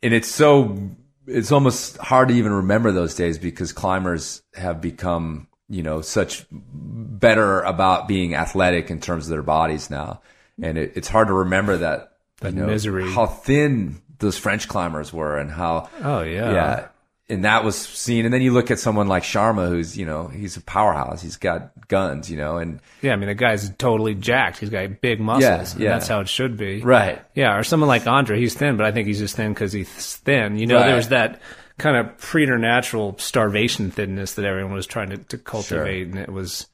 and 0.03 0.13
it's 0.13 0.29
so, 0.29 0.91
it's 1.27 1.53
almost 1.53 1.97
hard 1.99 2.29
to 2.29 2.35
even 2.35 2.53
remember 2.53 2.93
those 2.93 3.15
days 3.15 3.39
because 3.39 3.73
climbers 3.73 4.43
have 4.55 4.81
become, 4.81 5.49
you 5.69 5.83
know, 5.83 6.03
such 6.03 6.45
better 6.51 7.63
about 7.63 8.07
being 8.07 8.35
athletic 8.35 8.91
in 8.91 9.01
terms 9.01 9.25
of 9.25 9.31
their 9.31 9.43
bodies 9.43 9.91
now. 9.91 10.21
And 10.63 10.77
it, 10.77 10.93
it's 10.97 11.09
hard 11.09 11.29
to 11.29 11.35
remember 11.35 11.79
that, 11.79 12.13
you 12.43 12.53
know, 12.53 12.67
misery. 12.67 13.11
how 13.11 13.27
thin 13.27 14.03
those 14.19 14.37
French 14.37 14.69
climbers 14.69 15.13
were 15.13 15.39
and 15.39 15.51
how, 15.51 15.89
Oh 16.03 16.23
yeah. 16.23 16.53
yeah. 16.53 16.89
And 17.29 17.47
that 17.47 17.65
was 17.65 17.75
seen. 17.77 18.27
And 18.27 18.35
then 18.35 18.43
you 18.43 18.53
look 18.53 18.71
at 18.71 18.79
someone 18.79 19.09
like 19.09 19.23
Sharma, 19.23 19.69
who's, 19.69 19.97
you 19.97 20.05
know, 20.05 20.29
he's 20.29 20.59
a 20.59 20.61
powerhouse. 20.61 21.23
He's 21.23 21.37
got 21.39 21.71
guns, 21.89 22.31
you 22.31 22.37
know, 22.37 22.59
and 22.59 22.81
Yeah, 23.01 23.15
I 23.15 23.17
mean 23.17 23.29
the 23.29 23.35
guy's 23.35 23.71
totally 23.77 24.15
jacked. 24.15 24.59
He's 24.59 24.69
got 24.69 25.01
big 25.01 25.21
muscles. 25.21 25.43
Yeah, 25.43 25.73
and 25.73 25.81
yeah. 25.81 25.89
that's 25.93 26.07
how 26.09 26.21
it 26.21 26.29
should 26.29 26.59
be. 26.59 26.83
right. 26.83 27.23
Yeah, 27.35 27.57
or 27.57 27.65
someone 27.65 27.89
like 27.89 28.05
Ondra, 28.05 28.37
he's 28.37 28.53
thin, 28.55 28.77
but 28.77 28.85
I 28.85 28.93
think 28.93 29.07
he's 29.07 29.21
just 29.21 29.37
thin 29.37 29.55
because 29.55 29.73
he's 29.73 29.89
thin. 30.17 30.59
You 30.59 30.67
know, 30.67 30.77
Right. 30.77 30.87
there 30.87 30.97
was 30.97 31.09
that 31.09 31.41
kind 31.79 31.97
of 31.97 32.17
preternatural 32.19 33.17
starvation 33.19 33.91
thinness 33.91 34.35
that 34.35 34.45
everyone 34.45 34.75
was 34.75 34.87
trying 34.87 35.09
to, 35.11 35.17
to 35.17 35.39
cultivate, 35.39 36.09
and 36.09 36.19
it 36.19 36.31
was, 36.31 36.67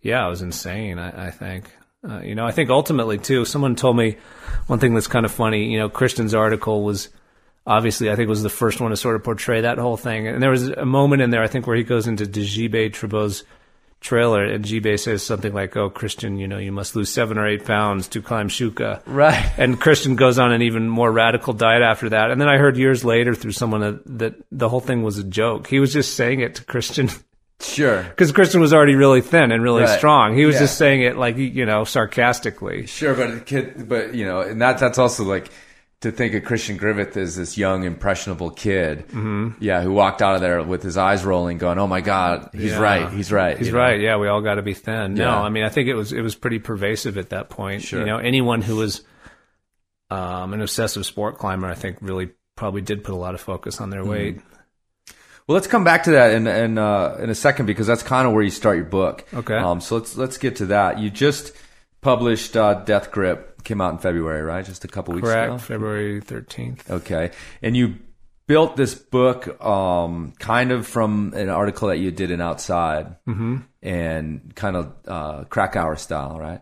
yeah, 0.00 0.26
it 0.26 0.30
was 0.30 0.42
insane. 0.42 0.98
I, 0.98 1.28
I 1.28 1.30
think, 1.30 1.70
uh, 2.06 2.20
you 2.22 2.34
know, 2.34 2.44
I 2.44 2.50
think 2.50 2.70
ultimately 2.70 3.18
too. 3.18 3.44
Someone 3.44 3.76
told 3.76 3.96
me 3.96 4.16
one 4.66 4.80
thing 4.80 4.94
that's 4.94 5.06
kind 5.06 5.24
of 5.24 5.30
funny. 5.30 5.70
You 5.72 5.78
know, 5.78 5.88
Christian's 5.88 6.34
article 6.34 6.82
was 6.82 7.08
obviously 7.66 8.10
I 8.10 8.16
think 8.16 8.28
was 8.28 8.42
the 8.42 8.48
first 8.50 8.80
one 8.80 8.90
to 8.90 8.96
sort 8.96 9.16
of 9.16 9.24
portray 9.24 9.60
that 9.62 9.78
whole 9.78 9.96
thing, 9.96 10.26
and 10.28 10.42
there 10.42 10.50
was 10.50 10.68
a 10.68 10.84
moment 10.86 11.22
in 11.22 11.30
there 11.30 11.42
I 11.42 11.48
think 11.48 11.66
where 11.66 11.76
he 11.76 11.82
goes 11.84 12.06
into 12.06 12.24
Dejibe 12.24 12.92
Tribout's 12.92 13.44
trailer, 14.00 14.44
and 14.44 14.64
JB 14.64 14.98
says 14.98 15.22
something 15.22 15.54
like, 15.54 15.76
"Oh, 15.76 15.88
Christian, 15.88 16.36
you 16.36 16.48
know, 16.48 16.58
you 16.58 16.72
must 16.72 16.96
lose 16.96 17.08
seven 17.08 17.38
or 17.38 17.46
eight 17.46 17.64
pounds 17.64 18.08
to 18.08 18.20
climb 18.20 18.48
Chouca." 18.48 19.00
Right. 19.06 19.48
And 19.58 19.80
Christian 19.80 20.16
goes 20.16 20.40
on 20.40 20.50
an 20.52 20.62
even 20.62 20.88
more 20.88 21.12
radical 21.12 21.52
diet 21.52 21.82
after 21.82 22.08
that. 22.08 22.30
And 22.32 22.40
then 22.40 22.48
I 22.48 22.58
heard 22.58 22.76
years 22.76 23.04
later 23.04 23.32
through 23.34 23.52
someone 23.52 23.80
that, 23.80 24.18
that 24.18 24.34
the 24.50 24.68
whole 24.68 24.80
thing 24.80 25.02
was 25.04 25.18
a 25.18 25.24
joke. 25.24 25.68
He 25.68 25.78
was 25.78 25.92
just 25.92 26.14
saying 26.16 26.40
it 26.40 26.56
to 26.56 26.64
Christian 26.64 27.10
Sure. 27.60 28.02
because 28.02 28.32
Christian 28.32 28.60
was 28.60 28.72
already 28.72 28.96
really 28.96 29.20
thin 29.20 29.52
and 29.52 29.62
really 29.62 29.82
Right. 29.84 29.96
strong. 29.98 30.36
He 30.36 30.46
was 30.46 30.56
Yeah. 30.56 30.62
just 30.62 30.78
saying 30.78 31.02
it 31.02 31.16
like, 31.16 31.36
you 31.36 31.64
know, 31.64 31.84
sarcastically. 31.84 32.86
Sure, 32.86 33.14
but 33.14 33.46
kid, 33.46 33.88
but 33.88 34.16
you 34.16 34.24
know, 34.24 34.40
and 34.40 34.60
that 34.60 34.78
that's 34.78 34.98
also 34.98 35.22
like 35.22 35.48
to 36.02 36.12
think 36.12 36.34
of 36.34 36.44
Christian 36.44 36.76
Griffith 36.76 37.16
as 37.16 37.36
this 37.36 37.56
young, 37.58 37.84
impressionable 37.84 38.50
kid, 38.50 39.08
mm-hmm. 39.08 39.50
yeah, 39.60 39.82
who 39.82 39.92
walked 39.92 40.20
out 40.22 40.34
of 40.34 40.40
there 40.40 40.62
with 40.62 40.82
his 40.82 40.96
eyes 40.96 41.24
rolling, 41.24 41.58
going, 41.58 41.78
"Oh 41.78 41.86
my 41.86 42.00
God, 42.00 42.50
he's 42.52 42.72
Yeah. 42.72 42.78
right, 42.80 43.10
he's 43.12 43.32
right, 43.32 43.56
He's 43.58 43.68
you 43.68 43.72
know? 43.72 43.78
right. 43.78 44.00
Yeah, 44.00 44.16
we 44.18 44.28
all 44.28 44.40
got 44.42 44.56
to 44.56 44.62
be 44.62 44.74
thin. 44.74 45.14
No, 45.14 45.30
I 45.30 45.48
mean, 45.48 45.64
I 45.64 45.68
think 45.68 45.88
it 45.88 45.94
was 45.94 46.12
it 46.12 46.20
was 46.22 46.34
pretty 46.34 46.58
pervasive 46.58 47.18
at 47.18 47.30
that 47.30 47.48
point. 47.50 47.82
Sure. 47.82 48.00
You 48.00 48.06
know, 48.06 48.18
anyone 48.18 48.62
who 48.62 48.76
was 48.76 49.02
um, 50.10 50.52
an 50.52 50.60
obsessive 50.60 51.06
sport 51.06 51.38
climber, 51.38 51.66
I 51.66 51.74
think, 51.74 51.98
really 52.00 52.30
probably 52.56 52.82
did 52.82 53.02
put 53.04 53.14
a 53.14 53.16
lot 53.16 53.34
of 53.34 53.40
focus 53.40 53.80
on 53.80 53.88
Mm-hmm. 53.90 53.90
their 53.92 54.04
weight. 54.04 54.40
Well, 55.46 55.54
let's 55.54 55.66
come 55.66 55.82
back 55.84 56.04
to 56.04 56.12
that 56.12 56.32
in 56.34 56.46
in, 56.46 56.78
uh, 56.78 57.16
in 57.20 57.28
a 57.30 57.34
second 57.34 57.66
because 57.66 57.86
that's 57.86 58.02
kind 58.02 58.26
of 58.28 58.32
where 58.34 58.42
you 58.42 58.50
start 58.50 58.76
your 58.76 58.84
book. 58.86 59.24
Okay. 59.34 59.56
Um, 59.56 59.80
so 59.80 59.96
let's 59.96 60.16
let's 60.16 60.38
get 60.38 60.56
to 60.56 60.66
that. 60.66 60.98
You 61.00 61.10
just 61.10 61.52
published 62.00 62.56
uh, 62.56 62.74
Death 62.74 63.10
Grip, 63.10 63.51
came 63.64 63.80
out 63.80 63.92
in 63.92 63.98
February, 63.98 64.42
right? 64.42 64.64
Just 64.64 64.84
a 64.84 64.88
couple 64.88 65.14
weeks 65.14 65.26
Correct. 65.28 65.48
ago. 65.48 65.58
February 65.58 66.20
thirteenth. 66.20 66.90
Okay. 66.90 67.30
And 67.62 67.76
you 67.76 67.96
built 68.46 68.76
this 68.76 68.94
book 68.94 69.62
um, 69.64 70.32
kind 70.38 70.72
of 70.72 70.86
from 70.86 71.32
an 71.34 71.48
article 71.48 71.88
that 71.88 71.98
you 71.98 72.10
did 72.10 72.30
in 72.30 72.40
Outside 72.40 73.16
Mm-hmm. 73.26 73.58
and 73.82 74.52
kind 74.54 74.76
of 74.76 74.92
uh, 75.06 75.44
Krakauer 75.44 75.96
style, 75.96 76.38
right? 76.38 76.60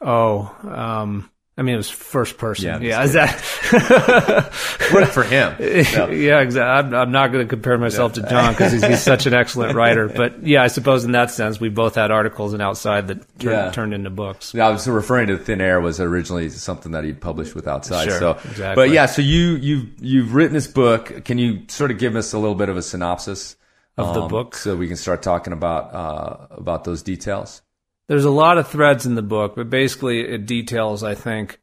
Oh, 0.00 0.54
um, 0.64 1.30
I 1.54 1.60
mean, 1.60 1.74
it 1.74 1.76
was 1.76 1.90
first 1.90 2.38
person. 2.38 2.64
Yeah, 2.64 2.78
Yeah, 2.80 3.04
that's 3.06 3.42
is 3.72 3.88
that? 3.88 4.90
Worked 4.94 5.12
for 5.12 5.22
him. 5.22 5.54
yeah, 5.60 6.40
exactly. 6.40 6.62
I'm, 6.62 6.94
I'm 6.94 7.12
not 7.12 7.30
going 7.30 7.44
to 7.44 7.48
compare 7.48 7.76
myself 7.76 8.14
to 8.14 8.22
John 8.22 8.54
because 8.54 8.72
he's, 8.72 8.82
he's 8.82 9.02
such 9.02 9.26
an 9.26 9.34
excellent 9.42 9.74
writer. 9.74 10.08
But 10.08 10.46
yeah, 10.46 10.62
I 10.62 10.68
suppose 10.68 11.04
in 11.04 11.12
that 11.12 11.30
sense, 11.30 11.60
we 11.60 11.68
both 11.68 11.94
had 11.96 12.10
articles 12.10 12.54
and 12.54 12.62
outside 12.62 13.08
that 13.08 13.18
turned, 13.38 13.52
Yeah. 13.52 13.70
turned 13.70 13.92
into 13.92 14.08
books. 14.08 14.54
Yeah, 14.54 14.66
I 14.66 14.70
was 14.70 14.88
referring 14.88 15.26
to 15.26 15.36
Thin 15.36 15.60
Air 15.60 15.80
was 15.82 16.00
originally 16.00 16.48
something 16.48 16.92
that 16.92 17.04
he'd 17.04 17.20
published 17.20 17.54
with 17.54 17.68
Outside. 17.68 18.08
Sure, 18.08 18.18
so, 18.18 18.30
exactly. 18.48 18.74
but 18.74 18.90
yeah, 18.90 19.04
so 19.04 19.20
you 19.20 19.56
you've 19.56 19.88
you've 20.00 20.34
written 20.34 20.54
this 20.54 20.66
book. 20.68 21.24
Can 21.26 21.36
you 21.36 21.64
sort 21.68 21.90
of 21.90 21.98
give 21.98 22.16
us 22.16 22.32
a 22.32 22.38
little 22.38 22.54
bit 22.56 22.70
of 22.70 22.78
a 22.78 22.82
synopsis 22.82 23.56
Of 23.98 24.14
the 24.14 24.22
um, 24.22 24.28
book? 24.28 24.56
so 24.56 24.74
we 24.74 24.88
can 24.88 24.96
start 24.96 25.20
talking 25.22 25.52
about 25.52 25.94
uh, 25.94 26.46
about 26.56 26.84
those 26.84 27.02
details? 27.02 27.60
There's 28.08 28.24
a 28.24 28.30
lot 28.30 28.58
of 28.58 28.68
threads 28.68 29.06
in 29.06 29.14
the 29.14 29.22
book, 29.22 29.54
but 29.54 29.70
basically 29.70 30.20
it 30.20 30.46
details, 30.46 31.02
I 31.02 31.14
think, 31.14 31.60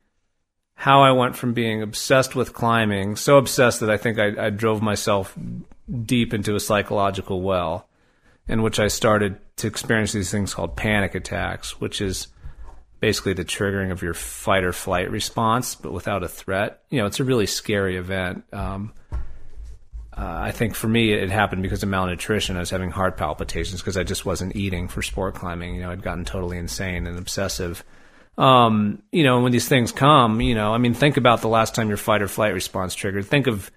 how 0.74 1.02
I 1.02 1.12
went 1.12 1.36
from 1.36 1.54
being 1.54 1.82
obsessed 1.82 2.36
with 2.36 2.54
climbing, 2.54 3.18
so 3.18 3.38
obsessed 3.38 3.82
that 3.82 3.90
I 3.90 3.98
think 3.98 4.18
I, 4.18 4.48
I 4.48 4.50
drove 4.50 4.82
myself 4.82 5.38
deep 6.06 6.34
into 6.34 6.56
a 6.56 6.60
psychological 6.60 7.42
well, 7.42 7.90
in 8.48 8.62
which 8.62 8.80
I 8.80 8.88
started 8.88 9.38
to 9.58 9.68
experience 9.68 10.14
these 10.14 10.32
things 10.32 10.54
called 10.54 10.78
panic 10.78 11.16
attacks, 11.16 11.82
which 11.82 12.00
is 12.00 12.28
basically 13.02 13.34
the 13.34 13.46
triggering 13.46 13.92
of 13.92 14.02
your 14.02 14.14
fight 14.14 14.64
or 14.64 14.72
flight 14.72 15.12
response, 15.12 15.76
but 15.76 15.92
without 15.92 16.24
a 16.24 16.28
threat. 16.28 16.82
You 16.90 17.00
know, 17.00 17.06
it's 17.06 17.20
a 17.20 17.26
really 17.26 17.46
scary 17.46 17.98
event. 17.98 18.46
Um, 18.54 18.94
uh, 20.20 20.40
I 20.42 20.52
think 20.52 20.76
for 20.76 20.90
me, 20.90 21.14
it 21.14 21.30
happened 21.30 21.62
because 21.64 21.82
of 21.82 21.88
malnutrition. 21.88 22.58
I 22.58 22.60
was 22.60 22.70
having 22.70 22.92
heart 22.92 23.16
palpitations 23.16 23.80
because 23.80 23.96
I 23.96 24.04
just 24.04 24.26
wasn't 24.26 24.54
eating 24.54 24.90
for 24.90 25.02
sport 25.02 25.36
climbing. 25.36 25.76
You 25.76 25.82
know, 25.82 25.92
I'd 25.92 26.04
gotten 26.04 26.26
totally 26.26 26.58
insane 26.58 27.08
and 27.08 27.18
obsessive. 27.18 27.86
Um, 28.38 29.02
you 29.14 29.24
know, 29.24 29.40
when 29.40 29.54
these 29.54 29.70
things 29.70 29.94
come, 29.94 30.42
you 30.42 30.56
know, 30.56 30.74
I 30.74 30.78
mean, 30.78 30.94
think 30.94 31.16
about 31.16 31.40
the 31.40 31.48
last 31.48 31.74
time 31.74 31.88
your 31.88 31.98
fight 31.98 32.22
or 32.22 32.28
flight 32.28 32.54
response 32.54 32.96
triggered. 32.96 33.28
Think 33.28 33.48
of 33.48 33.72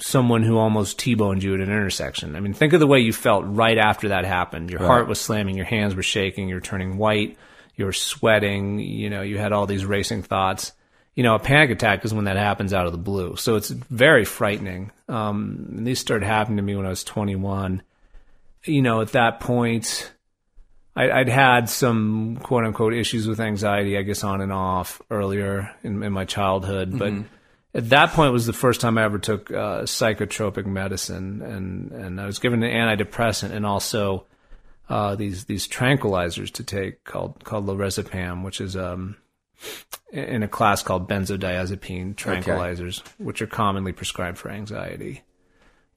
someone 0.00 0.42
who 0.42 0.58
almost 0.58 0.98
T-boned 0.98 1.44
you 1.44 1.54
at 1.54 1.60
an 1.60 1.70
intersection. 1.70 2.34
I 2.34 2.40
mean, 2.40 2.52
think 2.52 2.72
of 2.72 2.80
the 2.80 2.86
way 2.88 2.98
you 2.98 3.12
felt 3.12 3.44
right 3.46 3.78
after 3.78 4.08
that 4.08 4.24
happened. 4.24 4.70
Your 4.70 4.84
heart 4.84 5.06
was 5.06 5.20
slamming, 5.20 5.56
your 5.56 5.66
hands 5.66 5.94
were 5.94 6.02
shaking, 6.02 6.48
you 6.48 6.56
were 6.56 6.60
turning 6.60 6.98
white, 6.98 7.38
you 7.76 7.84
were 7.84 7.92
sweating, 7.92 8.80
you 8.80 9.08
know, 9.08 9.22
you 9.22 9.38
had 9.38 9.52
all 9.52 9.66
these 9.66 9.86
racing 9.86 10.22
thoughts. 10.22 10.72
You 11.16 11.22
know, 11.22 11.34
a 11.34 11.40
panic 11.40 11.70
attack 11.70 12.04
is 12.04 12.14
when 12.14 12.26
that 12.26 12.36
happens 12.36 12.72
out 12.72 12.86
of 12.86 12.92
the 12.92 12.98
blue. 12.98 13.36
So 13.36 13.56
it's 13.56 13.70
very 13.70 14.24
frightening. 14.24 14.92
Um, 15.08 15.66
and 15.78 15.86
these 15.86 15.98
started 15.98 16.26
happening 16.26 16.58
to 16.58 16.62
me 16.62 16.76
when 16.76 16.86
I 16.86 16.90
was 16.90 17.02
21. 17.02 17.82
You 18.64 18.82
know, 18.82 19.00
at 19.00 19.12
that 19.12 19.40
point, 19.40 20.12
I, 20.94 21.10
I'd 21.10 21.28
had 21.28 21.68
some 21.68 22.36
quote 22.42 22.64
unquote 22.64 22.94
issues 22.94 23.26
with 23.26 23.40
anxiety, 23.40 23.96
I 23.96 24.02
guess, 24.02 24.22
on 24.22 24.40
and 24.40 24.52
off 24.52 25.00
earlier 25.10 25.74
in, 25.82 26.02
in 26.02 26.12
my 26.12 26.24
childhood. 26.24 26.98
But 26.98 27.14
at 27.76 27.90
that 27.90 28.12
point 28.12 28.32
was 28.32 28.46
the 28.46 28.54
first 28.54 28.80
time 28.80 28.96
I 28.96 29.04
ever 29.04 29.18
took 29.18 29.50
uh, 29.50 29.82
psychotropic 29.82 30.64
medicine, 30.64 31.42
and 31.42 31.92
and 31.92 32.20
I 32.20 32.24
was 32.24 32.38
given 32.38 32.62
an 32.62 32.70
antidepressant 32.70 33.50
and 33.50 33.66
also 33.66 34.24
uh, 34.88 35.14
these 35.14 35.44
these 35.44 35.68
tranquilizers 35.68 36.50
to 36.52 36.64
take 36.64 37.04
called 37.04 37.44
called 37.44 37.66
lorazepam, 37.66 38.44
which 38.44 38.62
is 38.62 38.76
um 38.76 39.16
in 40.16 40.42
a 40.42 40.48
class 40.48 40.82
called 40.82 41.08
benzodiazepine 41.08 42.14
tranquilizers, 42.14 43.02
which 43.18 43.42
are 43.42 43.46
commonly 43.46 43.92
prescribed 43.92 44.38
for 44.38 44.50
anxiety. 44.50 45.22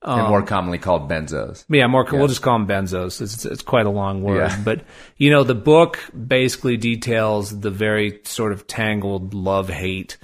and 0.02 0.22
Um, 0.22 0.30
more 0.30 0.42
commonly 0.44 0.78
called 0.78 1.10
benzos. 1.10 1.66
Yeah, 1.70 1.88
more. 1.88 2.06
We'll 2.12 2.28
just 2.28 2.42
call 2.42 2.58
them 2.60 2.68
benzos. 2.68 3.22
It's, 3.22 3.46
it's 3.46 3.62
quite 3.64 3.86
a 3.86 3.90
long 3.90 4.22
word, 4.24 4.38
Yeah. 4.52 4.62
but 4.64 4.82
you 5.18 5.30
know, 5.30 5.44
the 5.44 5.56
book 5.56 6.00
basically 6.16 6.78
details 6.78 7.60
the 7.60 7.72
very 7.72 8.20
sort 8.24 8.52
of 8.54 8.66
tangled 8.68 9.34
love 9.34 9.68
hate, 9.70 10.18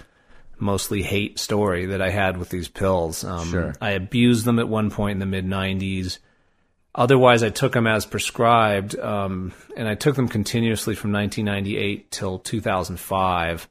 mostly 0.59 1.01
hate 1.03 1.39
story 1.39 1.87
that 1.87 2.01
I 2.01 2.09
had 2.09 2.37
with 2.37 2.49
these 2.49 2.67
pills. 2.69 3.23
Um, 3.25 3.49
Sure. 3.49 3.73
I 3.81 3.91
abused 3.91 4.45
them 4.45 4.59
at 4.59 4.69
one 4.69 4.89
point 4.91 5.13
in 5.13 5.19
the 5.19 5.25
mid 5.25 5.45
'90s. 5.45 6.19
Otherwise, 6.97 7.43
I 7.43 7.49
took 7.49 7.73
them 7.73 7.87
as 7.87 8.05
prescribed, 8.05 8.97
um, 8.97 9.51
and 9.75 9.85
I 9.89 9.95
took 9.95 10.15
them 10.15 10.29
continuously 10.29 10.95
from 10.95 11.11
1998 11.11 12.09
till 12.09 12.39
2005. 12.39 13.67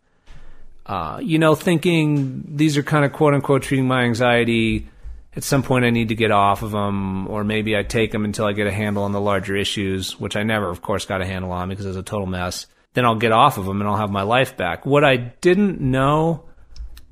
Uh, 0.87 1.19
you 1.23 1.39
know, 1.39 1.55
thinking 1.55 2.45
these 2.47 2.77
are 2.77 2.83
kind 2.83 3.05
of 3.05 3.13
quote 3.13 3.35
unquote 3.35 3.63
treating 3.63 3.87
my 3.87 4.03
anxiety. 4.03 4.89
At 5.37 5.43
some 5.43 5.63
point, 5.63 5.85
I 5.85 5.91
need 5.91 6.09
to 6.09 6.15
get 6.15 6.31
off 6.31 6.63
of 6.63 6.71
them, 6.71 7.27
or 7.27 7.43
maybe 7.43 7.77
I 7.77 7.83
take 7.83 8.13
them 8.13 8.25
until 8.25 8.45
I 8.45 8.53
get 8.53 8.69
a 8.69 8.73
handle 8.73 9.03
on 9.03 9.13
the 9.13 9.21
larger 9.21 9.57
issues, 9.57 10.19
which 10.21 10.37
I 10.37 10.45
never, 10.45 10.69
of 10.69 10.81
course, 10.81 11.07
got 11.07 11.23
a 11.23 11.27
handle 11.27 11.51
on 11.51 11.69
because 11.69 11.87
it 11.87 11.89
was 11.89 11.97
a 11.97 12.05
total 12.05 12.27
mess. 12.27 12.67
Then 12.93 13.05
I'll 13.05 13.17
get 13.17 13.33
off 13.33 13.59
of 13.59 13.65
them 13.65 13.81
and 13.81 13.91
I'll 13.91 13.97
have 13.97 14.11
my 14.11 14.23
life 14.23 14.57
back. 14.57 14.87
What 14.87 15.05
I 15.05 15.17
didn't 15.17 15.81
know, 15.81 16.45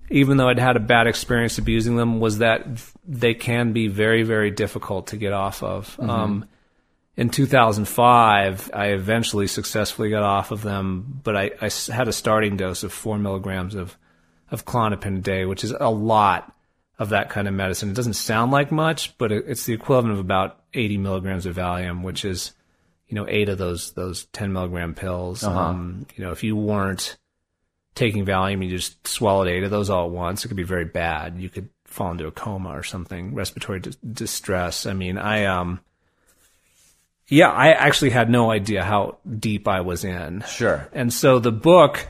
even 0.09 0.37
though 0.37 0.49
I'd 0.49 0.61
had 0.61 0.77
a 0.77 0.81
bad 0.81 1.09
experience 1.09 1.59
abusing 1.59 1.97
them, 1.97 2.21
was 2.21 2.39
that 2.39 2.65
they 3.05 3.35
can 3.35 3.73
be 3.73 3.89
very, 3.89 4.23
very 4.23 4.53
difficult 4.53 5.09
to 5.09 5.17
get 5.17 5.33
off 5.33 5.65
of. 5.65 5.99
Um, 5.99 6.45
in 7.17 7.29
2005, 7.29 8.71
I 8.73 8.87
eventually 8.87 9.47
successfully 9.47 10.11
got 10.11 10.23
off 10.23 10.51
of 10.51 10.63
them, 10.63 11.21
but 11.23 11.37
I 11.37 11.51
had 11.93 12.09
a 12.09 12.13
starting 12.13 12.57
dose 12.57 12.83
of 12.83 12.93
four 12.93 13.19
milligrams 13.19 13.75
of, 13.75 13.97
of 14.51 14.65
Klonopin 14.65 15.19
a 15.19 15.21
day, 15.21 15.45
which 15.45 15.63
is 15.63 15.73
a 15.73 15.91
lot 15.91 16.55
of 16.99 17.11
that 17.11 17.29
kind 17.29 17.49
of 17.49 17.55
medicine. 17.55 17.91
It 17.91 17.97
doesn't 17.97 18.15
sound 18.15 18.51
like 18.51 18.73
much, 18.73 19.17
but 19.19 19.31
it, 19.31 19.45
it's 19.47 19.67
the 19.67 19.75
equivalent 19.75 20.15
of 20.15 20.21
about 20.21 20.63
80 20.73 20.99
milligrams 20.99 21.45
of 21.45 21.57
Valium, 21.57 22.03
which 22.03 22.25
is, 22.25 22.53
you 23.09 23.15
know, 23.15 23.27
eight 23.29 23.51
of 23.51 23.59
those 23.59 23.93
those 23.93 24.25
ten 24.27 24.55
milligram 24.55 24.95
pills. 24.95 25.45
Um, 25.45 26.07
you 26.17 26.25
know, 26.25 26.33
if 26.33 26.43
you 26.43 26.57
weren't 26.57 27.19
taking 27.95 28.25
Valium, 28.25 28.65
you 28.65 28.71
just 28.71 29.07
swallowed 29.07 29.49
eight 29.49 29.65
of 29.65 29.71
those 29.71 29.91
all 29.91 30.07
at 30.07 30.13
once. 30.13 30.45
It 30.45 30.49
could 30.49 30.57
be 30.57 30.63
very 30.63 30.87
bad. 30.87 31.39
You 31.39 31.51
could 31.51 31.69
fall 31.85 32.13
into 32.13 32.27
a 32.27 32.31
coma 32.31 32.71
or 32.71 32.83
something, 32.83 33.35
respiratory 33.35 33.81
dis- 33.81 33.97
distress. 33.97 34.87
I 34.87 34.95
mean, 34.95 35.19
I 35.19 35.45
um, 35.45 35.81
yeah, 37.33 37.51
I 37.51 37.69
actually 37.69 38.11
had 38.11 38.29
no 38.29 38.51
idea 38.51 38.85
how 38.85 39.17
deep 39.39 39.67
I 39.67 39.81
was 39.81 40.05
in. 40.05 40.45
Sure. 40.47 40.87
And 40.93 41.11
so 41.11 41.39
the 41.39 41.51
book 41.51 42.07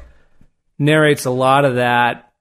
narrates 0.81 1.27
a 1.27 1.31
lot 1.31 1.65
of 1.65 1.77
that. 1.77 2.33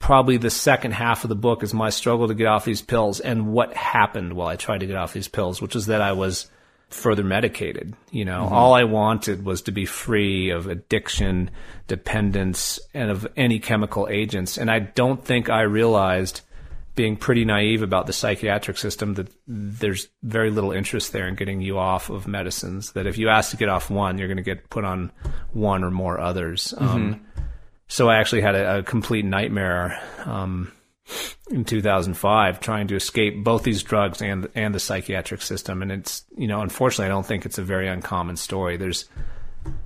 Probably 0.00 0.36
the 0.36 0.50
second 0.50 0.94
half 0.94 1.24
of 1.24 1.28
the 1.28 1.36
book 1.36 1.62
is 1.62 1.72
my 1.72 1.90
struggle 1.90 2.26
to 2.26 2.34
get 2.34 2.48
off 2.48 2.64
these 2.64 2.82
pills 2.82 3.20
and 3.20 3.52
what 3.52 3.72
happened 3.74 4.32
while 4.32 4.48
I 4.48 4.56
tried 4.56 4.80
to 4.80 4.86
get 4.86 4.96
off 4.96 5.12
these 5.12 5.28
pills, 5.28 5.62
which 5.62 5.76
is 5.76 5.86
that 5.86 6.00
I 6.00 6.10
was 6.10 6.50
further 6.88 7.22
medicated. 7.22 7.94
You 8.10 8.24
know, 8.24 8.42
mm-hmm. 8.42 8.52
all 8.52 8.74
I 8.74 8.82
wanted 8.82 9.44
was 9.44 9.62
to 9.62 9.72
be 9.72 9.86
free 9.86 10.50
of 10.50 10.66
addiction, 10.66 11.52
dependence, 11.86 12.80
and 12.92 13.12
of 13.12 13.28
any 13.36 13.60
chemical 13.60 14.08
agents. 14.10 14.58
And 14.58 14.72
I 14.72 14.80
don't 14.80 15.24
think 15.24 15.50
I 15.50 15.62
realized, 15.62 16.40
being 16.94 17.16
pretty 17.16 17.44
naive 17.44 17.82
about 17.82 18.06
the 18.06 18.12
psychiatric 18.12 18.78
system, 18.78 19.14
that 19.14 19.28
there's 19.46 20.08
very 20.22 20.50
little 20.50 20.72
interest 20.72 21.12
there 21.12 21.26
in 21.26 21.34
getting 21.34 21.60
you 21.60 21.78
off 21.78 22.08
of 22.10 22.28
medicines. 22.28 22.92
That 22.92 23.06
if 23.06 23.18
you 23.18 23.28
ask 23.28 23.50
to 23.50 23.56
get 23.56 23.68
off 23.68 23.90
one, 23.90 24.18
you're 24.18 24.28
going 24.28 24.36
to 24.36 24.42
get 24.42 24.70
put 24.70 24.84
on 24.84 25.10
one 25.52 25.82
or 25.82 25.90
more 25.90 26.20
others. 26.20 26.72
Um, 26.76 27.26
so 27.88 28.08
I 28.08 28.16
actually 28.16 28.42
had 28.42 28.54
a, 28.54 28.78
a 28.78 28.82
complete 28.82 29.24
nightmare 29.24 30.00
um, 30.24 30.72
in 31.50 31.64
2005 31.64 32.60
trying 32.60 32.88
to 32.88 32.96
escape 32.96 33.44
both 33.44 33.62
these 33.62 33.82
drugs 33.82 34.22
and 34.22 34.48
and 34.54 34.74
the 34.74 34.80
psychiatric 34.80 35.42
system. 35.42 35.82
And 35.82 35.92
it's 35.92 36.24
you 36.36 36.46
know 36.46 36.60
unfortunately 36.60 37.06
I 37.06 37.08
don't 37.08 37.26
think 37.26 37.44
it's 37.44 37.58
a 37.58 37.62
very 37.62 37.88
uncommon 37.88 38.36
story. 38.36 38.76
There's 38.76 39.08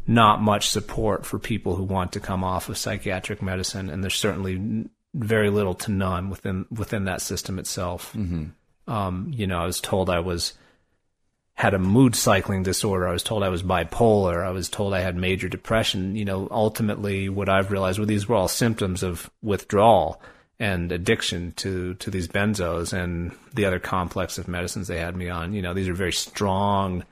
not 0.07 0.43
much 0.43 0.69
support 0.69 1.25
for 1.25 1.39
people 1.39 1.77
who 1.77 1.85
want 1.85 2.13
to 2.13 2.21
come 2.21 2.43
off 2.45 2.69
of 2.69 2.79
psychiatric 2.79 3.43
medicine, 3.43 3.91
and 3.91 4.03
there's 4.03 4.19
certainly 4.19 4.89
very 5.15 5.51
little 5.51 5.75
to 5.75 5.91
none 5.91 6.31
within 6.31 6.67
within 6.71 7.05
that 7.05 7.23
system 7.23 7.59
itself. 7.59 8.15
Um, 8.87 9.31
you 9.35 9.47
know, 9.47 9.59
I 9.61 9.67
was 9.67 9.81
told 9.81 10.11
I 10.11 10.21
was 10.21 10.55
had 11.55 11.75
a 11.75 11.79
mood 11.79 12.15
cycling 12.15 12.63
disorder. 12.63 13.09
I 13.09 13.13
was 13.13 13.25
told 13.25 13.43
I 13.43 13.49
was 13.49 13.63
bipolar. 13.65 14.47
I 14.47 14.51
was 14.51 14.69
told 14.69 14.95
I 14.95 15.01
had 15.01 15.17
major 15.17 15.49
depression. 15.49 16.15
You 16.15 16.25
know, 16.25 16.49
ultimately, 16.51 17.29
what 17.29 17.49
I've 17.49 17.71
realized, 17.73 17.99
well, 17.99 18.07
these 18.07 18.29
were 18.29 18.37
all 18.37 18.49
symptoms 18.49 19.03
of 19.03 19.29
withdrawal 19.43 20.23
and 20.61 20.91
addiction 20.93 21.53
to 21.53 21.95
to 21.95 22.11
these 22.11 22.29
benzos 22.29 22.93
and 22.93 23.33
the 23.55 23.65
other 23.65 23.79
complex 23.79 24.39
of 24.39 24.49
medicines 24.49 24.89
they 24.89 24.99
had 24.99 25.17
me 25.17 25.29
on. 25.29 25.53
You 25.53 25.63
know, 25.63 25.75
these 25.75 25.89
are 25.89 25.95
very 25.95 26.13
strong 26.13 27.05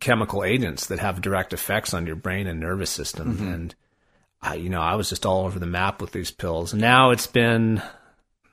chemical 0.00 0.44
agents 0.44 0.86
that 0.86 0.98
have 1.00 1.20
direct 1.20 1.52
effects 1.52 1.92
on 1.94 2.06
your 2.06 2.16
brain 2.16 2.46
and 2.46 2.60
nervous 2.60 2.90
system. 2.90 3.36
And 3.52 3.74
I, 4.44 4.56
you 4.56 4.68
know, 4.68 4.80
I 4.80 4.94
was 4.96 5.08
just 5.08 5.24
all 5.24 5.46
over 5.46 5.58
the 5.58 5.66
map 5.66 6.02
with 6.02 6.12
these 6.12 6.30
pills. 6.30 6.74
Now 6.74 7.10
it's 7.10 7.26
been 7.26 7.82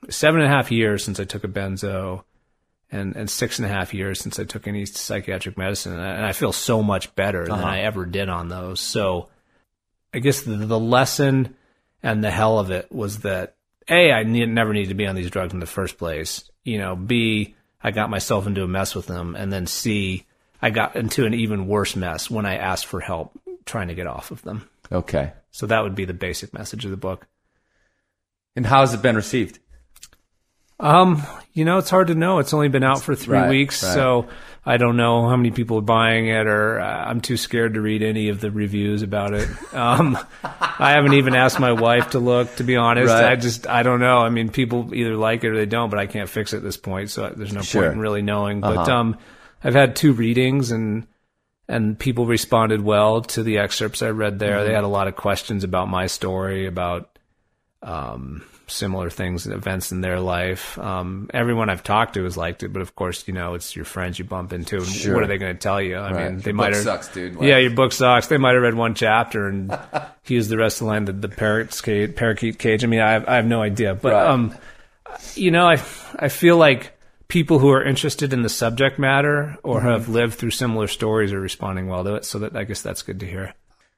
seven 0.08 0.40
and 0.40 0.50
a 0.50 0.54
half 0.54 0.72
years 0.72 1.04
since 1.04 1.20
I 1.20 1.24
took 1.24 1.44
a 1.44 1.48
benzo 1.48 2.24
and, 2.90 3.14
and 3.14 3.28
six 3.28 3.58
and 3.58 3.66
a 3.66 3.68
half 3.68 3.92
years 3.92 4.18
since 4.18 4.38
I 4.38 4.44
took 4.44 4.66
any 4.66 4.86
psychiatric 4.86 5.58
medicine. 5.58 5.92
And 5.92 6.00
I, 6.00 6.08
and 6.14 6.24
I 6.24 6.32
feel 6.32 6.52
so 6.52 6.82
much 6.82 7.14
better 7.14 7.44
than 7.44 7.52
uh-huh. 7.52 7.66
I 7.66 7.80
ever 7.80 8.06
did 8.06 8.30
on 8.30 8.48
those. 8.48 8.80
So 8.80 9.28
I 10.14 10.20
guess 10.20 10.40
the, 10.40 10.56
the 10.56 10.80
lesson 10.80 11.56
and 12.02 12.24
the 12.24 12.30
hell 12.30 12.58
of 12.58 12.70
it 12.70 12.90
was 12.90 13.18
that 13.20 13.54
A, 13.90 14.12
I 14.12 14.22
need, 14.22 14.48
never 14.48 14.72
needed 14.72 14.88
to 14.88 14.94
be 14.94 15.06
on 15.06 15.14
these 15.14 15.30
drugs 15.30 15.52
in 15.52 15.60
the 15.60 15.66
first 15.66 15.98
place. 15.98 16.50
You 16.64 16.78
know, 16.78 16.96
B, 16.96 17.54
I 17.82 17.90
got 17.90 18.08
myself 18.08 18.46
into 18.46 18.64
a 18.64 18.68
mess 18.68 18.94
with 18.94 19.06
them. 19.06 19.36
And 19.36 19.52
then 19.52 19.66
C, 19.66 20.24
I 20.62 20.70
got 20.70 20.96
into 20.96 21.26
an 21.26 21.34
even 21.34 21.68
worse 21.68 21.96
mess 21.96 22.30
when 22.30 22.46
I 22.46 22.56
asked 22.56 22.86
for 22.86 23.00
help 23.00 23.38
trying 23.66 23.88
to 23.88 23.94
get 23.94 24.06
off 24.06 24.30
of 24.30 24.40
them. 24.40 24.70
Okay. 24.90 25.32
So 25.52 25.66
that 25.66 25.82
would 25.84 25.94
be 25.94 26.04
the 26.04 26.14
basic 26.14 26.52
message 26.52 26.84
of 26.84 26.90
the 26.90 26.96
book. 26.96 27.28
And 28.56 28.66
how 28.66 28.80
has 28.80 28.92
it 28.94 29.00
been 29.02 29.16
received? 29.16 29.58
Um, 30.80 31.22
you 31.52 31.64
know, 31.64 31.78
it's 31.78 31.90
hard 31.90 32.08
to 32.08 32.14
know. 32.14 32.38
It's 32.40 32.52
only 32.52 32.68
been 32.68 32.82
out 32.82 33.02
for 33.02 33.14
three 33.14 33.38
Right, 33.38 33.48
weeks, 33.48 33.82
right. 33.84 33.94
so 33.94 34.26
I 34.66 34.78
don't 34.78 34.96
know 34.96 35.28
how 35.28 35.36
many 35.36 35.52
people 35.52 35.78
are 35.78 35.82
buying 35.82 36.26
it, 36.26 36.46
or 36.48 36.80
uh, 36.80 37.04
I'm 37.04 37.20
too 37.20 37.36
scared 37.36 37.74
to 37.74 37.80
read 37.80 38.02
any 38.02 38.30
of 38.30 38.40
the 38.40 38.50
reviews 38.50 39.02
about 39.02 39.32
it. 39.34 39.48
Um, 39.72 40.18
I 40.42 40.92
haven't 40.92 41.14
even 41.14 41.34
asked 41.34 41.58
my 41.60 41.72
wife 41.72 42.10
to 42.10 42.18
look. 42.18 42.56
To 42.56 42.64
be 42.64 42.76
honest, 42.76 43.08
Right. 43.08 43.24
I 43.32 43.36
just 43.36 43.66
I 43.66 43.82
don't 43.82 44.00
know. 44.00 44.18
I 44.18 44.28
mean, 44.28 44.50
people 44.50 44.94
either 44.94 45.16
like 45.16 45.44
it 45.44 45.48
or 45.50 45.56
they 45.56 45.64
don't, 45.66 45.88
but 45.88 45.98
I 45.98 46.06
can't 46.06 46.28
fix 46.28 46.52
it 46.52 46.58
at 46.58 46.62
this 46.62 46.76
point, 46.76 47.10
so 47.10 47.30
there's 47.34 47.52
no 47.54 47.62
Sure. 47.62 47.82
point 47.82 47.94
in 47.94 48.00
really 48.00 48.20
knowing. 48.22 48.60
But 48.60 48.88
um, 48.88 49.16
I've 49.62 49.74
had 49.74 49.94
two 49.96 50.12
readings 50.12 50.72
and. 50.72 51.06
And 51.72 51.98
people 51.98 52.26
responded 52.26 52.82
well 52.82 53.22
to 53.22 53.42
the 53.42 53.58
excerpts 53.58 54.02
I 54.02 54.10
read 54.10 54.38
there. 54.38 54.64
They 54.64 54.74
had 54.74 54.84
a 54.84 54.88
lot 54.88 55.08
of 55.08 55.16
questions 55.16 55.64
about 55.64 55.88
my 55.88 56.06
story, 56.06 56.66
about 56.66 57.18
um, 57.82 58.44
similar 58.66 59.10
things 59.10 59.46
and 59.46 59.54
events 59.54 59.90
in 59.92 60.00
their 60.00 60.20
life. 60.20 60.78
Um, 60.78 61.28
everyone 61.34 61.68
I've 61.70 61.82
talked 61.82 62.14
to 62.14 62.24
has 62.24 62.36
liked 62.36 62.62
it, 62.62 62.72
but 62.72 62.80
of 62.82 62.94
course, 62.94 63.26
you 63.26 63.34
know, 63.34 63.54
it's 63.54 63.74
your 63.74 63.84
friends 63.84 64.18
you 64.18 64.24
bump 64.24 64.52
into. 64.52 64.76
And 64.76 64.86
Sure. 64.86 65.14
What 65.14 65.24
are 65.24 65.26
they 65.26 65.38
going 65.38 65.54
to 65.54 65.58
tell 65.58 65.80
you? 65.80 65.96
I 65.96 66.12
Right. 66.12 66.30
mean, 66.30 66.40
they 66.40 66.50
Your 66.50 66.54
might 66.54 66.66
book 66.68 66.74
have. 66.76 66.84
sucks, 66.84 67.08
dude. 67.08 67.40
Yeah, 67.40 67.58
your 67.58 67.70
book 67.72 67.92
sucks. 67.92 68.28
They 68.28 68.38
might 68.38 68.52
have 68.54 68.62
read 68.62 68.74
one 68.74 68.94
chapter 68.94 69.48
and 69.48 69.76
used 70.26 70.48
the 70.50 70.58
rest 70.58 70.80
of 70.80 70.86
the 70.86 70.92
line, 70.92 71.04
the, 71.06 71.12
the 71.12 71.28
parrot's 71.28 71.80
cage, 71.80 72.14
parakeet 72.14 72.58
cage. 72.58 72.84
I 72.84 72.86
mean, 72.86 73.00
I 73.00 73.12
have, 73.12 73.28
I 73.28 73.36
have 73.36 73.46
no 73.46 73.62
idea. 73.62 73.94
But, 73.94 74.12
Right. 74.12 74.26
um, 74.26 74.54
you 75.34 75.50
know, 75.50 75.66
I, 75.66 75.74
I 76.18 76.28
feel 76.28 76.56
like 76.56 76.92
people 77.32 77.58
who 77.58 77.70
are 77.70 77.82
interested 77.82 78.34
in 78.34 78.42
the 78.42 78.48
subject 78.50 78.98
matter 78.98 79.56
or 79.62 79.78
Mm-hmm. 79.78 79.88
have 79.88 80.08
lived 80.10 80.34
through 80.34 80.50
similar 80.50 80.86
stories 80.86 81.32
are 81.32 81.40
responding 81.40 81.88
well 81.88 82.04
to 82.04 82.14
it. 82.16 82.26
So 82.26 82.38
that 82.40 82.54
I 82.54 82.64
guess 82.64 82.82
that's 82.82 83.00
good 83.00 83.20
to 83.20 83.26
hear. 83.26 83.54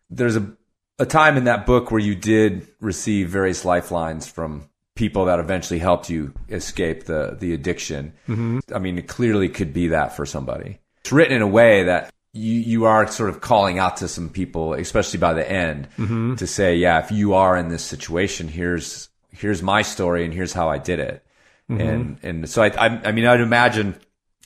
There's 0.08 0.36
a 0.36 0.52
a 1.00 1.04
time 1.04 1.36
in 1.36 1.44
that 1.44 1.66
book 1.66 1.90
where 1.90 2.00
you 2.00 2.14
did 2.14 2.68
receive 2.80 3.28
various 3.28 3.64
lifelines 3.64 4.28
from 4.28 4.68
people 4.94 5.24
that 5.24 5.40
eventually 5.40 5.80
helped 5.80 6.08
you 6.08 6.32
escape 6.48 7.04
the 7.06 7.36
the 7.38 7.52
addiction. 7.52 8.12
Mm-hmm. 8.28 8.60
I 8.72 8.78
mean, 8.78 8.98
it 8.98 9.08
clearly 9.08 9.48
could 9.48 9.72
be 9.72 9.88
that 9.88 10.14
for 10.14 10.24
somebody. 10.24 10.78
It's 11.00 11.10
written 11.10 11.34
in 11.34 11.42
a 11.42 11.48
way 11.48 11.82
that 11.84 12.12
you 12.32 12.52
you 12.52 12.84
are 12.84 13.08
sort 13.08 13.30
of 13.30 13.40
calling 13.40 13.80
out 13.80 13.96
to 13.96 14.06
some 14.06 14.28
people, 14.28 14.74
especially 14.74 15.18
by 15.18 15.34
the 15.34 15.50
end, 15.50 15.88
to 16.38 16.46
say, 16.46 16.76
yeah, 16.76 17.04
if 17.04 17.10
you 17.10 17.34
are 17.34 17.56
in 17.56 17.68
this 17.68 17.82
situation, 17.82 18.46
here's 18.46 19.08
here's 19.32 19.60
my 19.60 19.82
story 19.82 20.24
and 20.24 20.32
here's 20.32 20.52
how 20.52 20.68
I 20.68 20.78
did 20.78 21.00
it. 21.00 21.23
Mm-hmm. 21.70 21.80
And 21.80 22.18
and 22.22 22.48
so 22.50 22.62
I, 22.62 22.68
I 22.68 23.00
I 23.06 23.12
mean 23.12 23.24
I'd 23.26 23.40
imagine, 23.40 23.94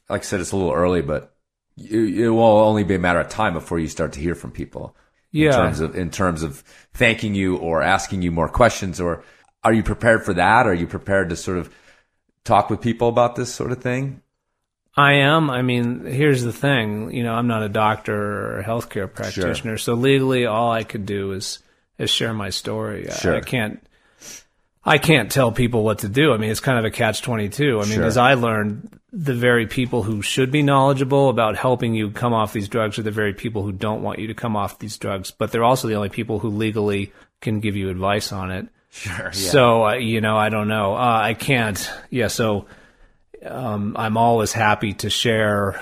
like 0.09 0.21
I 0.21 0.25
said, 0.25 0.41
it's 0.41 0.53
a 0.53 0.57
little 0.57 0.73
early, 0.73 1.03
but 1.03 1.35
it, 1.77 1.93
it 2.19 2.29
will 2.31 2.43
only 2.43 2.85
be 2.85 2.95
a 2.95 2.99
matter 2.99 3.21
of 3.21 3.29
time 3.29 3.55
before 3.55 3.79
you 3.79 3.89
start 3.89 4.13
to 4.15 4.21
hear 4.21 4.35
from 4.35 4.51
people 4.53 4.97
Yeah. 5.33 5.49
in 5.49 5.53
terms 5.55 5.81
of 5.81 5.97
in 5.97 6.11
terms 6.11 6.43
of 6.43 6.63
thanking 6.95 7.35
you 7.35 7.57
or 7.57 7.83
asking 7.83 8.23
you 8.23 8.31
more 8.31 8.49
questions 8.49 9.01
or 9.01 9.23
are 9.65 9.73
you 9.73 9.83
prepared 9.83 10.25
for 10.25 10.35
that 10.35 10.67
are 10.67 10.75
you 10.75 10.87
prepared 10.87 11.29
to 11.31 11.37
sort 11.37 11.59
of 11.59 11.73
talk 12.45 12.71
with 12.71 12.81
people 12.81 13.09
about 13.09 13.37
this 13.37 13.53
sort 13.53 13.73
of 13.73 13.83
thing 13.83 14.23
I 14.97 15.13
am. 15.21 15.49
I 15.49 15.63
mean, 15.63 16.05
here's 16.07 16.43
the 16.43 16.53
thing. 16.53 17.13
You 17.15 17.23
know, 17.23 17.33
I'm 17.33 17.47
not 17.47 17.63
a 17.63 17.69
doctor 17.69 18.17
or 18.17 18.59
a 18.59 18.65
healthcare 18.65 19.13
practitioner, 19.13 19.79
so 19.79 19.95
legally, 19.95 20.45
all 20.47 20.73
I 20.73 20.83
could 20.83 21.07
do 21.07 21.31
is 21.33 21.61
is 21.99 22.11
share 22.11 22.35
my 22.35 22.51
story. 22.51 23.09
I- 23.09 23.15
Sure. 23.15 23.37
I 23.37 23.41
can't. 23.41 23.81
I 24.85 24.99
can't 24.99 25.31
tell 25.31 25.53
people 25.53 25.83
what 25.85 25.99
to 26.01 26.09
do. 26.09 26.33
I 26.33 26.37
mean, 26.39 26.51
it's 26.51 26.61
kind 26.61 26.79
of 26.79 26.85
a 26.85 26.91
catch 26.91 27.23
twenty 27.23 27.49
two. 27.49 27.81
I 27.81 27.85
mean, 27.85 27.95
Sure. 27.97 28.05
as 28.05 28.17
I 28.17 28.35
learned, 28.35 28.99
the 29.13 29.35
very 29.35 29.67
people 29.67 30.03
who 30.03 30.23
should 30.23 30.51
be 30.51 30.63
knowledgeable 30.63 31.29
about 31.29 31.57
helping 31.57 31.95
you 31.95 32.11
come 32.11 32.33
off 32.33 32.53
these 32.53 32.69
drugs 32.69 32.99
are 32.99 33.03
the 33.03 33.11
very 33.11 33.35
people 33.35 33.63
who 33.63 33.73
don't 33.73 34.03
want 34.03 34.19
you 34.19 34.29
to 34.29 34.35
come 34.35 34.57
off 34.57 34.79
these 34.79 34.97
drugs. 34.97 35.31
But 35.31 35.51
they're 35.53 35.65
also 35.65 35.89
the 35.89 35.95
only 35.95 36.09
people 36.11 36.39
who 36.39 36.49
legally 36.51 37.13
can 37.41 37.61
give 37.61 37.77
you 37.77 37.91
advice 37.91 38.33
on 38.33 38.51
it. 38.51 38.69
sure 38.91 39.33
So 39.33 39.87
uh, 39.87 39.95
you 39.95 40.21
know, 40.21 40.37
I 40.37 40.49
don't 40.49 40.69
know. 40.69 40.95
Uh, 40.95 41.21
I 41.23 41.35
can't. 41.35 41.91
Yeah. 42.11 42.29
So 42.29 42.67
um, 43.45 43.95
I'm 43.99 44.17
always 44.17 44.53
happy 44.53 44.95
to 44.95 45.11
share 45.11 45.79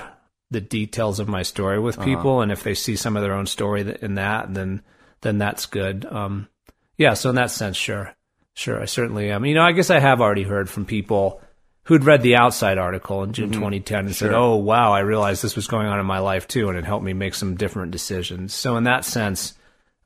the 0.51 0.61
details 0.61 1.21
of 1.21 1.29
my 1.29 1.43
story 1.43 1.79
with 1.81 2.01
people, 2.01 2.41
and 2.41 2.53
if 2.53 2.63
they 2.63 2.75
see 2.75 2.95
some 2.97 3.17
of 3.17 3.23
their 3.23 3.35
own 3.35 3.47
story 3.47 3.97
in 4.01 4.15
that, 4.15 4.53
then 4.55 4.83
then 5.21 5.39
that's 5.39 5.67
good. 5.67 6.05
Um, 6.11 6.49
yeah. 6.97 7.15
So 7.15 7.31
in 7.31 7.37
that 7.37 7.51
sense, 7.51 7.77
sure, 7.77 8.15
sure, 8.57 8.81
I 8.83 8.87
certainly 8.87 9.31
am. 9.31 9.45
You 9.45 9.55
know, 9.55 9.63
I 9.63 9.73
guess 9.73 9.91
I 9.91 10.01
have 10.01 10.21
already 10.21 10.43
heard 10.43 10.69
from 10.69 10.85
people 10.85 11.41
who'd 11.85 12.03
read 12.03 12.23
the 12.23 12.35
Outside 12.35 12.79
article 12.79 13.23
in 13.23 13.33
June 13.33 13.53
2010 13.53 14.07
and 14.07 14.15
said, 14.15 14.33
"Oh, 14.35 14.57
wow, 14.57 14.93
I 14.93 15.01
realized 15.01 15.43
this 15.45 15.55
was 15.55 15.69
going 15.69 15.87
on 15.87 16.01
in 16.01 16.07
my 16.07 16.19
life 16.19 16.49
too, 16.49 16.69
and 16.69 16.77
it 16.77 16.85
helped 16.85 17.05
me 17.05 17.13
make 17.13 17.35
some 17.35 17.55
different 17.57 17.93
decisions." 17.93 18.53
So 18.55 18.77
in 18.77 18.85
that 18.85 19.05
sense, 19.05 19.55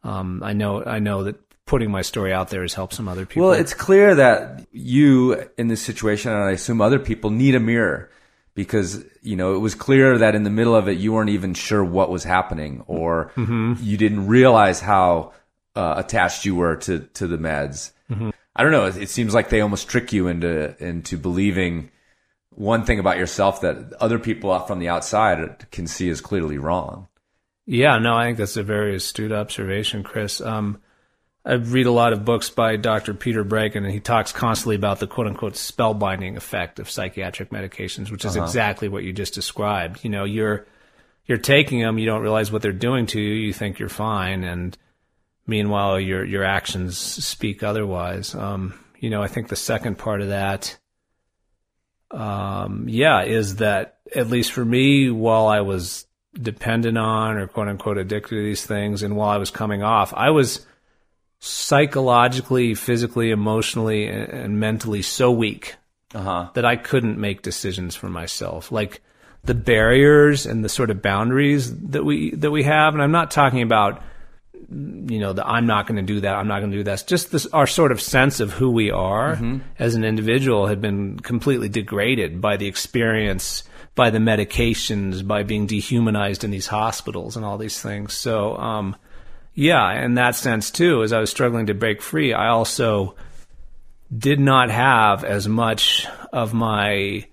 um, 0.05 0.43
I 0.45 0.53
know 0.53 0.85
I 0.85 0.99
know 0.99 1.25
that 1.25 1.37
putting 1.65 1.91
my 1.91 2.03
story 2.03 2.33
out 2.33 2.51
there 2.51 2.63
has 2.63 2.75
helped 2.75 2.93
some 2.95 3.07
other 3.09 3.25
people. 3.25 3.49
well 3.49 3.53
it's 3.59 3.75
clear 3.75 4.13
that 4.17 4.67
you 4.73 5.41
in 5.57 5.69
this 5.69 5.81
situation 5.81 6.33
and 6.33 6.43
i 6.43 6.51
assume 6.51 6.81
other 6.81 6.99
people 6.99 7.31
need 7.31 7.55
a 7.55 7.61
mirror 7.61 8.11
because 8.55 9.05
you 9.23 9.37
know 9.37 9.55
it 9.55 9.59
was 9.59 9.77
clear 9.77 10.19
that 10.19 10.35
in 10.35 10.43
the 10.43 10.51
middle 10.51 10.75
of 10.75 10.89
it 10.89 10.99
you 10.99 11.13
weren't 11.13 11.31
even 11.31 11.55
sure 11.55 11.85
what 11.85 12.11
was 12.11 12.25
happening 12.25 12.83
or 12.89 13.31
you 13.37 13.97
didn't 13.97 14.27
realize 14.27 14.81
how 14.81 15.33
uh, 15.77 15.95
attached 15.99 16.45
you 16.45 16.57
were 16.57 16.75
to 16.75 16.99
to 17.15 17.29
the 17.29 17.39
meds 17.39 17.93
i 18.61 18.63
don't 18.63 18.73
know 18.73 18.87
it, 18.87 18.97
it 18.97 19.09
seems 19.09 19.35
like 19.35 19.49
they 19.49 19.61
almost 19.61 19.89
trick 19.89 20.13
you 20.13 20.29
into 20.29 20.75
into 20.85 21.17
believing 21.17 21.91
one 22.51 22.85
thing 22.85 22.99
about 22.99 23.17
yourself 23.17 23.61
that 23.63 23.93
other 24.01 24.19
people 24.19 24.57
from 24.61 24.79
the 24.79 24.89
outside 24.89 25.67
can 25.71 25.87
see 25.87 26.09
is 26.09 26.21
clearly 26.21 26.59
wrong 26.59 27.09
Yeah, 27.71 27.99
no, 27.99 28.17
I 28.17 28.25
think 28.25 28.39
that's 28.39 28.57
a 28.57 28.65
very 28.65 28.97
astute 28.97 29.31
observation, 29.31 30.03
Chris. 30.03 30.41
Um, 30.41 30.81
I 31.45 31.53
read 31.53 31.87
a 31.87 31.93
lot 31.93 32.13
of 32.13 32.25
books 32.25 32.51
by 32.51 32.75
Dr. 32.75 33.15
Peter 33.15 33.45
Breggin, 33.45 33.85
and 33.85 33.93
he 33.93 34.01
talks 34.01 34.33
constantly 34.33 34.75
about 34.75 34.99
the 34.99 35.07
quote 35.07 35.29
unquote 35.29 35.53
spellbinding 35.55 36.37
effect 36.37 36.81
of 36.81 36.91
psychiatric 36.91 37.51
medications, 37.51 38.11
which 38.11 38.25
is 38.25 38.35
exactly 38.35 38.89
what 38.89 39.05
you 39.05 39.13
just 39.13 39.35
described. 39.35 40.03
You 40.03 40.11
know, 40.11 40.25
you're 40.25 40.67
you're 41.27 41.39
taking 41.39 41.79
them, 41.79 41.97
you 41.99 42.07
don't 42.07 42.23
realize 42.23 42.51
what 42.51 42.61
they're 42.61 42.73
doing 42.73 43.07
to 43.07 43.21
you, 43.21 43.35
you 43.35 43.53
think 43.53 43.79
you're 43.79 43.89
fine, 43.89 44.43
and 44.43 44.77
meanwhile 45.47 45.99
your 46.01 46.25
your 46.25 46.45
actions 46.45 46.99
speak 46.99 47.63
otherwise. 47.63 48.35
Um, 48.35 48.75
you 48.99 49.11
know, 49.11 49.23
I 49.23 49.29
think 49.29 49.49
the 49.49 49.57
second 49.57 49.97
part 49.99 50.21
of 50.21 50.29
that, 50.29 50.79
um, 52.11 52.87
yeah, 52.89 53.23
is 53.23 53.57
that 53.57 53.99
at 54.15 54.29
least 54.29 54.53
for 54.53 54.65
me, 54.65 55.11
while 55.11 55.47
I 55.47 55.61
was 55.61 56.07
dependent 56.35 56.99
on 56.99 57.37
or 57.37 57.47
quote 57.47 57.69
unquote 57.69 57.99
addicted 57.99 58.37
to 58.37 58.43
these 58.45 58.65
things, 58.67 59.03
and 59.03 59.17
while 59.17 59.31
I 59.31 59.39
was 59.39 59.51
coming 59.51 59.83
off, 59.83 60.13
I 60.15 60.31
was 60.31 60.67
psychologically, 61.39 62.75
physically, 62.75 63.31
emotionally, 63.31 64.07
and, 64.07 64.61
mentally 64.61 65.03
so 65.03 65.31
weak 65.31 65.77
Uh-huh. 66.15 66.51
that 66.55 66.65
I 66.65 66.77
couldn't 66.77 67.19
make 67.19 67.41
decisions 67.43 67.97
for 67.97 68.09
myself. 68.11 68.71
Like 68.71 69.01
the 69.45 69.55
barriers 69.55 70.45
and 70.45 70.63
the 70.63 70.69
sort 70.69 70.91
of 70.91 71.01
boundaries 71.01 71.75
that 71.89 72.05
we 72.05 72.35
that 72.37 72.51
we 72.51 72.65
have, 72.65 72.93
and 72.95 73.03
I'm 73.03 73.13
not 73.13 73.31
talking 73.31 73.63
about 73.63 74.03
you 74.69 75.19
know 75.19 75.33
the 75.33 75.47
I'm 75.47 75.67
not 75.67 75.87
going 75.87 75.97
to 75.97 76.15
do 76.15 76.21
that. 76.21 76.35
I'm 76.35 76.49
not 76.49 76.61
going 76.61 76.71
to 76.71 76.77
do 76.77 76.85
that. 76.85 77.05
Just 77.07 77.33
this 77.33 77.47
our 77.47 77.67
sort 77.67 77.93
of 77.93 78.01
sense 78.01 78.41
of 78.41 78.53
who 78.53 78.71
we 78.71 78.91
are 78.91 79.39
as 79.79 79.95
an 79.95 80.05
individual 80.05 80.67
had 80.67 80.81
been 80.81 81.19
completely 81.21 81.69
degraded 81.69 82.41
by 82.41 82.57
the 82.57 82.67
experience, 82.67 83.65
by 83.95 84.11
the 84.11 84.19
medications, 84.19 85.27
by 85.27 85.43
being 85.43 85.67
dehumanized 85.67 86.45
in 86.45 86.51
these 86.51 86.67
hospitals 86.67 87.37
and 87.37 87.45
all 87.45 87.59
these 87.59 87.81
things. 87.81 88.15
So. 88.15 88.57
um 88.57 88.97
yeah, 89.53 90.05
in 90.05 90.15
that 90.15 90.37
sense 90.37 90.71
too, 90.71 91.03
as 91.03 91.13
I 91.13 91.19
was 91.19 91.29
struggling 91.29 91.67
to 91.67 91.75
break 91.75 92.03
free, 92.03 92.33
I 92.33 92.49
also 92.49 93.17
did 94.17 94.41
not 94.41 94.71
have 94.71 95.25
as 95.25 95.49
much 95.49 96.07
of 96.33 96.55
my 96.55 97.27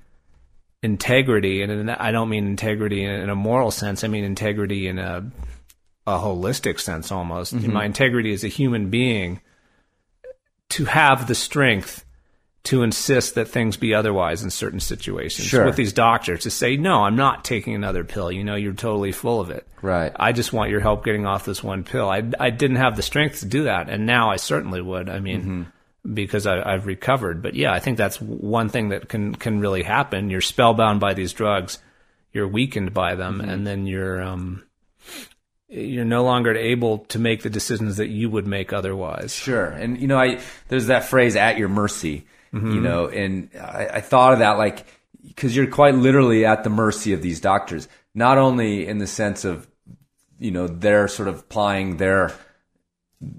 integrity, 0.83 1.61
and 1.61 1.89
I 1.89 2.11
don't 2.11 2.29
mean 2.29 2.47
integrity 2.47 3.03
in 3.03 3.29
a 3.29 3.35
moral 3.35 3.71
sense. 3.71 4.03
I 4.03 4.07
mean 4.07 4.23
integrity 4.23 4.87
in 4.87 4.99
a 4.99 5.29
a 6.07 6.17
holistic 6.17 6.79
sense, 6.79 7.11
almost. 7.11 7.53
in 7.53 7.71
My 7.71 7.85
integrity 7.85 8.33
as 8.33 8.43
a 8.43 8.47
human 8.47 8.89
being 8.89 9.41
to 10.69 10.85
have 10.85 11.27
the 11.27 11.35
strength 11.35 12.05
to 12.63 12.83
insist 12.83 13.35
that 13.35 13.47
things 13.47 13.77
be 13.77 13.93
otherwise 13.93 14.43
in 14.43 14.49
certain 14.49 14.81
situations 14.81 15.47
Sure. 15.47 15.65
with 15.65 15.77
these 15.77 15.93
doctors 15.93 16.41
to 16.41 16.49
say 16.49 16.75
no 16.75 17.03
i'm 17.05 17.15
not 17.15 17.45
taking 17.45 17.75
another 17.75 18.03
pill. 18.03 18.29
You 18.29 18.43
know 18.43 18.55
you're 18.55 18.73
totally 18.73 19.13
full 19.13 19.39
of 19.39 19.51
it. 19.51 19.65
Right. 19.81 20.11
i 20.17 20.33
just 20.33 20.51
want 20.51 20.69
your 20.69 20.81
help 20.81 21.05
getting 21.05 21.25
off 21.25 21.45
this 21.45 21.63
one 21.63 21.85
pill. 21.85 22.09
I, 22.09 22.23
I 22.39 22.49
didn't 22.49 22.77
have 22.77 22.97
the 22.97 23.01
strength 23.01 23.39
to 23.39 23.45
do 23.45 23.63
that 23.63 23.89
and 23.89 24.05
now 24.05 24.31
i 24.31 24.35
certainly 24.35 24.81
would 24.81 25.07
i 25.07 25.19
mean 25.19 25.41
mm-hmm. 25.41 26.13
because 26.13 26.45
I, 26.45 26.73
i've 26.73 26.85
recovered. 26.87 27.41
But 27.41 27.53
yeah 27.55 27.71
i 27.71 27.79
think 27.79 27.97
that's 27.97 28.19
one 28.19 28.67
thing 28.67 28.89
that 28.89 29.07
can 29.07 29.33
can 29.35 29.61
really 29.61 29.83
happen. 29.83 30.29
You're 30.29 30.41
spellbound 30.41 30.99
by 30.99 31.13
these 31.13 31.31
drugs. 31.31 31.79
You're 32.33 32.49
weakened 32.49 32.93
by 32.93 33.15
them 33.15 33.39
mm-hmm. 33.39 33.49
and 33.49 33.65
then 33.65 33.87
you're 33.87 34.21
um 34.21 34.63
you're 35.69 36.05
no 36.05 36.23
longer 36.23 36.55
able 36.55 36.99
to 36.99 37.19
make 37.19 37.43
the 37.43 37.49
decisions 37.49 37.97
that 37.97 38.07
you 38.07 38.29
would 38.29 38.47
make 38.47 38.71
otherwise 38.71 39.35
Sure. 39.35 39.65
And 39.65 39.99
you 39.99 40.07
know, 40.07 40.17
I 40.17 40.39
there's 40.69 40.87
that 40.87 41.05
phrase 41.05 41.35
"at 41.35 41.57
your 41.57 41.69
mercy," 41.69 42.25
you 42.53 42.81
know, 42.81 43.07
and 43.07 43.49
I, 43.59 43.87
I 43.95 44.01
thought 44.01 44.33
of 44.33 44.39
that 44.39 44.57
like 44.57 44.85
because 45.25 45.55
you're 45.55 45.67
quite 45.67 45.95
literally 45.95 46.45
at 46.45 46.63
the 46.63 46.69
mercy 46.69 47.13
of 47.13 47.21
these 47.21 47.39
doctors, 47.41 47.87
not 48.15 48.37
only 48.37 48.87
in 48.87 48.97
the 48.99 49.07
sense 49.07 49.45
of 49.45 49.67
you 50.39 50.51
know 50.51 50.67
they're 50.67 51.07
sort 51.07 51.27
of 51.27 51.39
applying 51.39 51.97
their 51.97 52.31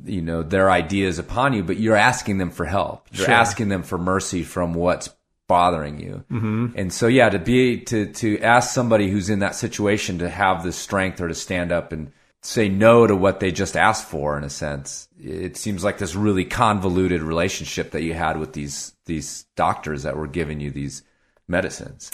you 0.04 0.20
know 0.20 0.42
their 0.42 0.70
ideas 0.70 1.18
upon 1.18 1.52
you, 1.54 1.62
but 1.62 1.78
you're 1.78 1.96
asking 1.96 2.38
them 2.38 2.50
for 2.50 2.66
help. 2.66 3.06
You're 3.12 3.26
Sure. 3.26 3.34
asking 3.34 3.68
them 3.70 3.82
for 3.82 3.96
mercy 3.98 4.42
from 4.42 4.74
what's 4.74 5.08
bothering 5.46 5.98
you. 5.98 6.24
Mm-hmm. 6.30 6.66
And 6.76 6.92
so, 6.92 7.06
yeah, 7.06 7.30
to 7.30 7.38
be 7.38 7.80
to 7.84 8.12
to 8.12 8.38
ask 8.40 8.74
somebody 8.74 9.08
who's 9.10 9.30
in 9.30 9.38
that 9.38 9.54
situation 9.54 10.18
to 10.18 10.28
have 10.28 10.62
the 10.62 10.72
strength 10.72 11.20
or 11.20 11.28
to 11.28 11.34
stand 11.34 11.72
up 11.72 11.90
and 11.92 12.12
say 12.42 12.68
no 12.68 13.07
to 13.07 13.16
what 13.16 13.40
they 13.40 13.51
just 13.51 13.77
asked 13.77 14.07
for, 14.07 14.38
in 14.38 14.44
a 14.44 14.51
sense, 14.51 15.09
it 15.20 15.57
seems 15.57 15.83
like 15.83 15.98
this 15.98 16.14
really 16.14 16.44
convoluted 16.44 17.22
relationship 17.22 17.90
that 17.90 18.03
you 18.03 18.14
had 18.14 18.38
with 18.38 18.53
these 18.53 18.92
these 19.07 19.44
doctors 19.57 20.03
that 20.03 20.16
were 20.16 20.27
giving 20.27 20.61
you 20.61 20.70
these 20.70 21.03
medicines. 21.48 22.11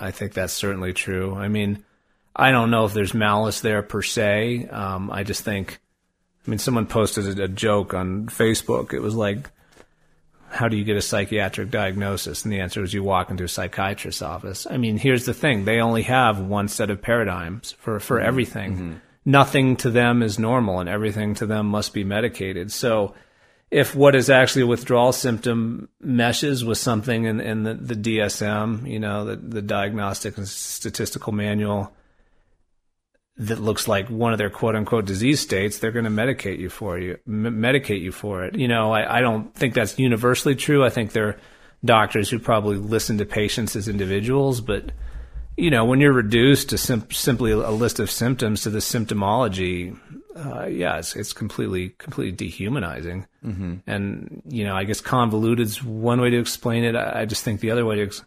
I 0.00 0.12
think 0.12 0.32
that's 0.32 0.52
certainly 0.52 0.92
true. 0.92 1.34
I 1.34 1.48
mean, 1.48 1.84
I 2.34 2.52
don't 2.52 2.70
know 2.70 2.86
if 2.86 2.94
there's 2.94 3.12
malice 3.12 3.60
there 3.60 3.82
per 3.82 4.02
se. 4.02 4.68
Um, 4.68 5.10
I 5.10 5.24
just 5.24 5.42
think, 5.42 5.78
I 6.46 6.50
mean, 6.50 6.58
someone 6.58 6.86
posted 6.86 7.38
a, 7.38 7.44
a 7.44 7.48
joke 7.48 7.92
on 7.92 8.26
Facebook. 8.26 8.94
It 8.94 9.00
was 9.00 9.14
like, 9.14 9.50
how 10.48 10.68
do 10.68 10.76
you 10.76 10.84
get 10.84 10.96
a 10.96 11.02
psychiatric 11.02 11.70
diagnosis? 11.70 12.44
And 12.44 12.52
the 12.52 12.60
answer 12.60 12.82
is 12.82 12.94
you 12.94 13.02
walk 13.02 13.30
into 13.30 13.44
a 13.44 13.48
psychiatrist's 13.48 14.22
office. 14.22 14.66
I 14.70 14.78
mean, 14.78 14.96
here's 14.96 15.26
the 15.26 15.34
thing. 15.34 15.64
They 15.64 15.80
only 15.80 16.02
have 16.02 16.40
one 16.40 16.68
set 16.68 16.90
of 16.90 17.02
paradigms 17.02 17.72
for, 17.72 18.00
for 18.00 18.20
everything. 18.20 19.00
Nothing 19.24 19.76
to 19.76 19.90
them 19.90 20.22
is 20.22 20.38
normal 20.38 20.80
and 20.80 20.88
everything 20.88 21.34
to 21.36 21.46
them 21.46 21.66
must 21.66 21.92
be 21.92 22.04
medicated. 22.04 22.72
So 22.72 23.14
if 23.70 23.94
what 23.94 24.14
is 24.14 24.30
actually 24.30 24.62
a 24.62 24.66
withdrawal 24.66 25.12
symptom 25.12 25.88
meshes 26.00 26.64
with 26.64 26.78
something 26.78 27.24
in, 27.24 27.40
in 27.40 27.62
the, 27.62 27.74
the 27.74 27.94
DSM, 27.94 28.90
you 28.90 28.98
know, 28.98 29.24
the, 29.26 29.36
the 29.36 29.62
Diagnostic 29.62 30.36
and 30.36 30.48
Statistical 30.48 31.32
Manual, 31.32 31.92
that 33.36 33.60
looks 33.60 33.88
like 33.88 34.08
one 34.08 34.32
of 34.32 34.38
their 34.38 34.50
quote 34.50 34.74
unquote 34.74 35.06
disease 35.06 35.40
states, 35.40 35.78
they're 35.78 35.92
going 35.92 36.04
to 36.04 36.10
medicate 36.10 36.58
you 36.58 36.68
for 36.68 36.98
you, 36.98 37.16
m- 37.26 37.60
medicate 37.60 38.00
you 38.00 38.12
for 38.12 38.44
it. 38.44 38.54
You 38.56 38.68
know, 38.68 38.92
I, 38.92 39.18
I 39.18 39.20
don't 39.20 39.54
think 39.54 39.72
that's 39.72 39.98
universally 39.98 40.54
true. 40.54 40.84
I 40.84 40.90
think 40.90 41.12
there 41.12 41.28
are 41.28 41.36
doctors 41.84 42.28
who 42.28 42.38
probably 42.38 42.76
listen 42.76 43.18
to 43.18 43.24
patients 43.24 43.76
as 43.76 43.88
individuals, 43.88 44.60
but 44.60 44.92
you 45.56 45.70
know, 45.70 45.84
when 45.84 46.00
you're 46.00 46.12
reduced 46.12 46.70
to 46.70 46.78
sim- 46.78 47.10
simply 47.10 47.50
a 47.52 47.70
list 47.70 47.98
of 48.00 48.10
symptoms 48.10 48.62
to 48.62 48.70
the 48.70 48.78
symptomology, 48.78 49.98
uh, 50.36 50.66
yeah, 50.66 50.98
it's 50.98 51.16
it's 51.16 51.32
completely 51.32 51.90
completely 51.98 52.32
dehumanizing. 52.32 53.26
Mm-hmm. 53.44 53.74
And 53.86 54.42
you 54.46 54.64
know, 54.64 54.76
I 54.76 54.84
guess 54.84 55.00
convoluted 55.00 55.66
is 55.66 55.82
one 55.82 56.20
way 56.20 56.30
to 56.30 56.38
explain 56.38 56.84
it. 56.84 56.94
I, 56.96 57.22
I 57.22 57.24
just 57.26 57.44
think 57.44 57.60
the 57.60 57.70
other 57.72 57.84
way 57.84 57.96
to 57.96 58.02
ex- 58.04 58.24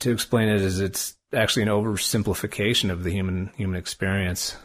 to 0.00 0.10
explain 0.10 0.48
it 0.48 0.60
is 0.60 0.80
it's 0.80 1.16
actually 1.32 1.62
an 1.62 1.68
oversimplification 1.68 2.90
of 2.90 3.04
the 3.04 3.10
human 3.10 3.50
human 3.56 3.76
experience. 3.76 4.56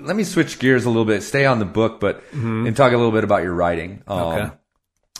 Let 0.00 0.16
me 0.16 0.24
switch 0.24 0.58
gears 0.58 0.84
a 0.86 0.88
little 0.88 1.04
bit, 1.04 1.22
stay 1.22 1.46
on 1.46 1.58
the 1.60 1.64
book, 1.64 2.00
but 2.00 2.22
and 2.32 2.76
talk 2.76 2.92
a 2.92 2.96
little 2.96 3.12
bit 3.12 3.24
about 3.24 3.42
your 3.42 3.54
writing. 3.54 4.02
Um, 4.06 4.18
Okay. 4.20 4.50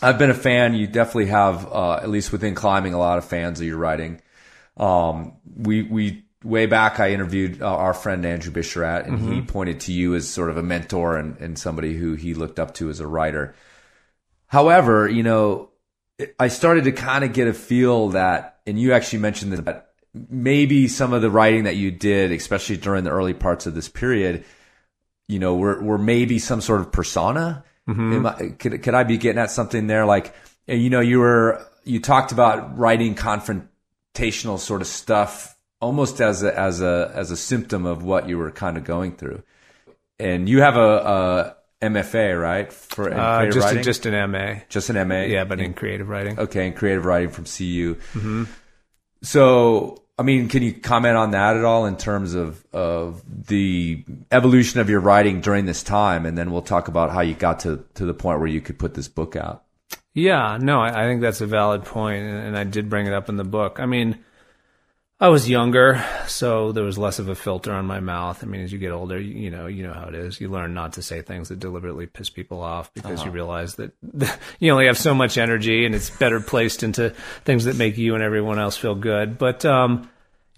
I've 0.03 0.19
been 0.19 0.31
a 0.31 0.35
fan. 0.35 0.75
You 0.75 0.87
definitely 0.89 1.27
have, 1.27 1.67
uh, 1.73 1.95
at 1.95 2.11
least 2.11 2.33
within 2.33 2.55
climbing, 2.57 2.93
a 2.95 2.99
lot 2.99 3.17
of 3.17 3.25
fans 3.25 3.61
of 3.61 3.67
your 3.67 3.77
writing. 3.77 4.21
Um, 4.77 5.35
we 5.57 5.83
we 5.83 6.25
way 6.43 6.67
back, 6.67 7.01
I 7.01 7.13
interviewed 7.13 7.63
uh, 7.63 7.75
our 7.75 7.95
friend 7.95 8.25
Andrew 8.27 8.53
Bisharat, 8.53 9.07
and 9.07 9.33
he 9.33 9.41
pointed 9.41 9.81
to 9.81 9.93
you 9.93 10.15
as 10.15 10.29
sort 10.29 10.51
of 10.51 10.57
a 10.57 10.63
mentor 10.63 11.17
and, 11.17 11.39
and 11.39 11.59
somebody 11.59 11.95
who 11.95 12.15
he 12.15 12.35
looked 12.35 12.59
up 12.59 12.75
to 12.75 12.91
as 12.91 13.01
a 13.01 13.07
writer. 13.07 13.55
However, 14.47 15.09
you 15.09 15.23
know, 15.23 15.71
I 16.39 16.49
started 16.49 16.85
to 16.85 16.93
kind 16.93 17.25
of 17.25 17.33
get 17.33 17.49
a 17.49 17.55
feel 17.55 18.11
that, 18.11 18.61
and 18.67 18.79
you 18.79 18.93
actually 18.93 19.21
mentioned 19.21 19.53
that 19.55 19.93
maybe 20.29 20.87
some 20.87 21.13
of 21.13 21.23
the 21.23 21.31
writing 21.31 21.65
that 21.65 21.77
you 21.77 21.91
did, 21.91 22.31
especially 22.31 22.77
during 22.77 23.05
the 23.05 23.11
early 23.11 23.35
parts 23.35 23.67
of 23.67 23.75
this 23.75 23.89
period, 23.89 24.45
you 25.27 25.39
know, 25.39 25.57
were 25.57 25.83
were 25.83 25.99
maybe 25.99 26.39
some 26.39 26.61
sort 26.61 26.81
of 26.81 26.93
persona. 26.93 27.65
Am 28.15 28.27
I, 28.27 28.51
could 28.59 28.83
could 28.83 28.95
I 28.95 29.05
be 29.05 29.19
getting 29.19 29.41
at 29.41 29.51
something 29.51 29.87
there? 29.87 30.05
Like, 30.07 30.35
you 30.67 30.91
know, 30.91 31.01
you 31.01 31.21
were 31.21 31.67
you 31.85 32.01
talked 32.01 32.33
about 32.33 32.79
writing 32.79 33.15
confrontational 34.15 34.59
sort 34.59 34.81
of 34.81 34.87
stuff, 34.87 35.57
almost 35.81 36.21
as 36.21 36.43
a 36.43 36.59
as 36.59 36.81
a 36.81 37.11
as 37.15 37.31
a 37.31 37.37
symptom 37.37 37.87
of 37.87 38.03
what 38.03 38.29
you 38.29 38.39
were 38.39 38.51
kind 38.51 38.77
of 38.77 38.85
going 38.85 39.17
through. 39.17 39.43
And 40.19 40.49
you 40.49 40.61
have 40.61 40.77
a, 40.77 41.57
a 41.81 41.87
MFA, 41.87 42.41
right? 42.41 42.73
For 42.73 43.09
in 43.09 43.19
Uh, 43.19 43.47
just 43.51 43.59
writing? 43.67 43.83
just 43.83 44.07
an 44.07 44.31
MA, 44.31 44.61
just 44.69 44.91
an 44.91 45.09
MA. 45.09 45.23
yeah, 45.23 45.45
but 45.45 45.61
in 45.61 45.75
creative 45.75 46.09
writing. 46.09 46.39
Okay, 46.39 46.67
and 46.67 46.77
creative 46.77 47.05
writing 47.05 47.31
from 47.31 47.45
CU. 47.45 47.97
So, 49.23 50.03
I 50.19 50.23
mean, 50.23 50.49
can 50.49 50.63
you 50.63 50.73
comment 50.75 51.17
on 51.17 51.31
that 51.33 51.57
at 51.57 51.65
all 51.65 51.87
in 51.87 51.97
terms 51.97 52.35
of 52.35 52.65
of 52.73 53.23
the 53.49 54.05
evolution 54.31 54.81
of 54.81 54.89
your 54.91 55.01
writing 55.01 55.41
during 55.41 55.65
this 55.67 55.83
time, 55.83 56.27
and 56.27 56.37
then 56.39 56.53
we'll 56.53 56.63
talk 56.63 56.89
about 56.89 57.11
how 57.11 57.21
you 57.21 57.35
got 57.35 57.61
to 57.61 57.85
to 57.95 58.05
the 58.05 58.15
point 58.15 58.39
where 58.39 58.49
you 58.49 58.61
could 58.61 58.79
put 58.79 58.95
this 58.95 59.09
book 59.09 59.35
out. 59.35 59.65
Yeah, 60.15 60.59
no, 60.61 60.81
I, 60.81 61.05
I 61.05 61.07
think 61.09 61.21
that's 61.21 61.41
a 61.41 61.47
valid 61.47 61.85
point, 61.85 62.23
and, 62.23 62.49
and 62.49 62.57
I 62.57 62.65
did 62.65 62.89
bring 62.89 63.07
it 63.07 63.13
up 63.13 63.29
in 63.29 63.37
the 63.37 63.45
book. 63.45 63.81
I 63.81 63.87
mean, 63.87 64.25
I 65.21 65.29
was 65.29 65.49
younger, 65.49 66.05
so 66.29 66.71
there 66.71 66.85
was 66.85 66.97
less 66.97 67.19
of 67.19 67.29
a 67.29 67.35
filter 67.35 67.73
on 67.73 67.87
my 67.87 67.99
mouth. 67.99 68.43
I 68.43 68.47
mean, 68.47 68.61
as 68.61 68.73
you 68.73 68.79
get 68.79 68.93
older, 68.93 69.19
you, 69.19 69.35
you 69.35 69.51
know, 69.51 69.67
you 69.67 69.83
know 69.85 69.93
how 69.93 70.07
it 70.07 70.15
is. 70.15 70.41
You 70.41 70.49
learn 70.49 70.73
not 70.73 70.93
to 70.95 71.03
say 71.03 71.21
things 71.23 71.49
that 71.49 71.59
deliberately 71.59 72.07
piss 72.07 72.31
people 72.31 72.63
off 72.63 72.95
because 72.95 73.25
you 73.25 73.33
realize 73.33 73.75
that 73.77 73.93
you 74.61 74.71
only 74.71 74.87
have 74.87 74.99
so 74.99 75.15
much 75.15 75.37
energy, 75.37 75.85
and 75.85 75.95
it's 75.95 76.11
better 76.11 76.41
placed 76.41 76.85
into 76.85 77.11
things 77.45 77.65
that 77.65 77.77
make 77.77 77.99
you 77.99 78.15
and 78.15 78.23
everyone 78.23 78.61
else 78.61 78.77
feel 78.77 78.95
good. 78.95 79.37
But 79.37 79.65
um, 79.65 80.11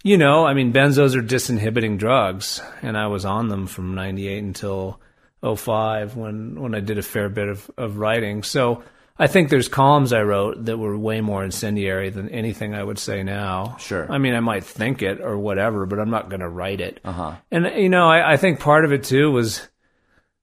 you 0.02 0.18
know, 0.18 0.46
I 0.46 0.52
mean, 0.52 0.72
benzos 0.72 1.16
are 1.16 1.22
disinhibiting 1.22 1.96
drugs, 1.98 2.60
and 2.82 2.96
I 2.98 3.06
was 3.06 3.24
on 3.24 3.48
them 3.48 3.66
from 3.66 3.94
'98 3.94 4.42
until 4.42 5.00
05 5.42 6.16
when 6.16 6.60
when 6.60 6.74
I 6.74 6.80
did 6.80 6.98
a 6.98 7.02
fair 7.02 7.28
bit 7.28 7.48
of, 7.48 7.70
of 7.78 7.98
writing. 7.98 8.42
So 8.42 8.82
I 9.18 9.26
think 9.26 9.48
there's 9.48 9.68
columns 9.68 10.12
I 10.12 10.22
wrote 10.22 10.66
that 10.66 10.76
were 10.78 10.96
way 10.96 11.22
more 11.22 11.42
incendiary 11.42 12.10
than 12.10 12.28
anything 12.28 12.74
I 12.74 12.82
would 12.82 12.98
say 12.98 13.22
now. 13.22 13.76
Sure. 13.78 14.10
I 14.10 14.18
mean, 14.18 14.34
I 14.34 14.40
might 14.40 14.64
think 14.64 15.02
it 15.02 15.20
or 15.20 15.38
whatever, 15.38 15.86
but 15.86 15.98
I'm 15.98 16.10
not 16.10 16.28
going 16.28 16.40
to 16.40 16.48
write 16.48 16.80
it. 16.80 17.00
Uh-huh. 17.02 17.36
And 17.50 17.66
you 17.76 17.88
know, 17.88 18.08
I, 18.08 18.34
I 18.34 18.36
think 18.36 18.60
part 18.60 18.84
of 18.84 18.92
it 18.92 19.04
too 19.04 19.30
was 19.30 19.66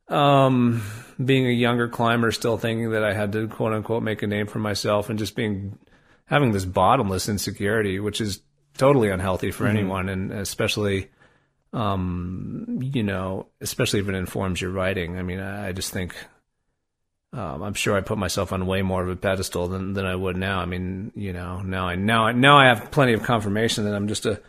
um, 0.08 0.82
being 1.24 1.46
a 1.46 1.52
younger 1.52 1.88
climber, 1.88 2.32
still 2.32 2.58
thinking 2.58 2.92
that 2.92 3.04
I 3.04 3.14
had 3.14 3.32
to 3.34 3.48
quote 3.48 3.74
unquote 3.74 4.02
make 4.02 4.24
a 4.24 4.28
name 4.28 4.48
for 4.48 4.60
myself, 4.60 5.10
and 5.10 5.20
just 5.20 5.36
being 5.36 5.78
having 6.26 6.52
this 6.52 6.66
bottomless 6.66 7.30
insecurity, 7.30 8.00
which 8.00 8.22
is 8.22 8.42
totally 8.78 9.10
unhealthy 9.10 9.52
for 9.52 9.68
anyone, 9.68 10.10
and 10.10 10.32
especially, 10.32 11.12
um, 11.74 12.80
you 12.82 13.04
know, 13.04 13.48
especially 13.62 14.00
if 14.00 14.10
it 14.10 14.16
informs 14.16 14.60
your 14.60 14.72
writing. 14.72 15.20
I 15.20 15.22
mean, 15.22 15.40
I, 15.40 15.68
I 15.68 15.72
just 15.74 15.94
think. 15.94 16.16
Um, 17.34 17.64
I'm 17.64 17.74
sure 17.74 17.98
I 17.98 18.02
put 18.02 18.18
myself 18.20 18.54
on 18.54 18.66
way 18.68 18.84
more 18.84 19.02
of 19.02 19.10
a 19.10 19.16
pedestal 19.16 19.68
than, 19.68 19.94
than 19.94 20.06
I 20.06 20.16
would 20.16 20.38
now. 20.38 20.60
I 20.60 20.66
mean, 20.66 21.12
you 21.16 21.34
know, 21.34 21.62
now 21.62 21.88
I 21.88 21.96
now 21.96 22.28
I 22.28 22.32
now 22.32 22.58
I 22.60 22.66
have 22.68 22.92
plenty 22.92 23.14
of 23.14 23.24
confirmation 23.24 23.86
that 23.86 23.96
I'm 23.96 24.08
just 24.08 24.26
a 24.26 24.40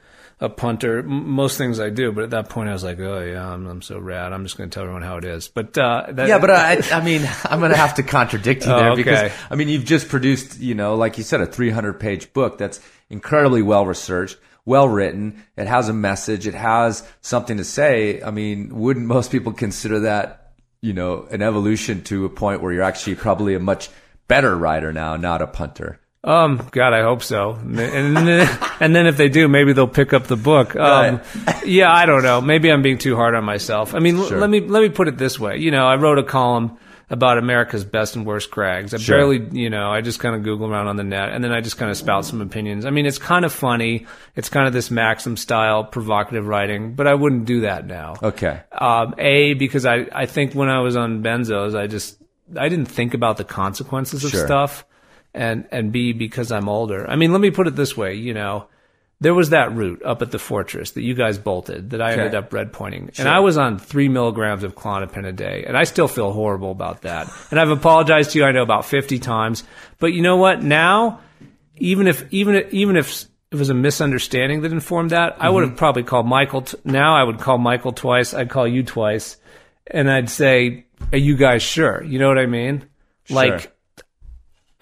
a 0.40 0.48
punter. 0.48 0.98
M- 0.98 1.30
most 1.30 1.56
things 1.56 1.80
I 1.80 1.90
do, 1.90 2.12
but 2.12 2.24
at 2.24 2.30
that 2.30 2.48
point 2.50 2.68
I 2.68 2.72
was 2.72 2.84
like, 2.84 2.98
oh 3.00 3.20
yeah, 3.20 3.48
I'm, 3.52 3.66
I'm 3.66 3.80
so 3.82 3.98
rad. 3.98 4.32
I'm 4.32 4.42
just 4.44 4.58
going 4.58 4.68
to 4.68 4.74
tell 4.74 4.82
everyone 4.82 5.02
how 5.02 5.16
it 5.16 5.24
is. 5.24 5.48
But 5.48 5.78
uh, 5.78 6.06
that, 6.10 6.28
Yeah, 6.28 6.38
but 6.38 6.50
I, 6.50 6.82
I 6.92 7.02
mean, 7.04 7.22
I'm 7.44 7.60
going 7.60 7.70
to 7.70 7.76
have 7.76 7.94
to 7.94 8.02
contradict 8.02 8.66
you 8.66 8.72
Oh, 8.74 8.76
there 8.76 8.90
okay. 8.90 9.02
because 9.02 9.32
I 9.48 9.54
mean, 9.54 9.68
you've 9.68 9.84
just 9.84 10.08
produced, 10.08 10.58
you 10.58 10.74
know, 10.74 10.96
like 10.96 11.16
you 11.18 11.24
said, 11.24 11.40
a 11.40 11.46
300 11.46 11.94
page 12.00 12.32
book 12.32 12.58
that's 12.58 12.80
incredibly 13.08 13.62
well 13.62 13.86
researched, 13.86 14.36
well 14.64 14.88
written. 14.88 15.42
It 15.56 15.68
has 15.68 15.88
a 15.88 15.94
message. 15.94 16.46
It 16.48 16.54
has 16.54 17.06
something 17.20 17.56
to 17.58 17.64
say. 17.64 18.20
I 18.20 18.30
mean, 18.32 18.74
wouldn't 18.76 19.06
most 19.06 19.30
people 19.30 19.52
consider 19.52 20.00
that, 20.00 20.43
you 20.84 20.92
know, 20.92 21.26
an 21.30 21.40
evolution 21.42 22.02
to 22.04 22.24
a 22.26 22.28
point 22.28 22.60
where 22.62 22.72
you're 22.72 22.82
actually 22.82 23.14
probably 23.16 23.54
a 23.54 23.60
much 23.60 23.88
better 24.28 24.54
rider 24.56 24.92
now, 24.92 25.16
not 25.16 25.40
a 25.42 25.46
punter? 25.46 25.98
Um, 26.22 26.66
God, 26.72 26.92
I 26.94 27.02
hope 27.02 27.22
so. 27.22 27.52
And 27.52 27.76
then, 28.16 28.48
and 28.80 28.96
then 28.96 29.06
if 29.06 29.16
they 29.16 29.28
do, 29.28 29.46
maybe 29.48 29.72
they'll 29.74 29.86
pick 29.86 30.12
up 30.12 30.24
the 30.24 30.36
book. 30.36 30.74
Um, 30.76 31.20
yeah, 31.66 31.92
I 31.92 32.06
don't 32.06 32.22
know. 32.22 32.40
Maybe 32.40 32.70
I'm 32.72 32.80
being 32.82 32.98
too 32.98 33.14
hard 33.16 33.34
on 33.34 33.44
myself. 33.44 33.94
I 33.94 33.98
mean, 33.98 34.16
l- 34.16 34.28
Sure. 34.28 34.38
let 34.40 34.48
me 34.48 34.60
let 34.60 34.82
me 34.82 34.88
put 34.88 35.08
it 35.08 35.18
this 35.18 35.38
way. 35.38 35.58
You 35.58 35.70
know, 35.70 35.86
I 35.86 35.96
wrote 35.96 36.18
a 36.18 36.22
column 36.22 36.78
about 37.10 37.38
America's 37.38 37.84
best 37.84 38.16
and 38.16 38.24
worst 38.24 38.50
crags. 38.50 38.94
I 38.94 38.96
Sure. 38.98 39.18
barely, 39.18 39.60
you 39.60 39.68
know, 39.70 39.90
I 39.90 40.00
just 40.00 40.20
kind 40.20 40.34
of 40.34 40.42
Google 40.42 40.70
around 40.72 40.88
on 40.88 40.96
the 40.96 41.04
net, 41.04 41.30
and 41.30 41.44
then 41.44 41.52
I 41.52 41.60
just 41.60 41.76
kind 41.76 41.90
of 41.90 41.96
spout 41.96 42.24
some 42.24 42.40
opinions. 42.40 42.86
I 42.86 42.90
mean, 42.90 43.06
it's 43.06 43.18
kind 43.18 43.44
of 43.44 43.52
funny. 43.52 44.06
It's 44.36 44.48
kind 44.48 44.66
of 44.66 44.72
this 44.72 44.90
Maxim 44.90 45.36
style 45.36 45.84
provocative 45.84 46.46
writing, 46.46 46.94
but 46.94 47.06
I 47.06 47.14
wouldn't 47.14 47.44
do 47.44 47.60
that 47.62 47.86
now. 47.86 48.14
Okay. 48.22 48.60
Um, 48.72 49.14
a 49.18 49.54
because 49.54 49.84
I 49.86 50.06
I 50.12 50.26
think 50.26 50.54
when 50.54 50.68
I 50.68 50.80
was 50.80 50.96
on 50.96 51.22
benzos, 51.22 51.76
I 51.78 51.86
just 51.86 52.16
I 52.56 52.68
didn't 52.68 52.86
think 52.86 53.14
about 53.14 53.36
the 53.36 53.44
consequences 53.44 54.24
of 54.24 54.30
Sure. 54.30 54.46
stuff, 54.46 54.84
and 55.34 55.66
and 55.70 55.92
B 55.92 56.12
because 56.12 56.50
I'm 56.52 56.68
older. 56.68 57.08
I 57.08 57.16
mean, 57.16 57.32
let 57.32 57.40
me 57.40 57.50
put 57.50 57.66
it 57.66 57.76
this 57.76 57.96
way, 57.96 58.14
you 58.14 58.34
know. 58.34 58.66
There 59.24 59.34
was 59.34 59.50
that 59.50 59.72
route 59.74 60.02
up 60.04 60.20
at 60.22 60.30
the 60.30 60.38
fortress 60.38 60.90
that 60.92 61.02
you 61.02 61.14
guys 61.14 61.38
bolted 61.38 61.90
that 61.90 62.02
I 62.02 62.12
ended 62.12 62.34
up 62.34 62.52
red 62.52 62.72
pointing. 62.72 63.10
And 63.18 63.26
I 63.26 63.40
was 63.40 63.56
on 63.56 63.78
three 63.78 64.08
milligrams 64.08 64.62
of 64.62 64.74
Klonopin 64.74 65.26
a 65.26 65.32
day. 65.32 65.64
And 65.66 65.76
I 65.76 65.84
still 65.84 66.08
feel 66.08 66.30
horrible 66.32 66.70
about 66.70 67.02
that. 67.02 67.28
And 67.50 67.58
I've 67.58 67.70
apologized 67.70 68.32
to 68.32 68.38
you, 68.38 68.44
I 68.44 68.52
know, 68.52 68.62
about 68.62 68.84
50 68.84 69.18
times. 69.18 69.64
But 69.98 70.12
you 70.12 70.20
know 70.20 70.36
what? 70.36 70.62
Now, 70.62 71.20
even 71.76 72.06
if, 72.06 72.24
even 72.32 72.54
if, 72.54 72.72
even 72.72 72.96
if 72.96 73.24
it 73.50 73.56
was 73.56 73.70
a 73.70 73.74
misunderstanding 73.74 74.60
that 74.62 74.72
informed 74.72 75.10
that, 75.10 75.36
I 75.40 75.48
would 75.48 75.62
Mm-hmm. 75.62 75.70
have 75.70 75.78
probably 75.78 76.02
called 76.02 76.26
Michael. 76.26 76.62
T- 76.62 76.76
now 76.84 77.16
I 77.16 77.22
would 77.24 77.38
call 77.40 77.56
Michael 77.58 77.92
twice. 77.92 78.34
I'd 78.34 78.50
call 78.50 78.68
you 78.68 78.82
twice. 78.82 79.36
And 79.86 80.10
I'd 80.10 80.28
say, 80.30 80.84
are 81.12 81.18
you 81.18 81.36
guys 81.36 81.62
sure? 81.62 82.02
You 82.04 82.18
know 82.18 82.28
what 82.28 82.38
I 82.38 82.46
mean? 82.46 82.84
Like, 83.30 83.73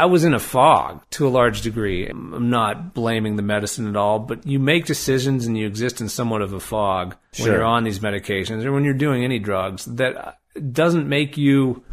I 0.02 0.06
was 0.06 0.24
in 0.24 0.34
a 0.34 0.40
fog 0.40 1.00
to 1.10 1.28
a 1.28 1.30
large 1.30 1.62
degree. 1.62 2.08
I'm 2.08 2.50
not 2.50 2.92
blaming 2.92 3.36
the 3.36 3.42
medicine 3.42 3.86
at 3.86 3.94
all, 3.94 4.18
but 4.18 4.44
you 4.44 4.58
make 4.58 4.84
decisions 4.84 5.46
and 5.46 5.56
you 5.56 5.64
exist 5.64 6.00
in 6.00 6.08
somewhat 6.08 6.42
of 6.42 6.52
a 6.52 6.58
fog 6.58 7.14
when 7.38 7.46
you're 7.46 7.62
on 7.62 7.84
these 7.84 8.00
medications 8.00 8.64
or 8.64 8.72
when 8.72 8.82
you're 8.82 8.94
doing 8.94 9.22
any 9.22 9.38
drugs 9.38 9.84
that 9.84 10.40
doesn't 10.72 11.08
make 11.08 11.36
you 11.36 11.84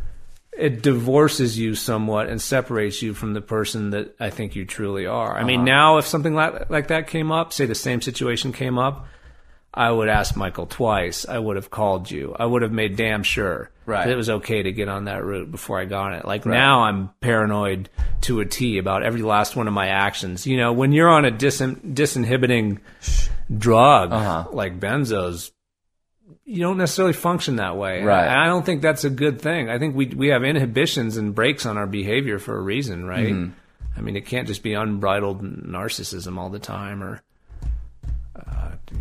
it 0.57 0.81
divorces 0.81 1.59
you 1.59 1.75
somewhat 1.75 2.29
and 2.29 2.41
separates 2.41 3.03
you 3.03 3.13
from 3.13 3.33
the 3.33 3.41
person 3.41 3.91
that 3.91 4.15
I 4.19 4.31
think 4.31 4.55
you 4.55 4.65
truly 4.65 5.05
are. 5.05 5.37
I 5.37 5.43
mean, 5.43 5.59
uh-huh. 5.59 5.65
now 5.65 5.97
if 5.99 6.07
something 6.07 6.33
like 6.33 6.67
like 6.71 6.87
that 6.87 7.05
came 7.05 7.31
up, 7.31 7.53
say 7.53 7.67
the 7.67 7.75
same 7.75 8.01
situation 8.01 8.51
came 8.51 8.79
up, 8.79 9.05
I 9.79 9.89
would 9.91 10.09
ask 10.09 10.35
Michael 10.35 10.65
twice. 10.65 11.25
I 11.27 11.39
would 11.39 11.55
have 11.55 11.69
called 11.71 12.11
you. 12.11 12.35
I 12.37 12.45
would 12.45 12.63
have 12.63 12.71
made 12.73 12.97
damn 12.97 13.23
sure 13.23 13.71
Right. 13.85 14.05
that 14.05 14.11
it 14.11 14.17
was 14.17 14.29
okay 14.29 14.61
to 14.63 14.71
get 14.73 14.89
on 14.89 15.05
that 15.05 15.23
route 15.23 15.49
before 15.51 15.79
I 15.79 15.85
got 15.85 16.07
on 16.07 16.13
it. 16.15 16.25
Like 16.25 16.45
now 16.45 16.81
I'm 16.81 17.09
paranoid 17.21 17.89
to 18.21 18.41
a 18.41 18.45
T 18.45 18.77
about 18.77 19.03
every 19.03 19.21
last 19.21 19.55
one 19.55 19.67
of 19.69 19.73
my 19.73 19.87
actions. 19.87 20.45
You 20.45 20.57
know, 20.57 20.73
when 20.73 20.91
you're 20.91 21.07
on 21.09 21.23
a 21.23 21.31
disin- 21.31 21.93
disinhibiting 21.95 22.79
drug 23.57 24.11
Uh-huh. 24.11 24.45
like 24.51 24.79
benzos, 24.79 25.51
you 26.45 26.59
don't 26.61 26.77
necessarily 26.77 27.13
function 27.13 27.55
that 27.57 27.77
way. 27.77 28.03
Right. 28.03 28.25
And 28.27 28.37
I 28.39 28.47
don't 28.47 28.65
think 28.65 28.81
that's 28.81 29.03
a 29.05 29.09
good 29.09 29.39
thing. 29.41 29.69
I 29.69 29.79
think 29.79 29.95
we 29.95 30.07
we 30.07 30.27
have 30.27 30.43
inhibitions 30.43 31.15
and 31.17 31.33
brakes 31.33 31.65
on 31.65 31.77
our 31.77 31.87
behavior 31.87 32.37
for 32.39 32.57
a 32.57 32.61
reason, 32.61 33.05
right? 33.05 33.33
Mm-hmm. 33.33 33.51
I 33.97 34.01
mean, 34.01 34.15
it 34.15 34.25
can't 34.25 34.47
just 34.47 34.63
be 34.63 34.73
unbridled 34.73 35.41
narcissism 35.41 36.37
all 36.37 36.49
the 36.49 36.59
time 36.59 37.01
or 37.03 37.21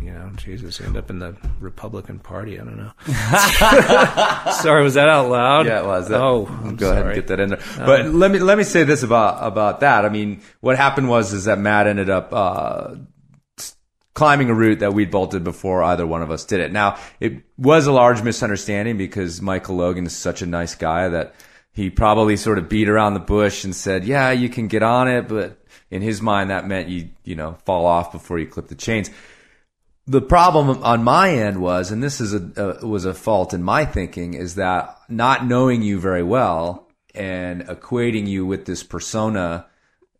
you 0.01 0.11
know, 0.11 0.29
Jesus, 0.35 0.79
end 0.81 0.95
up 0.97 1.09
in 1.09 1.19
the 1.19 1.35
Republican 1.59 2.19
Party. 2.19 2.59
I 2.59 2.63
don't 2.63 2.77
know. 2.77 2.91
sorry, 4.61 4.83
was 4.83 4.93
that 4.93 5.09
out 5.09 5.29
loud? 5.29 5.65
Yeah, 5.65 5.79
it 5.81 5.85
was. 5.85 6.09
That- 6.09 6.21
oh, 6.21 6.45
I'm 6.47 6.75
go 6.75 6.91
ahead 6.91 7.05
and 7.05 7.15
get 7.15 7.27
that 7.27 7.39
in 7.39 7.49
there. 7.49 7.59
But 7.77 8.05
let 8.07 8.31
me 8.31 8.39
let 8.39 8.57
me 8.57 8.63
say 8.63 8.83
this 8.83 9.03
about 9.03 9.45
about 9.45 9.79
that. 9.79 10.05
I 10.05 10.09
mean, 10.09 10.41
what 10.61 10.77
happened 10.77 11.09
was 11.09 11.33
is 11.33 11.45
that 11.45 11.57
Matt 11.59 11.87
ended 11.87 12.09
up 12.09 12.29
uh, 12.31 12.95
climbing 14.13 14.49
a 14.49 14.53
route 14.53 14.79
that 14.79 14.93
we'd 14.93 15.11
bolted 15.11 15.43
before 15.43 15.81
either 15.83 16.05
one 16.05 16.21
of 16.21 16.29
us 16.29 16.45
did 16.45 16.59
it. 16.59 16.71
Now, 16.71 16.97
it 17.19 17.41
was 17.57 17.87
a 17.87 17.91
large 17.91 18.21
misunderstanding 18.21 18.97
because 18.97 19.41
Michael 19.41 19.77
Logan 19.77 20.05
is 20.05 20.15
such 20.15 20.41
a 20.41 20.45
nice 20.45 20.75
guy 20.75 21.09
that 21.09 21.33
he 21.71 21.89
probably 21.89 22.35
sort 22.37 22.57
of 22.57 22.67
beat 22.69 22.89
around 22.89 23.13
the 23.13 23.19
bush 23.19 23.63
and 23.63 23.75
said, 23.75 24.03
"Yeah, 24.03 24.31
you 24.31 24.49
can 24.49 24.67
get 24.67 24.83
on 24.83 25.07
it," 25.07 25.27
but 25.27 25.57
in 25.89 26.01
his 26.01 26.21
mind 26.21 26.51
that 26.51 26.67
meant 26.67 26.89
you 26.89 27.09
you 27.23 27.35
know 27.35 27.57
fall 27.65 27.85
off 27.85 28.11
before 28.11 28.37
you 28.37 28.45
clip 28.45 28.67
the 28.67 28.75
chains 28.75 29.09
the 30.09 30.21
problem 30.21 30.81
on 30.83 31.03
my 31.03 31.29
end 31.29 31.61
was, 31.61 31.91
and 31.91 32.01
this 32.01 32.19
is 32.19 32.33
a, 32.33 32.81
uh, 32.81 32.85
was 32.87 33.05
a 33.05 33.13
fault 33.13 33.53
in 33.53 33.61
my 33.61 33.85
thinking, 33.85 34.33
is 34.33 34.55
that 34.55 34.97
not 35.07 35.45
knowing 35.45 35.83
you 35.83 35.99
very 35.99 36.23
well 36.23 36.87
and 37.13 37.61
equating 37.67 38.27
you 38.27 38.43
with 38.45 38.65
this 38.65 38.81
persona 38.81 39.67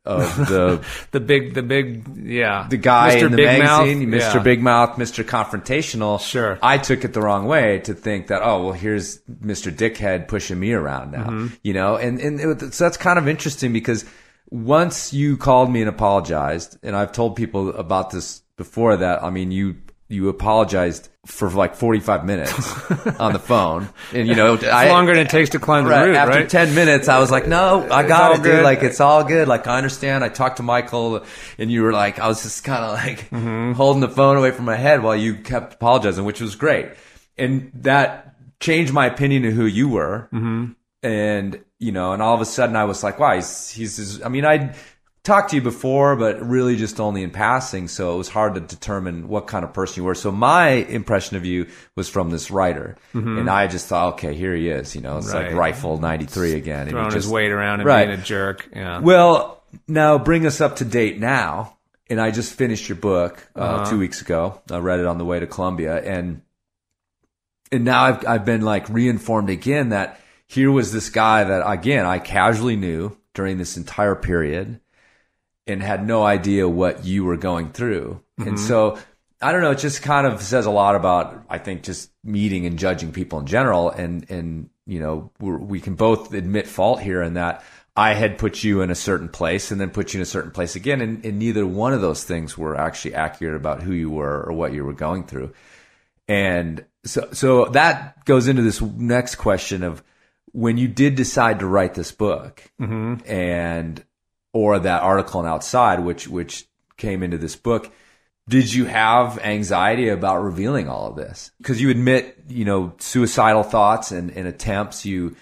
of 0.06 0.38
the 0.48 0.86
The 1.12 1.20
big, 1.20 1.56
the 1.56 1.64
big, 1.64 2.08
yeah, 2.18 2.68
the 2.70 2.78
guy 2.78 3.16
Mr. 3.16 3.26
in 3.26 3.32
the 3.32 3.38
Big 3.38 3.60
magazine, 3.60 4.10
Mouth, 4.10 4.22
Mr. 4.22 4.36
yeah. 4.36 4.44
Big 4.44 4.62
Mouth, 4.62 4.98
Mr. 4.98 5.24
Confrontational. 5.24 6.20
Sure. 6.20 6.60
I 6.62 6.78
took 6.78 7.04
it 7.04 7.14
the 7.14 7.22
wrong 7.22 7.46
way 7.46 7.80
to 7.80 7.96
think 7.96 8.28
that, 8.28 8.42
oh, 8.44 8.66
well, 8.66 8.74
here's 8.74 9.20
Mr. 9.24 9.72
Dickhead 9.76 10.28
pushing 10.28 10.60
me 10.60 10.72
around 10.74 11.12
now, 11.12 11.26
Mm-hmm. 11.26 11.48
you 11.64 11.74
know, 11.74 11.96
and, 11.96 12.20
and 12.20 12.40
it, 12.40 12.74
so 12.76 12.84
that's 12.84 12.98
kind 12.98 13.18
of 13.18 13.28
interesting 13.28 13.74
because 13.74 14.06
once 14.52 15.14
you 15.14 15.36
called 15.36 15.72
me 15.72 15.82
and 15.82 15.90
apologized, 15.90 16.78
and 16.84 16.96
I've 16.96 17.12
told 17.12 17.36
people 17.36 17.70
about 17.76 18.12
this 18.12 18.42
before 18.60 18.98
that, 18.98 19.24
I 19.24 19.32
mean, 19.32 19.52
you, 19.52 19.78
you 20.08 20.30
apologized 20.30 21.10
for 21.26 21.50
like 21.50 21.76
45 21.76 22.26
minutes 22.26 22.92
on 23.20 23.34
the 23.34 23.40
phone. 23.40 23.90
And, 24.14 24.28
you 24.28 24.36
know, 24.36 24.56
I, 24.58 24.90
longer 24.90 25.14
than 25.14 25.26
it 25.26 25.30
takes 25.30 25.52
to 25.52 25.60
climb 25.60 25.86
the 25.86 25.90
Right. 25.92 26.08
route, 26.10 26.16
After 26.16 26.40
right? 26.40 26.50
10 26.50 26.76
minutes, 26.76 27.08
I 27.08 27.20
was 27.20 27.32
like, 27.32 27.48
no, 27.48 27.88
I 27.92 28.04
got 28.08 28.32
it, 28.34 28.36
dude. 28.38 28.44
good. 28.46 28.64
Like, 28.64 28.84
it's 28.84 29.00
all 29.00 29.24
good. 29.24 29.48
Like, 29.48 29.66
I 29.68 29.78
understand. 29.78 30.24
I 30.24 30.30
talked 30.30 30.58
to 30.58 30.64
Michael 30.64 31.24
and 31.58 31.72
you 31.72 31.82
were 31.84 31.94
like, 31.94 32.20
I 32.20 32.28
was 32.28 32.44
just 32.44 32.64
kind 32.64 32.84
of 32.84 32.92
like 32.94 33.30
Mm-hmm. 33.32 33.74
holding 33.74 34.02
the 34.02 34.10
phone 34.10 34.38
away 34.38 34.52
from 34.52 34.66
my 34.66 34.76
head 34.76 35.02
while 35.04 35.16
you 35.16 35.36
kept 35.36 35.76
apologizing, 35.76 36.26
which 36.26 36.42
was 36.42 36.56
great. 36.56 36.90
And 37.38 37.72
that 37.76 38.36
changed 38.60 38.92
my 38.94 39.06
opinion 39.06 39.46
of 39.46 39.54
who 39.54 39.66
you 39.66 39.90
were. 39.90 40.28
Mm-hmm. 40.34 40.72
And, 41.04 41.64
you 41.78 41.92
know, 41.94 42.12
and 42.14 42.22
all 42.22 42.34
of 42.36 42.42
a 42.42 42.46
sudden 42.46 42.76
I 42.76 42.84
was 42.84 43.04
like, 43.04 43.20
wow, 43.20 43.36
he's, 43.36 43.70
he's, 43.70 44.22
I 44.22 44.28
mean, 44.28 44.44
I 44.46 44.74
talked 45.24 45.50
to 45.52 45.56
you 45.58 45.62
before, 45.62 46.16
but 46.16 46.42
really 46.42 46.76
just 46.76 47.00
only 47.00 47.24
in 47.24 47.32
passing. 47.32 47.88
So 47.88 48.16
it 48.16 48.18
was 48.18 48.30
hard 48.30 48.56
to 48.56 48.62
determine 48.62 49.28
what 49.28 49.48
kind 49.48 49.64
of 49.66 49.74
person 49.74 50.02
you 50.02 50.06
were. 50.06 50.16
So 50.16 50.32
my 50.32 50.70
impression 50.70 51.36
of 51.38 51.46
you 51.46 51.68
was 51.96 52.08
from 52.10 52.30
this 52.30 52.50
writer. 52.50 52.96
And 53.14 53.50
I 53.50 53.68
just 53.68 53.88
thought, 53.88 54.14
okay, 54.14 54.34
here 54.34 54.56
he 54.56 54.70
is. 54.70 54.96
You 54.96 55.02
know, 55.02 55.18
it's 55.18 55.34
like 55.34 55.48
Mm-hmm. 55.48 55.58
Rifle 55.58 55.98
93 56.00 56.54
again. 56.54 56.80
And 56.82 56.88
he 56.88 56.92
throwing 56.94 57.06
his 57.08 57.24
just- 57.26 57.34
weight 57.34 57.52
around 57.52 57.82
and 57.82 57.88
Right. 57.88 58.08
being 58.08 58.20
a 58.20 58.24
jerk. 58.24 58.70
Yeah. 58.74 59.00
well, 59.00 59.62
now 59.88 60.18
bring 60.18 60.46
us 60.46 60.62
up 60.62 60.78
to 60.78 60.86
date 60.86 61.20
now. 61.20 61.76
And 62.10 62.20
I 62.20 62.32
just 62.32 62.54
finished 62.54 62.90
your 62.90 62.96
book 62.96 63.46
uh, 63.56 63.60
Uh-huh. 63.60 63.92
two 63.92 64.00
weeks 64.00 64.22
ago. 64.22 64.62
I 64.72 64.78
read 64.80 65.00
it 65.00 65.06
on 65.06 65.20
the 65.20 65.26
way 65.26 65.40
to 65.40 65.46
Columbia, 65.46 66.02
and 66.02 66.42
and 67.72 67.86
now 67.86 68.02
I've 68.04 68.28
I've 68.28 68.46
been 68.46 68.62
like 68.62 68.90
reinformed 68.90 69.52
again 69.52 69.90
that 69.90 70.20
here 70.48 70.72
was 70.72 70.92
this 70.92 71.10
guy 71.12 71.44
that 71.44 71.70
again 71.72 72.08
I 72.08 72.18
casually 72.18 72.76
knew 72.76 73.16
during 73.36 73.60
this 73.60 73.78
entire 73.78 74.16
period, 74.16 74.80
and 75.70 75.84
had 75.84 76.06
no 76.06 76.24
idea 76.24 76.68
what 76.68 77.06
you 77.06 77.24
were 77.24 77.38
going 77.38 77.72
through. 77.72 78.22
And 78.38 78.48
mm-hmm. 78.48 78.58
so 78.58 78.98
I 79.42 79.52
don't 79.52 79.62
know, 79.62 79.72
it 79.72 79.80
just 79.80 80.02
kind 80.02 80.28
of 80.28 80.42
says 80.42 80.66
a 80.66 80.72
lot 80.72 80.96
about 80.96 81.46
I 81.50 81.60
think 81.60 81.84
just 81.84 82.12
meeting 82.24 82.66
and 82.66 82.78
judging 82.78 83.12
people 83.12 83.40
in 83.40 83.46
general 83.46 83.90
and 83.90 84.30
and 84.30 84.70
you 84.86 85.00
know, 85.00 85.32
we're, 85.40 85.58
we 85.58 85.80
can 85.80 85.94
both 85.94 86.34
admit 86.34 86.68
fault 86.68 87.00
here 87.00 87.22
in 87.22 87.36
that 87.36 87.64
I 87.96 88.14
had 88.14 88.38
put 88.40 88.64
you 88.64 88.82
in 88.82 88.90
a 88.90 88.96
certain 88.96 89.30
place 89.30 89.70
and 89.72 89.80
then 89.80 89.92
put 89.92 90.14
you 90.14 90.20
in 90.20 90.24
a 90.24 90.26
certain 90.26 90.52
place 90.52 90.76
again 90.76 91.00
and, 91.02 91.24
and 91.24 91.38
neither 91.38 91.66
one 91.66 91.94
of 91.94 92.02
those 92.02 92.24
things 92.24 92.58
were 92.58 92.76
actually 92.76 93.14
accurate 93.14 93.56
about 93.56 93.84
who 93.84 93.94
you 93.94 94.10
were 94.10 94.44
or 94.44 94.54
what 94.54 94.74
you 94.74 94.84
were 94.84 94.94
going 94.94 95.26
through. 95.26 95.54
And 96.28 96.86
so, 97.04 97.30
so 97.32 97.66
that 97.66 98.26
goes 98.26 98.48
into 98.48 98.62
this 98.62 98.82
next 98.82 99.36
question 99.36 99.84
of 99.84 100.04
when 100.52 100.78
you 100.78 100.88
did 100.88 101.16
decide 101.16 101.60
to 101.60 101.68
write 101.68 101.94
this 101.94 102.12
book 102.12 102.64
mm-hmm. 102.82 103.16
and, 103.30 104.04
or 104.54 104.80
that 104.80 105.04
article 105.04 105.40
on 105.42 105.46
outside, 105.48 106.00
which, 106.00 106.28
which 106.28 106.68
came 106.98 107.24
into 107.24 107.38
this 107.38 107.56
book, 107.56 107.92
did 108.48 108.74
you 108.74 108.86
have 108.86 109.38
anxiety 109.40 110.10
about 110.10 110.40
revealing 110.42 110.90
all 110.90 111.08
of 111.08 111.16
this? 111.16 111.52
Cause 111.64 111.80
you 111.80 111.90
admit, 111.92 112.44
you 112.48 112.66
know, 112.66 112.94
suicidal 112.98 113.64
thoughts 113.64 114.12
and, 114.12 114.32
and 114.32 114.48
attempts. 114.48 115.06
You, 115.06 115.36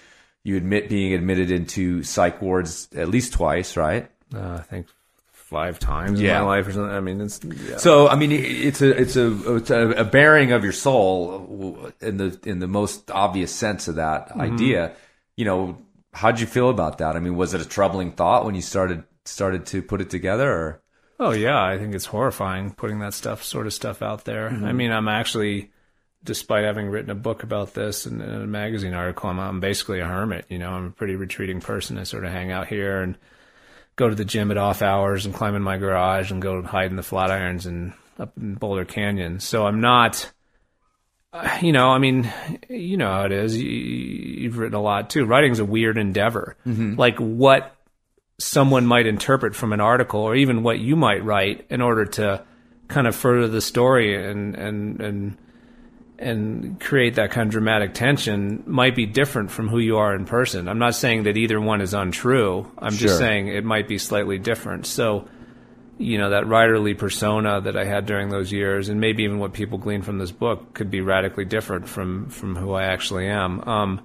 you 0.44 0.56
admit 0.56 0.88
being 0.90 1.14
admitted 1.14 1.50
into 1.50 2.02
psych 2.02 2.42
wards 2.42 2.88
at 2.94 3.08
least 3.08 3.32
twice, 3.32 3.76
right? 3.76 4.10
Uh, 4.34 4.56
I 4.58 4.62
think 4.62 4.86
five 5.32 5.78
times 5.78 6.20
Yeah. 6.20 6.40
in 6.40 6.44
my 6.44 6.56
life 6.56 6.68
or 6.68 6.72
something. 6.72 6.94
I 6.94 7.00
mean, 7.00 7.20
it's 7.22 7.40
yeah. 7.42 7.78
So 7.78 8.08
I 8.08 8.14
mean, 8.16 8.30
it's 8.32 8.82
a 8.82 8.90
it's 8.90 9.16
a 9.16 9.56
it's 9.56 9.70
a, 9.70 9.88
a 9.92 10.04
bearing 10.04 10.52
of 10.52 10.62
your 10.62 10.74
soul 10.74 11.90
in 12.02 12.18
the 12.18 12.38
in 12.44 12.58
the 12.58 12.66
most 12.68 13.10
obvious 13.10 13.50
sense 13.54 13.88
of 13.88 13.94
that 13.94 14.32
idea. 14.36 14.92
You 15.36 15.46
know, 15.46 15.78
how'd 16.12 16.40
you 16.40 16.46
feel 16.46 16.70
about 16.70 16.98
that? 16.98 17.16
I 17.16 17.20
mean, 17.20 17.36
was 17.36 17.54
it 17.54 17.60
a 17.60 17.68
troubling 17.68 18.12
thought 18.12 18.44
when 18.44 18.54
you 18.54 18.62
started 18.62 19.04
started 19.24 19.66
to 19.66 19.82
put 19.82 20.00
it 20.00 20.10
together? 20.10 20.50
Or 20.50 20.82
Oh 21.20 21.32
yeah, 21.32 21.62
I 21.62 21.78
think 21.78 21.94
it's 21.94 22.06
horrifying 22.06 22.72
putting 22.72 23.00
that 23.00 23.14
stuff, 23.14 23.42
sort 23.42 23.66
of 23.66 23.74
stuff 23.74 24.02
out 24.02 24.24
there. 24.24 24.50
Mm-hmm. 24.50 24.64
I 24.64 24.72
mean, 24.72 24.92
I'm 24.92 25.08
actually, 25.08 25.72
despite 26.22 26.64
having 26.64 26.88
written 26.88 27.10
a 27.10 27.16
book 27.16 27.42
about 27.42 27.74
this 27.74 28.06
and, 28.06 28.22
and 28.22 28.42
a 28.42 28.46
magazine 28.46 28.94
article, 28.94 29.28
I'm, 29.30 29.40
I'm 29.40 29.60
basically 29.60 29.98
a 29.98 30.06
hermit. 30.06 30.46
You 30.48 30.58
know, 30.58 30.70
I'm 30.70 30.86
a 30.86 30.90
pretty 30.90 31.16
retreating 31.16 31.60
person. 31.60 31.98
I 31.98 32.04
sort 32.04 32.24
of 32.24 32.30
hang 32.30 32.52
out 32.52 32.68
here 32.68 33.02
and 33.02 33.18
go 33.96 34.08
to 34.08 34.14
the 34.14 34.24
gym 34.24 34.52
at 34.52 34.58
off 34.58 34.80
hours 34.80 35.26
and 35.26 35.34
climb 35.34 35.56
in 35.56 35.62
my 35.62 35.76
garage 35.76 36.30
and 36.30 36.40
go 36.40 36.62
hide 36.62 36.90
in 36.90 36.96
the 36.96 37.02
Flatirons 37.02 37.66
and 37.66 37.94
up 38.18 38.36
in 38.36 38.54
Boulder 38.54 38.84
Canyon. 38.84 39.40
So 39.40 39.66
I'm 39.66 39.80
not. 39.80 40.32
Uh, 41.32 41.58
You 41.62 41.72
know, 41.72 41.88
I 41.88 41.98
mean, 41.98 42.30
you 42.68 42.96
know 42.96 43.10
how 43.10 43.24
it 43.24 43.32
is. 43.32 43.56
You, 43.60 43.68
you've 43.68 44.58
written 44.58 44.74
a 44.76 44.82
lot 44.82 45.10
too. 45.10 45.24
Writing's 45.24 45.58
a 45.58 45.64
weird 45.64 45.98
endeavor. 45.98 46.56
Like 46.96 47.18
what 47.18 47.74
someone 48.38 48.86
might 48.86 49.06
interpret 49.06 49.54
from 49.56 49.72
an 49.72 49.80
article 49.80 50.20
or 50.20 50.36
even 50.36 50.62
what 50.62 50.78
you 50.78 50.94
might 50.96 51.24
write 51.24 51.66
in 51.70 51.80
order 51.80 52.04
to 52.04 52.44
kind 52.86 53.06
of 53.06 53.14
further 53.16 53.48
the 53.48 53.60
story 53.60 54.14
and 54.14 54.54
and 54.54 55.00
and 55.00 55.36
and 56.20 56.80
create 56.80 57.14
that 57.16 57.30
kind 57.30 57.46
of 57.46 57.52
dramatic 57.52 57.94
tension 57.94 58.62
might 58.66 58.96
be 58.96 59.06
different 59.06 59.50
from 59.50 59.68
who 59.68 59.78
you 59.78 59.98
are 59.98 60.14
in 60.14 60.24
person. 60.24 60.68
I'm 60.68 60.78
not 60.78 60.94
saying 60.96 61.24
that 61.24 61.36
either 61.36 61.60
one 61.60 61.80
is 61.80 61.94
untrue. 61.94 62.70
I'm 62.78 62.92
Sure. 62.94 63.08
just 63.08 63.18
saying 63.18 63.48
it 63.48 63.64
might 63.64 63.86
be 63.86 63.98
slightly 63.98 64.38
different. 64.38 64.86
So, 64.86 65.28
you 65.98 66.16
know, 66.16 66.30
that 66.30 66.44
writerly 66.44 66.96
persona 66.96 67.60
that 67.60 67.76
I 67.76 67.84
had 67.84 68.06
during 68.06 68.28
those 68.28 68.52
years, 68.52 68.88
and 68.88 69.00
maybe 69.00 69.24
even 69.24 69.38
what 69.38 69.52
people 69.52 69.78
glean 69.78 70.02
from 70.02 70.18
this 70.18 70.30
book, 70.30 70.72
could 70.72 70.90
be 70.90 71.00
radically 71.00 71.44
different 71.44 71.88
from 71.88 72.28
from 72.28 72.56
who 72.56 72.72
I 72.72 72.84
actually 72.84 73.26
am. 73.26 73.60
Um, 73.68 74.00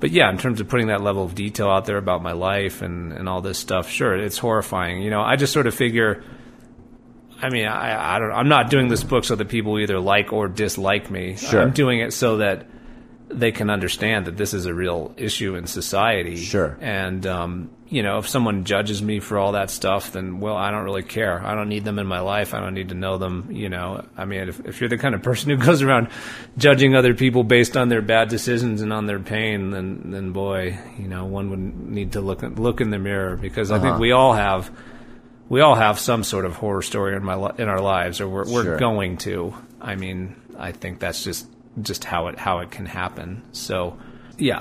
but 0.00 0.10
yeah, 0.10 0.30
in 0.30 0.38
terms 0.38 0.60
of 0.60 0.68
putting 0.68 0.88
that 0.88 1.00
level 1.00 1.24
of 1.24 1.34
detail 1.34 1.68
out 1.68 1.84
there 1.86 1.96
about 1.96 2.22
my 2.22 2.32
life 2.32 2.82
and, 2.82 3.12
and 3.12 3.28
all 3.28 3.40
this 3.40 3.58
stuff, 3.58 3.88
sure, 3.88 4.16
it's 4.16 4.38
horrifying. 4.38 5.02
You 5.02 5.10
know, 5.10 5.20
I 5.20 5.36
just 5.36 5.52
sort 5.52 5.66
of 5.66 5.74
figure, 5.74 6.22
I 7.40 7.50
mean, 7.50 7.66
I, 7.66 8.16
I 8.16 8.18
don't, 8.18 8.32
I'm 8.32 8.48
not 8.48 8.70
doing 8.70 8.88
this 8.88 9.02
book 9.02 9.24
so 9.24 9.34
that 9.34 9.48
people 9.48 9.78
either 9.78 9.98
like 9.98 10.32
or 10.32 10.48
dislike 10.48 11.10
me. 11.10 11.36
Sure. 11.36 11.60
I'm 11.60 11.72
doing 11.72 12.00
it 12.00 12.12
so 12.12 12.36
that 12.36 12.66
they 13.28 13.52
can 13.52 13.68
understand 13.70 14.26
that 14.26 14.36
this 14.36 14.54
is 14.54 14.66
a 14.66 14.72
real 14.74 15.14
issue 15.16 15.54
in 15.54 15.66
society. 15.66 16.36
Sure. 16.36 16.76
And, 16.80 17.26
um, 17.26 17.70
you 17.88 18.02
know, 18.02 18.18
if 18.18 18.28
someone 18.28 18.64
judges 18.64 19.02
me 19.02 19.20
for 19.20 19.38
all 19.38 19.52
that 19.52 19.70
stuff, 19.70 20.12
then, 20.12 20.40
well, 20.40 20.56
I 20.56 20.70
don't 20.70 20.84
really 20.84 21.02
care. 21.02 21.44
I 21.44 21.54
don't 21.54 21.68
need 21.68 21.84
them 21.84 21.98
in 21.98 22.06
my 22.06 22.20
life. 22.20 22.54
I 22.54 22.60
don't 22.60 22.74
need 22.74 22.88
to 22.90 22.94
know 22.94 23.18
them. 23.18 23.48
You 23.50 23.68
know, 23.68 24.04
I 24.16 24.24
mean, 24.24 24.48
if, 24.48 24.60
if 24.66 24.80
you're 24.80 24.88
the 24.90 24.98
kind 24.98 25.14
of 25.14 25.22
person 25.22 25.50
who 25.50 25.56
goes 25.64 25.82
around 25.82 26.08
judging 26.56 26.94
other 26.94 27.14
people 27.14 27.44
based 27.44 27.76
on 27.76 27.88
their 27.88 28.02
bad 28.02 28.28
decisions 28.28 28.80
and 28.82 28.92
on 28.92 29.06
their 29.06 29.20
pain, 29.20 29.70
then, 29.70 30.10
then 30.10 30.32
boy, 30.32 30.78
you 30.98 31.08
know, 31.08 31.24
one 31.26 31.50
would 31.50 31.88
need 31.88 32.12
to 32.12 32.20
look, 32.20 32.42
look 32.42 32.80
in 32.80 32.90
the 32.90 32.98
mirror 32.98 33.36
because 33.36 33.70
I 33.70 33.78
think 33.78 33.98
we 33.98 34.12
all 34.12 34.32
have, 34.32 34.70
we 35.48 35.60
all 35.60 35.74
have 35.74 35.98
some 35.98 36.24
sort 36.24 36.44
of 36.44 36.56
horror 36.56 36.82
story 36.82 37.16
in 37.16 37.24
my 37.24 37.34
in 37.58 37.68
our 37.68 37.80
lives, 37.80 38.20
or 38.20 38.28
we're, 38.28 38.50
we're 38.50 38.64
Sure. 38.64 38.76
going 38.78 39.16
to. 39.18 39.54
I 39.80 39.96
mean, 39.96 40.36
I 40.58 40.72
think 40.72 40.98
that's 40.98 41.24
just 41.24 41.46
just 41.82 42.04
how 42.04 42.28
it 42.28 42.38
how 42.38 42.58
it 42.60 42.70
can 42.70 42.86
happen. 42.86 43.42
So, 43.52 43.98
yeah, 44.38 44.58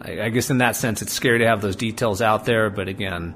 I, 0.00 0.22
I 0.22 0.28
guess 0.30 0.50
in 0.50 0.58
that 0.58 0.76
sense, 0.76 1.02
it's 1.02 1.12
scary 1.12 1.38
to 1.40 1.46
have 1.46 1.60
those 1.60 1.76
details 1.76 2.20
out 2.22 2.44
there. 2.44 2.70
But 2.70 2.88
again, 2.88 3.34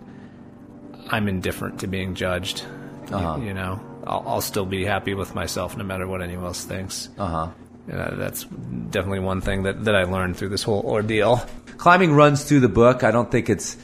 I'm 1.10 1.28
indifferent 1.28 1.80
to 1.80 1.86
being 1.86 2.14
judged. 2.14 2.60
You- 2.62 3.16
Uh-huh. 3.16 3.40
You, 3.40 3.54
know, 3.54 3.80
I'll, 4.06 4.24
I'll 4.26 4.40
still 4.42 4.66
be 4.66 4.84
happy 4.84 5.14
with 5.14 5.34
myself 5.34 5.76
no 5.76 5.84
matter 5.84 6.06
what 6.06 6.20
anyone 6.22 6.44
else 6.46 6.64
thinks. 6.64 7.08
uh 7.18 7.26
huh. 7.26 7.48
Uh, 7.90 8.14
that's 8.16 8.44
definitely 8.44 9.20
one 9.20 9.40
thing 9.40 9.62
that, 9.62 9.82
that 9.86 9.96
I 9.96 10.04
learned 10.04 10.36
through 10.36 10.50
this 10.50 10.62
whole 10.62 10.82
ordeal. 10.84 11.40
Climbing 11.78 12.12
runs 12.12 12.44
through 12.44 12.60
the 12.60 12.68
book. 12.68 13.02
I 13.02 13.10
don't 13.10 13.30
think 13.30 13.48
it's 13.48 13.78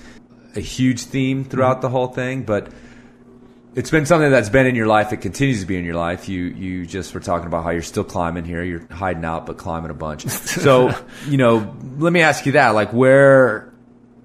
a 0.55 0.61
huge 0.61 1.05
theme 1.05 1.43
throughout 1.43 1.81
the 1.81 1.89
whole 1.89 2.09
thing, 2.09 2.43
but 2.43 2.69
it's 3.75 3.91
been 3.91 4.07
something 4.07 4.31
that's 4.31 4.49
been 4.49 4.67
in 4.67 4.75
your 4.75 4.87
life. 4.87 5.13
It 5.13 5.19
continues 5.19 5.61
to 5.61 5.67
be 5.67 5.77
in 5.77 5.85
your 5.85 5.97
life. 5.97 6.29
You 6.29 6.45
you 6.45 6.87
just 6.87 7.13
were 7.15 7.21
talking 7.21 7.47
about 7.47 7.65
how 7.65 7.71
you're 7.71 7.83
still 7.83 8.05
climbing 8.05 8.45
here. 8.45 8.63
You're 8.63 8.87
hiding 8.91 9.25
out, 9.25 9.47
but 9.47 9.57
climbing 9.57 9.91
a 9.91 9.95
bunch. 9.95 10.27
So 10.29 10.95
you 11.29 11.37
know, 11.37 11.77
let 11.99 12.13
me 12.13 12.21
ask 12.21 12.47
you 12.47 12.53
that: 12.53 12.71
like, 12.71 12.93
where 12.93 13.73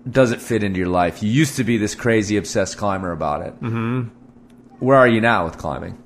does 0.10 0.32
it 0.32 0.41
fit 0.41 0.64
into 0.64 0.80
your 0.80 0.89
life? 0.89 1.24
You 1.24 1.30
used 1.30 1.56
to 1.58 1.64
be 1.64 1.78
this 1.78 1.95
crazy 1.95 2.38
obsessed 2.38 2.78
climber 2.78 3.12
about 3.12 3.41
it. 3.41 3.60
Mm-hmm. 3.62 4.10
Where 4.80 4.97
are 4.97 5.08
you 5.08 5.22
now 5.22 5.45
with 5.45 5.58
climbing? 5.58 6.02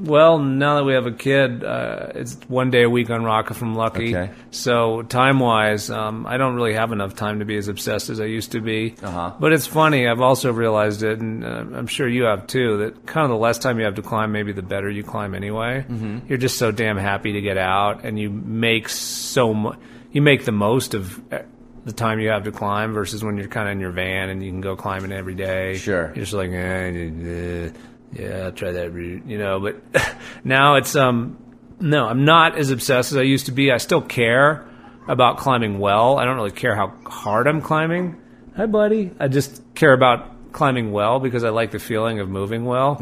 Well, 0.00 0.38
now 0.38 0.76
that 0.76 0.84
we 0.84 0.94
have 0.94 1.06
a 1.06 1.12
kid, 1.12 1.62
uh, 1.62 2.08
it's 2.14 2.34
one 2.48 2.70
day 2.70 2.82
a 2.84 2.90
week 2.90 3.10
on 3.10 3.22
Rock 3.22 3.52
from 3.52 3.74
lucky. 3.74 4.16
Okay. 4.16 4.32
So 4.50 5.02
time 5.02 5.38
wise, 5.40 5.90
um, 5.90 6.26
I 6.26 6.38
don't 6.38 6.54
really 6.54 6.72
have 6.74 6.90
enough 6.92 7.14
time 7.14 7.40
to 7.40 7.44
be 7.44 7.56
as 7.56 7.68
obsessed 7.68 8.08
as 8.10 8.20
I 8.20 8.24
used 8.24 8.52
to 8.52 8.60
be. 8.60 8.94
Uh-huh. 9.02 9.34
But 9.38 9.52
it's 9.52 9.66
funny. 9.66 10.08
I've 10.08 10.20
also 10.22 10.52
realized 10.52 11.02
it, 11.02 11.20
and 11.20 11.44
uh, 11.44 11.48
I'm 11.76 11.86
sure 11.86 12.08
you 12.08 12.24
have 12.24 12.46
too. 12.46 12.78
That 12.78 13.06
kind 13.06 13.24
of 13.24 13.30
the 13.30 13.36
less 13.36 13.58
time 13.58 13.78
you 13.78 13.84
have 13.84 13.96
to 13.96 14.02
climb, 14.02 14.32
maybe 14.32 14.52
the 14.52 14.62
better 14.62 14.88
you 14.90 15.02
climb 15.04 15.34
anyway. 15.34 15.84
Mm-hmm. 15.88 16.26
You're 16.28 16.38
just 16.38 16.56
so 16.58 16.72
damn 16.72 16.96
happy 16.96 17.32
to 17.34 17.40
get 17.40 17.58
out, 17.58 18.04
and 18.04 18.18
you 18.18 18.30
make 18.30 18.88
so 18.88 19.52
mu- 19.54 19.74
you 20.12 20.22
make 20.22 20.44
the 20.44 20.52
most 20.52 20.94
of. 20.94 21.20
uh, 21.32 21.42
The 21.86 21.92
time 21.94 22.20
you 22.20 22.28
have 22.28 22.44
to 22.44 22.52
climb 22.52 22.92
versus 22.92 23.24
when 23.24 23.38
you're 23.38 23.48
kind 23.48 23.66
of 23.66 23.72
in 23.72 23.80
your 23.80 23.90
van 23.90 24.28
and 24.28 24.42
you 24.44 24.50
can 24.50 24.60
go 24.60 24.76
climbing 24.76 25.12
every 25.12 25.34
day. 25.34 25.76
Sure. 25.78 26.12
You're 26.14 26.26
just 26.26 26.34
like, 26.34 26.50
eh, 26.50 26.52
eh, 26.54 27.70
yeah, 28.12 28.44
I'll 28.44 28.52
try 28.52 28.72
that 28.72 28.92
route, 28.92 29.26
you 29.26 29.38
know. 29.38 29.60
But 29.60 29.82
now 30.44 30.76
it's 30.76 30.96
um, 30.96 31.38
no, 31.80 32.06
I'm 32.06 32.24
not 32.24 32.56
as 32.58 32.70
obsessed 32.70 33.12
as 33.12 33.18
I 33.18 33.22
used 33.22 33.46
to 33.46 33.52
be. 33.52 33.70
I 33.70 33.78
still 33.78 34.02
care 34.02 34.66
about 35.08 35.38
climbing 35.38 35.78
well. 35.78 36.18
I 36.18 36.24
don't 36.24 36.36
really 36.36 36.50
care 36.50 36.74
how 36.74 36.92
hard 37.06 37.46
I'm 37.46 37.60
climbing. 37.62 38.20
Hi, 38.56 38.66
buddy. 38.66 39.10
I 39.18 39.28
just 39.28 39.62
care 39.74 39.92
about 39.92 40.52
climbing 40.52 40.90
well 40.90 41.20
because 41.20 41.44
I 41.44 41.50
like 41.50 41.70
the 41.70 41.78
feeling 41.78 42.18
of 42.18 42.28
moving 42.28 42.64
well. 42.64 42.98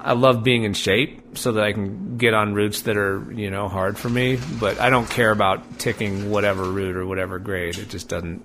I 0.00 0.12
love 0.12 0.44
being 0.44 0.64
in 0.64 0.74
shape 0.74 1.38
so 1.38 1.52
that 1.52 1.64
I 1.64 1.72
can 1.72 2.18
get 2.18 2.34
on 2.34 2.54
routes 2.54 2.82
that 2.82 2.96
are 2.96 3.32
you 3.32 3.50
know 3.50 3.68
hard 3.68 3.98
for 3.98 4.08
me. 4.08 4.38
But 4.60 4.78
I 4.78 4.90
don't 4.90 5.08
care 5.08 5.30
about 5.30 5.78
ticking 5.78 6.30
whatever 6.30 6.64
route 6.64 6.96
or 6.96 7.06
whatever 7.06 7.38
grade. 7.38 7.78
It 7.78 7.88
just 7.88 8.08
doesn't. 8.08 8.44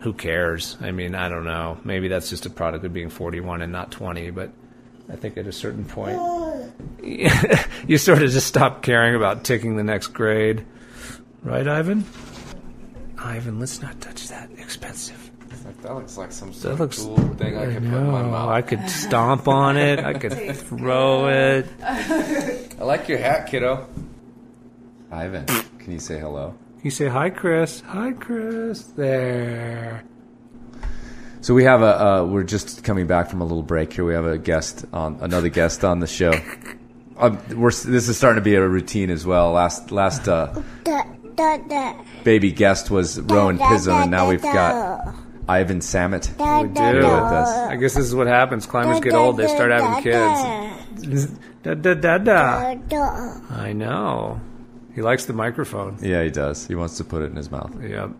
Who 0.00 0.12
cares? 0.12 0.76
I 0.80 0.92
mean, 0.92 1.16
I 1.16 1.28
don't 1.28 1.44
know. 1.44 1.78
Maybe 1.82 2.06
that's 2.06 2.30
just 2.30 2.46
a 2.46 2.50
product 2.50 2.84
of 2.84 2.92
being 2.92 3.10
41 3.10 3.62
and 3.62 3.72
not 3.72 3.90
20, 3.90 4.30
but 4.30 4.52
I 5.10 5.16
think 5.16 5.36
at 5.38 5.46
a 5.46 5.52
certain 5.52 5.84
point, 5.84 6.18
you 7.86 7.98
sort 7.98 8.22
of 8.22 8.30
just 8.30 8.46
stop 8.46 8.82
caring 8.82 9.14
about 9.14 9.44
ticking 9.44 9.76
the 9.76 9.84
next 9.84 10.08
grade. 10.08 10.64
Right, 11.42 11.66
Ivan? 11.66 12.04
Ivan, 13.16 13.58
let's 13.58 13.80
not 13.80 14.00
touch 14.00 14.28
that. 14.28 14.50
Expensive. 14.58 15.30
That 15.82 15.94
looks 15.94 16.16
like 16.18 16.32
some 16.32 16.50
That 16.52 16.78
looks. 16.78 17.02
thing 17.02 17.56
I 17.56 17.72
could 17.72 17.82
No, 17.82 18.48
I 18.48 18.62
could 18.62 18.88
stomp 18.90 19.48
on 19.48 19.76
it. 19.76 20.00
I 20.00 20.12
could 20.14 20.32
throw 20.56 21.28
it. 21.28 21.66
I 21.82 22.66
like 22.80 23.08
your 23.08 23.18
hat, 23.18 23.46
kiddo. 23.48 23.86
Ivan, 25.10 25.46
can 25.78 25.92
you 25.92 25.98
say 26.00 26.18
hello? 26.18 26.54
Can 26.76 26.84
You 26.84 26.90
say 26.90 27.08
hi, 27.08 27.30
Chris. 27.30 27.80
Hi, 27.80 28.12
Chris. 28.12 28.82
There. 28.82 30.04
So 31.48 31.54
we 31.54 31.64
have 31.64 31.80
a 31.80 32.06
uh, 32.06 32.24
we're 32.26 32.42
just 32.42 32.84
coming 32.84 33.06
back 33.06 33.30
from 33.30 33.40
a 33.40 33.44
little 33.44 33.62
break 33.62 33.90
here. 33.94 34.04
We 34.04 34.12
have 34.12 34.26
a 34.26 34.36
guest 34.36 34.84
on 34.92 35.16
another 35.22 35.48
guest 35.48 35.82
on 35.82 35.98
the 35.98 36.06
show. 36.06 36.34
Um, 37.16 37.38
we're 37.56 37.70
this 37.70 38.08
is 38.08 38.16
starting 38.16 38.40
to 38.40 38.44
be 38.44 38.54
a 38.54 38.68
routine 38.68 39.08
as 39.08 39.24
well. 39.26 39.52
Last 39.52 39.90
last 39.90 40.28
uh, 40.28 40.62
baby 42.22 42.52
guest 42.52 42.90
was 42.90 43.18
Rowan 43.18 43.58
Pism, 43.58 44.02
and 44.02 44.10
now 44.10 44.28
we've 44.28 44.42
got 44.42 45.14
Ivan 45.48 45.80
Samet. 45.80 46.28
We 46.28 46.68
do. 46.68 46.96
with 46.98 47.04
us. 47.04 47.48
I 47.48 47.76
guess 47.76 47.94
this 47.94 48.04
is 48.04 48.14
what 48.14 48.26
happens. 48.26 48.66
Climbers 48.66 49.00
get 49.00 49.14
old; 49.14 49.38
they 49.38 49.48
start 49.48 49.70
having 49.70 50.02
kids. 50.02 51.32
Da 51.62 51.74
da 51.74 51.94
da 51.94 52.18
da. 52.18 52.76
I 53.50 53.72
know. 53.72 54.38
He 54.94 55.00
likes 55.00 55.24
the 55.24 55.32
microphone. 55.32 55.96
Yeah, 56.02 56.22
he 56.24 56.30
does. 56.30 56.66
He 56.66 56.74
wants 56.74 56.98
to 56.98 57.04
put 57.04 57.22
it 57.22 57.30
in 57.30 57.36
his 57.36 57.50
mouth. 57.50 57.74
Yep. 57.82 58.10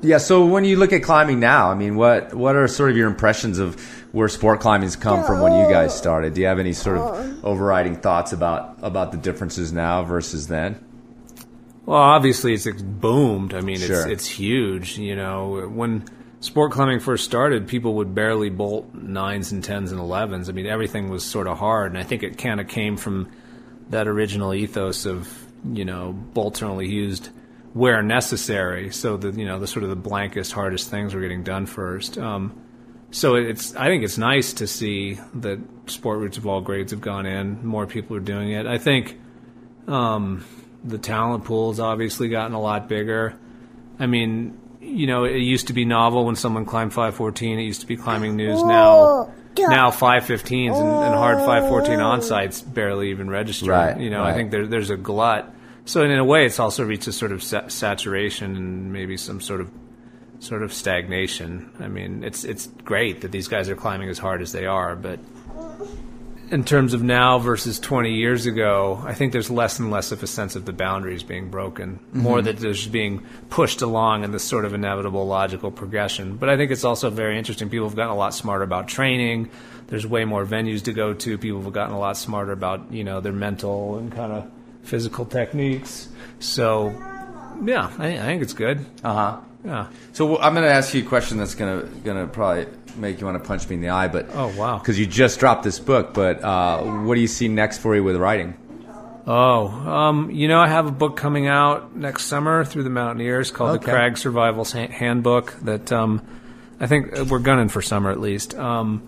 Yeah. 0.00 0.18
So 0.18 0.46
when 0.46 0.64
you 0.64 0.76
look 0.76 0.92
at 0.92 1.02
climbing 1.02 1.40
now, 1.40 1.70
I 1.70 1.74
mean, 1.74 1.96
what 1.96 2.34
what 2.34 2.56
are 2.56 2.68
sort 2.68 2.90
of 2.90 2.96
your 2.96 3.08
impressions 3.08 3.58
of 3.58 3.80
where 4.12 4.28
sport 4.28 4.60
climbing's 4.60 4.96
come 4.96 5.24
from 5.24 5.40
when 5.40 5.52
you 5.52 5.68
guys 5.70 5.90
uh, 5.90 5.96
started? 5.96 6.34
Do 6.34 6.40
you 6.40 6.46
have 6.46 6.58
any 6.58 6.72
sort 6.72 6.98
of 6.98 7.16
um, 7.16 7.40
overriding 7.42 7.96
thoughts 7.96 8.32
about 8.32 8.78
about 8.82 9.12
the 9.12 9.18
differences 9.18 9.72
now 9.72 10.04
versus 10.04 10.48
then? 10.48 10.84
Well, 11.84 11.98
obviously 11.98 12.54
it's 12.54 12.66
it's 12.66 12.82
boomed. 12.82 13.54
I 13.54 13.60
mean, 13.60 13.80
it's 13.80 14.04
it's 14.04 14.26
huge. 14.26 14.98
You 14.98 15.16
know, 15.16 15.68
when 15.68 16.04
sport 16.40 16.72
climbing 16.72 17.00
first 17.00 17.24
started, 17.24 17.66
people 17.66 17.94
would 17.94 18.14
barely 18.14 18.50
bolt 18.50 18.94
nines 18.94 19.52
and 19.52 19.64
tens 19.64 19.90
and 19.90 20.00
elevens. 20.00 20.48
I 20.48 20.52
mean, 20.52 20.66
everything 20.66 21.08
was 21.08 21.24
sort 21.24 21.46
of 21.46 21.58
hard, 21.58 21.92
and 21.92 21.98
I 21.98 22.04
think 22.04 22.22
it 22.22 22.38
kind 22.38 22.60
of 22.60 22.68
came 22.68 22.96
from 22.96 23.30
that 23.90 24.06
original 24.06 24.54
ethos 24.54 25.06
of 25.06 25.32
you 25.72 25.84
know 25.84 26.12
bolts 26.12 26.62
are 26.62 26.66
only 26.66 26.88
used 26.88 27.30
where 27.72 28.02
necessary. 28.02 28.90
So 28.90 29.16
the 29.16 29.38
you 29.38 29.46
know 29.46 29.58
the 29.58 29.66
sort 29.66 29.82
of 29.82 29.90
the 29.90 29.96
blankest, 29.96 30.52
hardest 30.52 30.90
things 30.90 31.14
were 31.14 31.20
getting 31.20 31.42
done 31.42 31.66
first. 31.66 32.18
Um, 32.18 32.60
so 33.10 33.36
it's 33.36 33.74
I 33.74 33.86
think 33.86 34.04
it's 34.04 34.18
nice 34.18 34.52
to 34.54 34.66
see 34.66 35.18
that 35.34 35.58
sport 35.86 36.18
routes 36.20 36.36
of 36.36 36.46
all 36.46 36.60
grades 36.60 36.92
have 36.92 37.00
gone 37.00 37.26
in. 37.26 37.64
More 37.66 37.86
people 37.86 38.16
are 38.16 38.20
doing 38.20 38.50
it. 38.50 38.66
I 38.66 38.78
think 38.78 39.18
um, 39.86 40.44
the 40.84 40.98
talent 40.98 41.44
pool's 41.44 41.80
obviously 41.80 42.28
gotten 42.28 42.54
a 42.54 42.60
lot 42.60 42.88
bigger. 42.88 43.34
I 43.98 44.06
mean, 44.06 44.58
you 44.80 45.06
know, 45.06 45.24
it 45.24 45.38
used 45.38 45.68
to 45.68 45.72
be 45.72 45.84
novel 45.84 46.24
when 46.24 46.36
someone 46.36 46.64
climbed 46.64 46.92
514. 46.92 47.58
It 47.58 47.62
used 47.62 47.80
to 47.80 47.86
be 47.86 47.96
climbing 47.96 48.36
news. 48.36 48.62
Now, 48.62 49.32
now 49.58 49.90
515s 49.90 50.52
and, 50.52 50.88
and 50.88 51.14
hard 51.14 51.38
514 51.38 52.00
on 52.00 52.22
sites 52.22 52.60
barely 52.60 53.10
even 53.10 53.28
register. 53.28 53.70
Right, 53.70 53.98
You 53.98 54.10
know, 54.10 54.22
I 54.22 54.34
think 54.34 54.50
there, 54.50 54.66
there's 54.66 54.90
a 54.90 54.96
glut. 54.96 55.52
So 55.88 56.02
in 56.02 56.10
a 56.10 56.22
way, 56.22 56.44
it's 56.44 56.60
also 56.60 56.84
reached 56.84 57.06
a 57.06 57.12
sort 57.12 57.32
of 57.32 57.42
sa- 57.42 57.68
saturation 57.68 58.54
and 58.56 58.92
maybe 58.92 59.16
some 59.16 59.40
sort 59.40 59.62
of 59.62 59.70
sort 60.38 60.62
of 60.62 60.70
stagnation. 60.70 61.72
I 61.80 61.88
mean, 61.88 62.22
it's 62.24 62.44
it's 62.44 62.66
great 62.84 63.22
that 63.22 63.32
these 63.32 63.48
guys 63.48 63.70
are 63.70 63.74
climbing 63.74 64.10
as 64.10 64.18
hard 64.18 64.42
as 64.42 64.52
they 64.52 64.66
are, 64.66 64.94
but 64.94 65.18
in 66.50 66.64
terms 66.64 66.92
of 66.92 67.02
now 67.02 67.38
versus 67.38 67.80
20 67.80 68.12
years 68.12 68.44
ago, 68.44 69.02
I 69.02 69.14
think 69.14 69.32
there's 69.32 69.50
less 69.50 69.78
and 69.78 69.90
less 69.90 70.12
of 70.12 70.22
a 70.22 70.26
sense 70.26 70.56
of 70.56 70.66
the 70.66 70.74
boundaries 70.74 71.22
being 71.22 71.48
broken, 71.48 71.96
mm-hmm. 71.96 72.20
more 72.20 72.42
that 72.42 72.58
there's 72.58 72.86
being 72.86 73.24
pushed 73.48 73.80
along 73.80 74.24
in 74.24 74.30
this 74.30 74.44
sort 74.44 74.66
of 74.66 74.74
inevitable 74.74 75.26
logical 75.26 75.70
progression. 75.70 76.36
But 76.36 76.50
I 76.50 76.58
think 76.58 76.70
it's 76.70 76.84
also 76.84 77.08
very 77.08 77.38
interesting. 77.38 77.70
People 77.70 77.88
have 77.88 77.96
gotten 77.96 78.12
a 78.12 78.18
lot 78.18 78.34
smarter 78.34 78.62
about 78.62 78.88
training. 78.88 79.48
There's 79.86 80.06
way 80.06 80.26
more 80.26 80.44
venues 80.44 80.82
to 80.84 80.92
go 80.92 81.14
to. 81.14 81.38
People 81.38 81.62
have 81.62 81.72
gotten 81.72 81.94
a 81.94 81.98
lot 81.98 82.18
smarter 82.18 82.52
about, 82.52 82.92
you 82.92 83.04
know, 83.04 83.22
their 83.22 83.32
mental 83.32 83.96
and 83.96 84.12
kind 84.12 84.32
of 84.32 84.50
physical 84.88 85.24
techniques. 85.24 86.08
So, 86.40 86.90
yeah, 87.64 87.90
I, 87.98 88.08
I 88.18 88.22
think 88.22 88.42
it's 88.42 88.52
good. 88.54 88.84
Uh 89.04 89.14
huh. 89.14 89.40
Yeah. 89.64 89.86
So 90.12 90.38
I'm 90.38 90.54
going 90.54 90.64
to 90.66 90.72
ask 90.72 90.94
you 90.94 91.02
a 91.02 91.06
question 91.06 91.36
that's 91.38 91.54
going 91.54 91.80
to 91.80 91.86
going 92.00 92.16
to 92.26 92.32
probably 92.32 92.66
make 92.96 93.20
you 93.20 93.26
want 93.26 93.40
to 93.42 93.46
punch 93.46 93.68
me 93.68 93.74
in 93.76 93.82
the 93.82 93.90
eye, 93.90 94.08
but 94.08 94.26
Oh, 94.34 94.52
wow. 94.56 94.78
because 94.78 94.98
you 94.98 95.06
just 95.06 95.40
dropped 95.40 95.62
this 95.64 95.78
book. 95.80 96.14
But 96.14 96.42
uh, 96.42 96.82
what 97.02 97.16
do 97.16 97.20
you 97.20 97.26
see 97.28 97.48
next 97.48 97.78
for 97.78 97.94
you 97.94 98.02
with 98.04 98.16
writing? 98.16 98.54
Oh, 99.26 99.66
um, 99.68 100.30
you 100.30 100.48
know, 100.48 100.58
I 100.60 100.68
have 100.68 100.86
a 100.86 100.90
book 100.92 101.16
coming 101.16 101.48
out 101.48 101.94
next 101.94 102.24
summer 102.26 102.64
through 102.64 102.84
the 102.84 102.90
Mountaineers 102.90 103.50
called 103.50 103.76
Okay. 103.76 103.84
the 103.84 103.90
Crag 103.90 104.16
Survival's 104.16 104.72
Ha- 104.72 104.88
Handbook. 104.88 105.52
That 105.62 105.92
um, 105.92 106.22
I 106.80 106.86
think 106.86 107.12
we're 107.28 107.38
gunning 107.40 107.68
for 107.68 107.82
summer 107.82 108.10
at 108.10 108.20
least. 108.20 108.54
Um, 108.54 109.02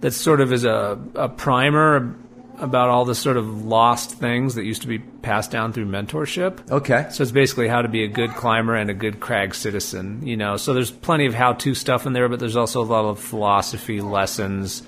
that 0.00 0.10
sort 0.12 0.40
of 0.40 0.52
is 0.52 0.64
a, 0.64 0.98
a 1.14 1.28
primer 1.28 2.14
about 2.58 2.88
all 2.88 3.04
the 3.04 3.14
sort 3.14 3.36
of 3.36 3.64
lost 3.64 4.12
things 4.12 4.54
that 4.54 4.64
used 4.64 4.82
to 4.82 4.88
be 4.88 4.98
passed 4.98 5.50
down 5.50 5.72
through 5.72 5.86
mentorship. 5.86 6.70
Okay. 6.70 7.06
So 7.10 7.22
it's 7.22 7.32
basically 7.32 7.68
how 7.68 7.82
to 7.82 7.88
be 7.88 8.04
a 8.04 8.08
good 8.08 8.30
climber 8.30 8.74
and 8.74 8.90
a 8.90 8.94
good 8.94 9.20
crag 9.20 9.54
citizen, 9.54 10.26
you 10.26 10.36
know. 10.36 10.56
So 10.56 10.72
there's 10.72 10.90
plenty 10.90 11.26
of 11.26 11.34
how-to 11.34 11.74
stuff 11.74 12.06
in 12.06 12.12
there, 12.12 12.28
but 12.28 12.40
there's 12.40 12.56
also 12.56 12.82
a 12.82 12.84
lot 12.84 13.04
of 13.04 13.18
philosophy 13.18 14.00
lessons, 14.00 14.82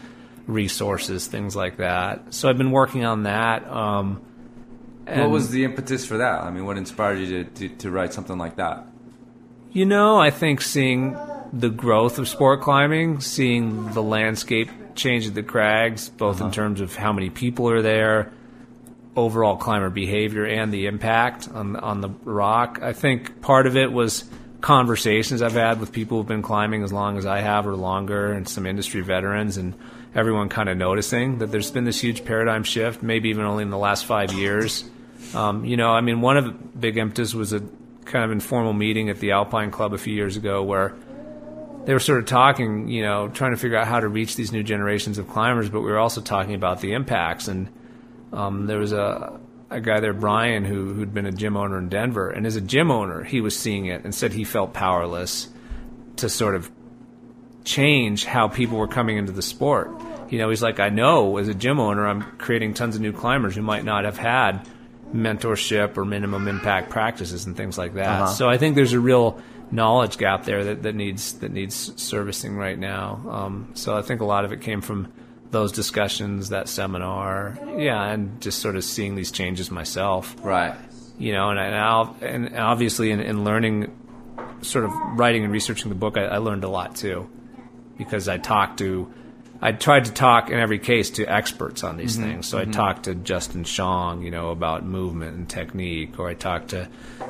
resources, 0.47 1.27
things 1.27 1.57
like 1.57 1.79
that. 1.79 2.35
So 2.35 2.49
I've 2.49 2.59
been 2.59 2.73
working 2.73 3.05
on 3.05 3.25
that. 3.25 3.67
Um, 3.69 4.23
what 5.07 5.31
was 5.31 5.51
the 5.51 5.65
impetus 5.65 6.05
for 6.05 6.19
that? 6.19 6.43
I 6.43 6.51
mean, 6.51 6.67
what 6.67 6.77
inspired 6.77 7.19
you 7.21 7.45
to, 7.45 7.51
to, 7.51 7.69
to 7.77 7.91
write 7.91 8.13
something 8.13 8.39
like 8.39 8.57
that? 8.57 8.87
You 9.71 9.85
know, 9.85 10.19
I 10.19 10.31
think 10.31 10.63
seeing 10.63 11.17
the 11.53 11.69
growth 11.69 12.19
of 12.19 12.29
sport 12.29 12.61
climbing, 12.61 13.21
seeing 13.21 13.93
the 13.93 14.03
landscape 14.03 14.71
change 14.97 15.27
at 15.27 15.35
the 15.35 15.43
crags, 15.43 16.09
both 16.09 16.41
in 16.41 16.51
terms 16.51 16.81
of 16.81 16.97
how 16.97 17.13
many 17.13 17.31
people 17.31 17.69
are 17.71 17.83
there, 17.83 18.33
overall 19.15 19.57
climber 19.57 19.91
behavior, 19.91 20.45
and 20.45 20.73
the 20.73 20.87
impact 20.87 21.49
on 21.53 21.77
on 21.77 22.01
the 22.01 22.11
rock. 22.25 22.81
I 22.83 22.93
think 22.93 23.41
part 23.41 23.67
of 23.67 23.77
it 23.77 23.93
was 23.93 24.25
conversations 24.61 25.43
I've 25.43 25.53
had 25.53 25.81
with 25.81 25.93
people 25.93 26.19
who've 26.19 26.27
been 26.27 26.43
climbing 26.43 26.83
as 26.83 26.93
long 26.93 27.19
as 27.19 27.27
I 27.27 27.41
have 27.41 27.67
or 27.67 27.77
longer, 27.77 28.33
and 28.33 28.49
some 28.49 28.67
industry 28.67 29.01
veterans, 29.03 29.57
and 29.57 29.75
everyone 30.15 30.49
kind 30.49 30.69
of 30.69 30.77
noticing 30.77 31.39
that 31.39 31.53
there's 31.53 31.71
been 31.71 31.85
this 31.85 32.01
huge 32.01 32.25
paradigm 32.25 32.65
shift, 32.65 33.03
maybe 33.03 33.29
even 33.29 33.45
only 33.45 33.63
in 33.63 33.71
the 33.71 33.79
last 33.79 34.07
five 34.07 34.33
years. 34.33 34.85
Um, 35.35 35.65
you 35.65 35.77
know, 35.77 35.91
I 35.91 36.01
mean, 36.01 36.21
one 36.21 36.37
of 36.37 36.45
the 36.47 36.53
big 36.53 36.97
impetus 36.97 37.35
was 37.35 37.53
a 37.53 37.61
kind 38.07 38.25
of 38.25 38.31
informal 38.31 38.73
meeting 38.73 39.11
at 39.11 39.19
the 39.19 39.33
Alpine 39.33 39.71
Club 39.71 39.93
a 39.93 39.99
few 39.99 40.15
years 40.15 40.37
ago 40.37 40.63
where 40.63 40.95
they 41.87 41.93
were 41.93 42.01
sort 42.01 42.19
of 42.19 42.27
talking, 42.27 42.89
you 42.89 43.03
know, 43.03 43.29
trying 43.29 43.53
to 43.53 43.57
figure 43.57 43.79
out 43.79 43.87
how 43.87 44.01
to 44.01 44.09
reach 44.09 44.35
these 44.35 44.51
new 44.51 44.65
generations 44.65 45.19
of 45.19 45.29
climbers, 45.29 45.71
but 45.71 45.81
we 45.81 45.91
were 45.91 45.99
also 45.99 46.21
talking 46.21 46.55
about 46.55 46.81
the 46.81 46.93
impacts. 46.93 47.47
And 47.47 47.69
um, 48.33 48.67
there 48.67 48.79
was 48.79 48.93
a 48.93 49.39
a 49.71 49.81
guy 49.81 50.01
there, 50.01 50.13
Brian, 50.13 50.65
who 50.65 50.93
who'd 50.93 51.15
been 51.15 51.27
a 51.27 51.33
gym 51.33 51.57
owner 51.57 51.79
in 51.79 51.89
Denver, 51.89 52.29
and 52.29 52.45
as 52.45 52.57
a 52.57 52.61
gym 52.61 52.91
owner, 52.91 53.23
he 53.23 53.41
was 53.41 53.57
seeing 53.59 53.87
it 53.87 54.05
and 54.05 54.15
said 54.15 54.33
he 54.33 54.45
felt 54.45 54.75
powerless 54.75 55.49
to 56.17 56.29
sort 56.29 56.55
of 56.57 56.71
change 57.65 58.25
how 58.25 58.49
people 58.49 58.79
were 58.79 58.89
coming 58.89 59.17
into 59.17 59.33
the 59.33 59.43
sport. 59.43 59.91
You 60.29 60.39
know, 60.39 60.51
he's 60.51 60.63
like, 60.63 60.81
I 60.81 60.89
know 60.89 61.37
as 61.37 61.47
a 61.47 61.55
gym 61.55 61.79
owner, 61.79 62.07
I'm 62.07 62.23
creating 62.39 62.75
tons 62.75 62.97
of 62.97 63.01
new 63.01 63.13
climbers 63.13 63.55
who 63.55 63.63
might 63.63 63.85
not 63.85 64.05
have 64.05 64.19
had 64.19 64.67
mentorship 65.15 65.97
or 65.97 66.05
minimum 66.05 66.49
impact 66.49 66.91
practices 66.91 67.47
and 67.47 67.57
things 67.57 67.79
like 67.79 67.95
that. 67.95 68.23
Uh-huh. 68.23 68.27
So 68.27 68.49
I 68.49 68.59
think 68.59 68.75
there's 68.75 68.93
a 68.93 69.01
real 69.01 69.41
knowledge 69.71 70.19
gap 70.19 70.45
there 70.45 70.65
that, 70.65 70.83
that 70.83 70.95
needs 70.95 71.35
that 71.41 71.51
needs 71.53 71.93
servicing 72.01 72.57
right 72.57 72.79
now. 72.79 73.21
Um, 73.29 73.71
so 73.75 73.97
I 73.97 74.03
think 74.03 74.21
a 74.21 74.25
lot 74.25 74.45
of 74.45 74.53
it 74.53 74.61
came 74.61 74.81
from 74.81 75.13
those 75.51 75.73
discussions, 75.73 76.49
that 76.49 76.69
seminar, 76.69 77.59
yeah, 77.77 78.11
and 78.11 78.41
just 78.41 78.59
sort 78.59 78.77
of 78.77 78.85
seeing 78.85 79.15
these 79.15 79.31
changes 79.31 79.71
myself 79.71 80.35
Right. 80.43 80.75
you 81.19 81.33
know, 81.33 81.51
and, 81.51 81.59
and, 81.59 81.75
I'll, 81.75 82.17
and 82.21 82.57
obviously 82.59 83.11
in, 83.13 83.21
in 83.21 83.45
learning, 83.45 83.97
sort 84.63 84.85
of 84.85 84.93
writing 85.15 85.45
and 85.45 85.53
researching 85.53 85.89
the 85.89 85.95
book, 85.95 86.17
I, 86.17 86.25
I 86.25 86.39
learned 86.39 86.65
a 86.65 86.69
lot 86.69 86.97
too, 86.97 87.31
because 87.97 88.29
I 88.29 88.39
talked 88.39 88.79
to, 88.81 89.13
I 89.61 89.73
tried 89.73 90.05
to 90.07 90.13
talk 90.13 90.51
in 90.51 90.59
every 90.59 90.79
case 90.79 91.11
to 91.11 91.25
experts 91.25 91.83
on 91.83 91.97
these 91.97 92.17
mm-hmm. 92.17 92.29
things. 92.31 92.47
So 92.47 92.59
I 92.59 92.63
mm-hmm. 92.63 92.73
talked 92.73 93.05
to 93.05 93.15
Justen 93.15 93.65
Sjong, 93.65 94.23
you 94.25 94.31
know, 94.31 94.51
about 94.51 94.85
movement 94.85 95.37
and 95.37 95.49
technique, 95.49 96.19
or 96.19 96.29
I 96.29 96.35
talked 96.35 96.69
to 96.69 96.89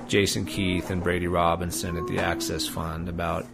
Jason 0.08 0.44
Keith 0.44 0.90
and 0.90 1.02
Brady 1.02 1.28
Robinson 1.28 1.96
at 1.96 2.06
the 2.06 2.18
Access 2.18 2.66
Fund 2.66 3.08
about 3.08 3.46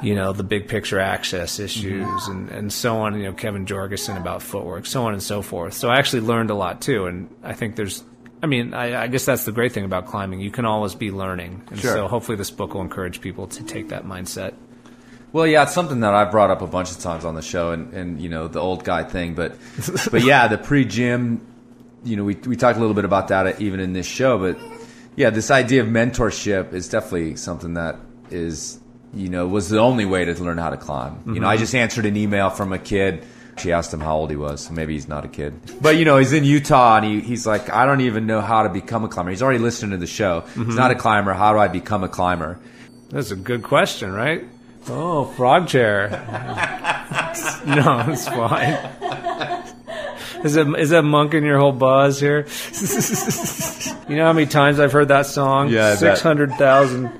you 0.00 0.14
know, 0.14 0.32
the 0.32 0.44
big 0.44 0.68
picture 0.68 1.00
access 1.00 1.54
mm-hmm. 1.54 1.64
issues 1.64 2.28
and, 2.28 2.50
and 2.50 2.72
so 2.72 2.98
on, 2.98 3.16
you 3.16 3.24
know, 3.24 3.32
Kevin 3.32 3.66
Jorgeson 3.66 4.16
about 4.16 4.42
footwork, 4.42 4.86
so 4.86 5.04
on 5.06 5.12
and 5.12 5.22
so 5.22 5.42
forth. 5.42 5.74
So 5.74 5.88
I 5.88 5.96
actually 5.96 6.22
learned 6.22 6.50
a 6.50 6.54
lot 6.54 6.80
too. 6.80 7.06
And 7.06 7.34
I 7.42 7.52
think 7.52 7.76
there's, 7.76 8.04
I 8.42 8.46
mean, 8.46 8.74
I, 8.74 9.02
I 9.02 9.06
guess 9.08 9.24
that's 9.24 9.44
the 9.44 9.52
great 9.52 9.72
thing 9.72 9.84
about 9.84 10.06
climbing. 10.06 10.40
You 10.40 10.50
can 10.50 10.64
always 10.64 10.94
be 10.94 11.10
learning. 11.10 11.62
And 11.70 11.80
Sure. 11.80 11.92
so 11.92 12.08
hopefully 12.08 12.36
this 12.36 12.50
book 12.50 12.74
will 12.74 12.82
encourage 12.82 13.20
people 13.20 13.48
to 13.48 13.64
take 13.64 13.88
that 13.88 14.04
mindset. 14.04 14.54
Well, 15.32 15.46
yeah, 15.46 15.64
it's 15.64 15.74
something 15.74 16.00
that 16.00 16.14
I've 16.14 16.30
brought 16.30 16.50
up 16.50 16.62
a 16.62 16.66
bunch 16.66 16.90
of 16.90 16.98
times 17.00 17.24
on 17.24 17.34
the 17.34 17.42
show, 17.42 17.72
and, 17.72 17.92
and 17.92 18.20
you 18.20 18.28
know 18.28 18.48
the 18.48 18.60
old 18.60 18.84
guy 18.84 19.04
thing, 19.04 19.34
but 19.34 19.56
but 20.10 20.22
yeah, 20.22 20.48
the 20.48 20.58
pre-gym, 20.58 21.46
you 22.04 22.16
know, 22.16 22.24
we 22.24 22.34
we 22.34 22.56
talked 22.56 22.78
a 22.78 22.80
little 22.80 22.94
bit 22.94 23.04
about 23.04 23.28
that 23.28 23.60
even 23.60 23.80
in 23.80 23.92
this 23.92 24.06
show, 24.06 24.38
but 24.38 24.58
yeah, 25.16 25.30
this 25.30 25.50
idea 25.50 25.82
of 25.82 25.88
mentorship 25.88 26.72
is 26.72 26.88
definitely 26.88 27.36
something 27.36 27.74
that 27.74 27.96
is 28.30 28.80
you 29.12 29.28
know 29.28 29.46
was 29.46 29.68
the 29.68 29.78
only 29.78 30.04
way 30.04 30.24
to 30.24 30.32
learn 30.42 30.58
how 30.58 30.70
to 30.70 30.76
climb. 30.76 31.22
You 31.26 31.40
know, 31.40 31.48
I 31.48 31.54
mm-hmm. 31.54 31.60
just 31.60 31.74
answered 31.74 32.06
an 32.06 32.16
email 32.16 32.48
from 32.50 32.72
a 32.72 32.78
kid. 32.78 33.24
She 33.58 33.72
asked 33.72 33.92
him 33.92 34.00
how 34.00 34.16
old 34.16 34.30
he 34.30 34.36
was. 34.36 34.66
So 34.66 34.72
maybe 34.72 34.94
he's 34.94 35.08
not 35.08 35.24
a 35.24 35.28
kid, 35.28 35.60
but 35.82 35.96
you 35.96 36.06
know, 36.06 36.16
he's 36.16 36.32
in 36.32 36.44
Utah, 36.44 36.96
and 36.96 37.04
he, 37.04 37.20
he's 37.20 37.46
like, 37.46 37.68
I 37.70 37.84
don't 37.84 38.00
even 38.00 38.26
know 38.26 38.40
how 38.40 38.62
to 38.62 38.70
become 38.70 39.04
a 39.04 39.08
climber. 39.08 39.30
He's 39.30 39.42
already 39.42 39.58
listening 39.58 39.90
to 39.90 39.96
the 39.98 40.06
show. 40.06 40.40
He's 40.40 40.54
mm-hmm. 40.54 40.74
not 40.76 40.90
a 40.90 40.94
climber. 40.94 41.34
How 41.34 41.52
do 41.52 41.58
I 41.58 41.68
become 41.68 42.02
a 42.02 42.08
climber? 42.08 42.58
That's 43.10 43.30
a 43.30 43.36
good 43.36 43.62
question, 43.62 44.12
right? 44.12 44.44
Oh, 44.90 45.24
frog 45.36 45.68
chair. 45.68 46.08
no, 47.66 48.04
it's 48.08 48.26
fine. 48.26 48.78
Is 50.44 50.56
it 50.56 50.68
is 50.78 50.90
that 50.90 51.02
monk 51.02 51.34
in 51.34 51.44
your 51.44 51.58
whole 51.58 51.72
buzz 51.72 52.20
here? 52.20 52.46
you 54.08 54.16
know 54.16 54.24
how 54.26 54.32
many 54.32 54.46
times 54.46 54.78
I've 54.78 54.92
heard 54.92 55.08
that 55.08 55.26
song? 55.26 55.68
Yeah, 55.68 55.86
I 55.86 55.90
bet. 55.90 55.98
six 55.98 56.20
hundred 56.20 56.52
thousand 56.54 57.10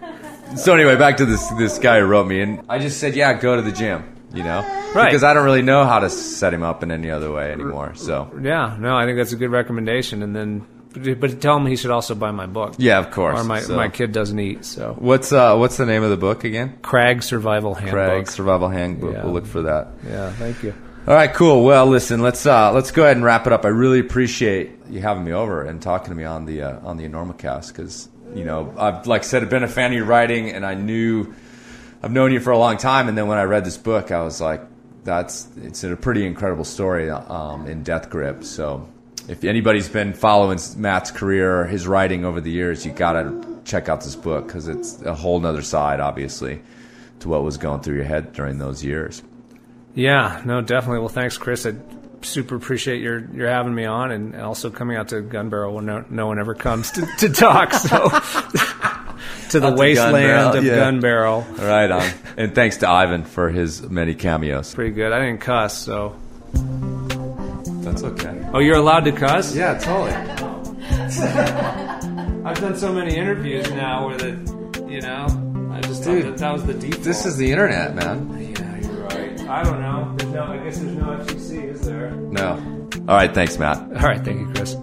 So 0.57 0.75
anyway, 0.75 0.97
back 0.97 1.17
to 1.19 1.27
this 1.27 1.47
this 1.51 1.79
guy 1.79 1.99
who 2.01 2.07
wrote 2.07 2.27
me, 2.27 2.41
and 2.41 2.63
I 2.69 2.79
just 2.79 2.99
said, 3.01 3.17
yeah, 3.17 3.33
go 3.35 3.57
to 3.57 3.63
the 3.63 3.73
gym. 3.73 4.15
You 4.33 4.43
know, 4.45 4.61
Right. 4.95 5.07
Because 5.07 5.25
I 5.25 5.33
don't 5.33 5.45
really 5.45 5.63
know 5.63 5.85
how 5.85 6.01
to 6.01 6.11
set 6.11 6.53
him 6.53 6.63
up 6.63 6.83
in 6.83 6.91
any 6.91 7.11
other 7.11 7.33
way 7.33 7.51
anymore. 7.51 7.95
So 7.95 8.31
Yeah, 8.41 8.77
no, 8.79 8.95
I 8.95 9.07
think 9.07 9.17
that's 9.17 9.33
a 9.33 9.37
good 9.37 9.51
recommendation. 9.51 10.23
And 10.23 10.37
then, 10.37 10.67
but 10.93 11.41
tell 11.41 11.57
him 11.57 11.67
he 11.67 11.77
should 11.77 11.91
also 11.91 12.15
buy 12.15 12.31
my 12.31 12.47
book. 12.47 12.75
yeah, 12.79 12.99
of 12.99 13.11
course. 13.11 13.41
Or 13.41 13.45
my, 13.45 13.61
So- 13.61 13.77
my 13.77 13.89
kid 13.89 14.13
doesn't 14.13 14.39
eat. 14.39 14.65
So 14.65 14.95
What's 14.99 15.33
uh 15.33 15.57
what's 15.57 15.77
the 15.77 15.87
name 15.87 16.03
of 16.03 16.11
the 16.11 16.17
book 16.17 16.45
again? 16.45 16.79
Crag 16.83 17.23
Survival 17.23 17.75
Handbook. 17.75 17.93
Crag 17.95 18.31
Survival 18.31 18.69
Handbook. 18.69 19.13
Yeah. 19.15 19.25
We'll 19.25 19.35
look 19.35 19.47
for 19.47 19.63
that. 19.63 19.89
Yeah, 20.07 20.31
thank 20.33 20.63
you. 20.63 20.75
All 21.07 21.15
right, 21.15 21.33
cool. 21.33 21.65
Well, 21.65 21.87
listen, 21.87 22.21
let's 22.21 22.45
uh, 22.45 22.73
let's 22.73 22.91
go 22.91 23.05
ahead 23.05 23.17
and 23.17 23.25
wrap 23.25 23.47
it 23.47 23.53
up. 23.53 23.65
I 23.65 23.69
really 23.69 23.99
appreciate 24.01 24.73
you 24.91 25.01
having 25.01 25.25
me 25.25 25.33
over 25.33 25.63
and 25.63 25.81
talking 25.81 26.11
to 26.11 26.15
me 26.15 26.25
on 26.25 26.45
the 26.45 26.63
uh, 26.63 26.81
on 26.87 26.97
the 26.99 27.09
Enormocast 27.09 27.69
because 27.69 28.09
you 28.35 28.45
know 28.45 28.75
I've 28.77 29.07
like 29.07 29.23
I 29.23 29.25
said 29.25 29.43
I've 29.43 29.49
been 29.51 29.63
a 29.63 29.69
fan 29.69 29.91
of 29.93 29.97
your 29.97 30.05
writing 30.07 30.51
and 30.51 30.67
I 30.67 30.75
knew 30.75 31.33
I've 32.03 32.13
known 32.13 32.33
you 32.33 32.41
for 32.41 32.51
a 32.51 32.59
long 32.59 32.77
time 32.77 33.09
and 33.09 33.17
then 33.17 33.27
when 33.27 33.39
I 33.39 33.45
read 33.45 33.65
this 33.65 33.79
book 33.79 34.11
I 34.13 34.23
was 34.23 34.39
like 34.41 34.61
that's 35.05 35.49
it's 35.63 35.83
a 35.85 35.97
pretty 35.97 36.27
incredible 36.27 36.65
story 36.65 37.09
um, 37.09 37.67
in 37.67 37.83
Death 37.83 38.11
Grip. 38.11 38.45
So 38.45 38.87
if 39.29 39.45
anybody's 39.45 39.89
been 39.89 40.13
following 40.15 40.59
Matt's 40.77 41.11
career 41.11 41.61
or 41.61 41.65
his 41.67 41.87
writing 41.87 42.25
over 42.25 42.41
the 42.41 42.51
years, 42.51 42.85
you 42.87 42.93
gotta 42.93 43.45
check 43.65 43.89
out 43.89 44.01
this 44.01 44.17
book 44.17 44.47
because 44.47 44.69
it's 44.69 45.01
a 45.03 45.15
whole 45.15 45.39
nother 45.41 45.63
side, 45.63 46.01
obviously, 46.01 46.61
to 47.21 47.29
what 47.29 47.43
was 47.43 47.57
going 47.59 47.81
through 47.81 47.97
your 47.97 48.05
head 48.05 48.33
during 48.33 48.59
those 48.59 48.83
years. 48.83 49.23
Yeah, 49.95 50.41
no, 50.45 50.61
definitely. 50.61 51.01
Well, 51.01 51.09
thanks, 51.09 51.37
Chris. 51.39 51.67
I 51.67 51.75
super 52.23 52.57
appreciate 52.57 53.01
your 53.03 53.21
your 53.35 53.49
having 53.49 53.75
me 53.75 53.85
on, 53.85 54.11
and 54.13 54.35
also 54.37 54.71
coming 54.71 54.97
out 54.97 55.09
to 55.09 55.21
Gun 55.21 55.51
Barrel 55.51 55.75
when 55.75 55.87
no, 55.87 56.05
no 56.09 56.27
one 56.27 56.39
ever 56.39 56.55
comes 56.55 56.91
to, 56.93 57.07
to 57.19 57.29
talk. 57.29 57.73
So 57.75 58.09
to 59.51 59.61
the 59.61 59.71
to 59.71 59.71
Gun 59.71 59.77
wasteland 59.77 60.15
Barrel, 60.15 60.57
of 60.57 60.65
yeah. 60.65 60.77
Gun 60.77 61.01
Barrel, 61.01 61.43
Right 61.59 61.91
on. 61.91 62.09
and 62.37 62.55
thanks 62.55 62.79
to 62.79 62.89
Ivan 62.89 63.25
for 63.25 63.51
his 63.51 63.83
many 63.83 64.15
cameos. 64.15 64.75
pretty 64.75 64.93
good. 64.95 65.13
I 65.13 65.19
didn't 65.25 65.41
cuss, 65.41 65.77
so 65.77 66.17
That's 68.01 68.25
okay. 68.25 68.49
oh, 68.53 68.61
you're 68.61 68.77
allowed 68.77 69.05
to 69.07 69.13
cuss. 69.13 69.55
Yeah, 69.57 69.77
totally. 69.79 70.13
I've 72.45 72.61
done 72.61 72.77
so 72.77 72.93
many 72.93 73.17
interviews 73.17 73.69
now 73.71 74.07
where 74.07 74.17
the, 74.17 74.29
you 74.89 75.01
know, 75.01 75.27
I 75.73 75.81
just 75.81 76.05
thought 76.05 76.11
Dude, 76.13 76.27
that, 76.27 76.39
that 76.39 76.53
was 76.53 76.65
the 76.65 76.75
default. 76.75 77.03
This 77.03 77.27
is 77.27 77.37
the 77.37 77.51
internet, 77.51 77.97
man. 77.97 78.55
yeah, 78.57 78.77
you're 78.81 79.03
right. 79.05 79.41
I 79.49 79.63
don't 79.65 79.81
know. 79.81 80.15
There's 80.17 80.33
no. 80.33 80.45
I 80.45 80.59
guess 80.59 80.79
there's 80.79 80.97
no 80.97 81.05
FCC, 81.07 81.65
is 81.65 81.81
there? 81.81 82.11
No. 82.13 82.53
All 83.09 83.17
right, 83.17 83.35
thanks, 83.35 83.59
Matt. 83.59 83.79
All 83.79 84.09
right, 84.09 84.25
thank 84.25 84.39
you, 84.41 84.47
Chris. 84.55 84.77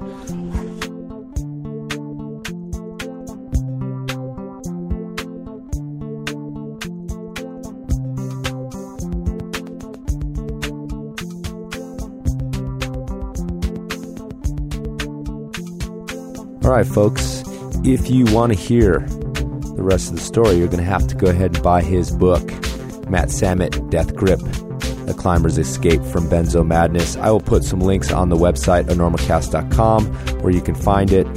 All 16.65 16.71
right, 16.71 16.87
folks. 16.87 17.43
If 17.83 18.09
you 18.09 18.25
want 18.33 18.51
to 18.51 18.57
hear 18.57 19.01
the 19.01 19.83
rest 19.83 20.09
of 20.09 20.15
the 20.15 20.21
story, 20.21 20.55
you're 20.55 20.67
going 20.67 20.83
to 20.83 20.83
have 20.83 21.05
to 21.05 21.13
go 21.15 21.27
ahead 21.27 21.53
and 21.53 21.63
buy 21.63 21.83
his 21.83 22.09
book, 22.09 22.41
Matt 23.07 23.29
Samet, 23.29 23.91
Death 23.91 24.15
Grip, 24.15 24.39
The 24.39 25.13
Climber's 25.15 25.59
Escape 25.59 26.01
from 26.05 26.27
Benzo 26.27 26.65
Madness. 26.65 27.17
I 27.17 27.29
will 27.29 27.39
put 27.39 27.63
some 27.63 27.81
links 27.81 28.11
on 28.11 28.29
the 28.29 28.35
website, 28.35 28.85
enormocast.com, 28.85 30.05
where 30.41 30.51
you 30.51 30.61
can 30.61 30.73
find 30.73 31.11
it. 31.11 31.27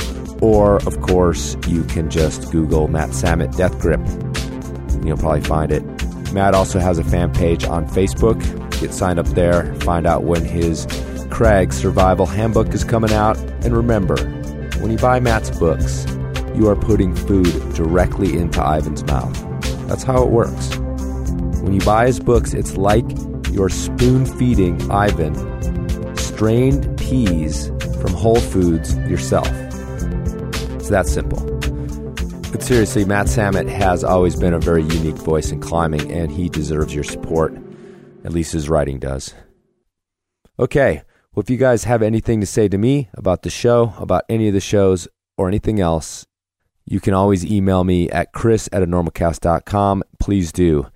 Or, 0.42 0.76
of 0.86 0.98
course, 1.02 1.58
you 1.66 1.84
can 1.84 2.08
just 2.08 2.50
Google 2.50 2.88
Matt 2.88 3.10
Samet, 3.10 3.54
Death 3.54 3.78
Grip. 3.78 4.00
You'll 5.06 5.18
probably 5.18 5.42
find 5.42 5.70
it. 5.70 5.84
Matt 6.32 6.54
also 6.54 6.78
has 6.78 6.98
a 6.98 7.04
fan 7.04 7.34
page 7.34 7.64
on 7.64 7.86
Facebook. 7.86 8.40
Get 8.80 8.94
signed 8.94 9.18
up 9.18 9.26
there, 9.26 9.74
find 9.80 10.06
out 10.06 10.22
when 10.22 10.42
his 10.42 10.86
Crag 11.28 11.74
Survival 11.74 12.24
Handbook 12.24 12.68
is 12.68 12.82
coming 12.82 13.12
out. 13.12 13.36
And 13.62 13.76
remember, 13.76 14.16
when 14.80 14.90
you 14.90 14.98
buy 14.98 15.20
Matt's 15.20 15.50
books, 15.58 16.06
you 16.54 16.68
are 16.68 16.76
putting 16.76 17.14
food 17.14 17.52
directly 17.74 18.36
into 18.36 18.60
Ivan's 18.60 19.04
mouth. 19.04 19.34
That's 19.88 20.02
how 20.02 20.22
it 20.22 20.30
works. 20.30 20.76
When 21.62 21.72
you 21.72 21.80
buy 21.80 22.06
his 22.06 22.20
books, 22.20 22.54
it's 22.54 22.76
like 22.76 23.04
you're 23.50 23.68
spoon 23.68 24.26
feeding 24.26 24.90
Ivan 24.90 25.34
strained 26.16 26.96
peas 26.98 27.68
from 28.00 28.12
Whole 28.12 28.40
Foods 28.40 28.96
yourself. 28.98 29.48
It's 30.76 30.88
that 30.88 31.06
simple. 31.06 31.40
But 32.52 32.62
seriously, 32.62 33.04
Matt 33.04 33.26
Samet 33.26 33.68
has 33.68 34.04
always 34.04 34.36
been 34.36 34.54
a 34.54 34.60
very 34.60 34.82
unique 34.82 35.16
voice 35.16 35.50
in 35.50 35.60
climbing, 35.60 36.10
and 36.12 36.30
he 36.30 36.48
deserves 36.48 36.94
your 36.94 37.04
support. 37.04 37.54
At 38.24 38.32
least 38.32 38.52
his 38.52 38.68
writing 38.68 38.98
does. 38.98 39.34
Okay, 40.60 41.02
well, 41.38 41.44
if 41.44 41.50
you 41.50 41.56
guys 41.56 41.84
have 41.84 42.02
anything 42.02 42.40
to 42.40 42.46
say 42.46 42.66
to 42.66 42.76
me 42.76 43.08
about 43.14 43.42
the 43.42 43.48
show, 43.48 43.94
about 44.00 44.24
any 44.28 44.48
of 44.48 44.54
the 44.54 44.60
shows, 44.60 45.06
or 45.36 45.46
anything 45.46 45.78
else, 45.78 46.26
you 46.84 46.98
can 46.98 47.14
always 47.14 47.46
email 47.46 47.84
me 47.84 48.10
at 48.10 48.32
chris 48.32 48.68
at 48.72 48.82
enormocast.com. 48.82 50.02
Please 50.18 50.50
do. 50.50 50.88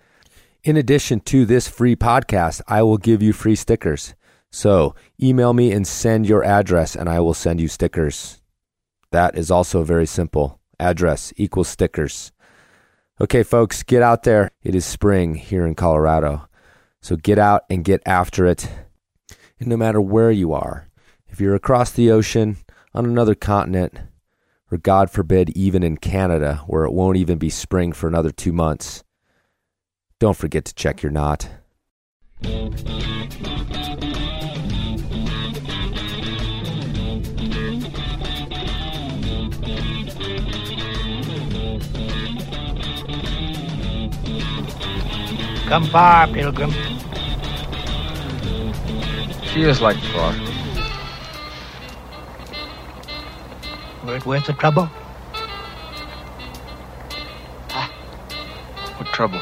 In 0.65 0.77
addition 0.77 1.21
to 1.21 1.47
this 1.47 1.69
free 1.69 1.95
podcast, 1.95 2.61
I 2.67 2.83
will 2.83 2.99
give 2.99 3.23
you 3.23 3.33
free 3.33 3.55
stickers. 3.55 4.17
So 4.51 4.97
email 5.23 5.53
me 5.53 5.71
and 5.71 5.87
send 5.87 6.27
your 6.27 6.43
address, 6.43 6.97
and 6.97 7.09
I 7.09 7.21
will 7.21 7.35
send 7.35 7.61
you 7.61 7.69
stickers. 7.69 8.43
That 9.13 9.39
is 9.39 9.49
also 9.49 9.85
very 9.85 10.07
simple. 10.07 10.59
Address 10.81 11.33
equals 11.37 11.69
stickers. 11.69 12.33
Okay, 13.21 13.45
folks, 13.45 13.85
get 13.85 14.03
out 14.03 14.25
there. 14.25 14.51
It 14.65 14.75
is 14.75 14.85
spring 14.85 15.37
here 15.37 15.65
in 15.65 15.77
Colorado. 15.77 16.49
So 17.01 17.15
get 17.15 17.39
out 17.39 17.63
and 17.71 17.85
get 17.85 18.03
after 18.05 18.45
it. 18.45 18.69
And 19.63 19.69
no 19.69 19.77
matter 19.77 20.01
where 20.01 20.33
you 20.33 20.53
are, 20.53 20.89
if 21.29 21.41
you're 21.41 21.55
across 21.55 21.93
the 21.93 22.11
ocean, 22.11 22.57
on 22.95 23.07
another 23.07 23.37
continent, 23.37 23.97
or 24.73 24.77
God 24.77 25.09
forbid, 25.09 25.51
even 25.51 25.85
in 25.85 25.99
Canada, 25.99 26.65
where 26.67 26.85
it 26.85 26.93
won't 26.93 27.17
even 27.17 27.39
be 27.39 27.49
spring 27.49 27.93
for 27.93 28.09
another 28.09 28.33
two 28.33 28.51
months, 28.53 29.05
don't 30.19 30.37
forget 30.37 30.65
to 30.65 30.75
check 30.75 31.01
your 31.01 31.13
knot. 31.13 31.49
Come 45.69 45.85
far, 45.85 46.27
pilgrim. 46.27 46.73
She 49.53 49.65
is 49.65 49.83
like 49.83 49.99
far. 50.15 50.33
Were 54.03 54.17
it 54.17 54.25
worth 54.25 54.47
the 54.47 54.55
trouble? 54.55 54.89
Ah. 57.71 57.93
What 58.97 59.09
trouble? 59.09 59.41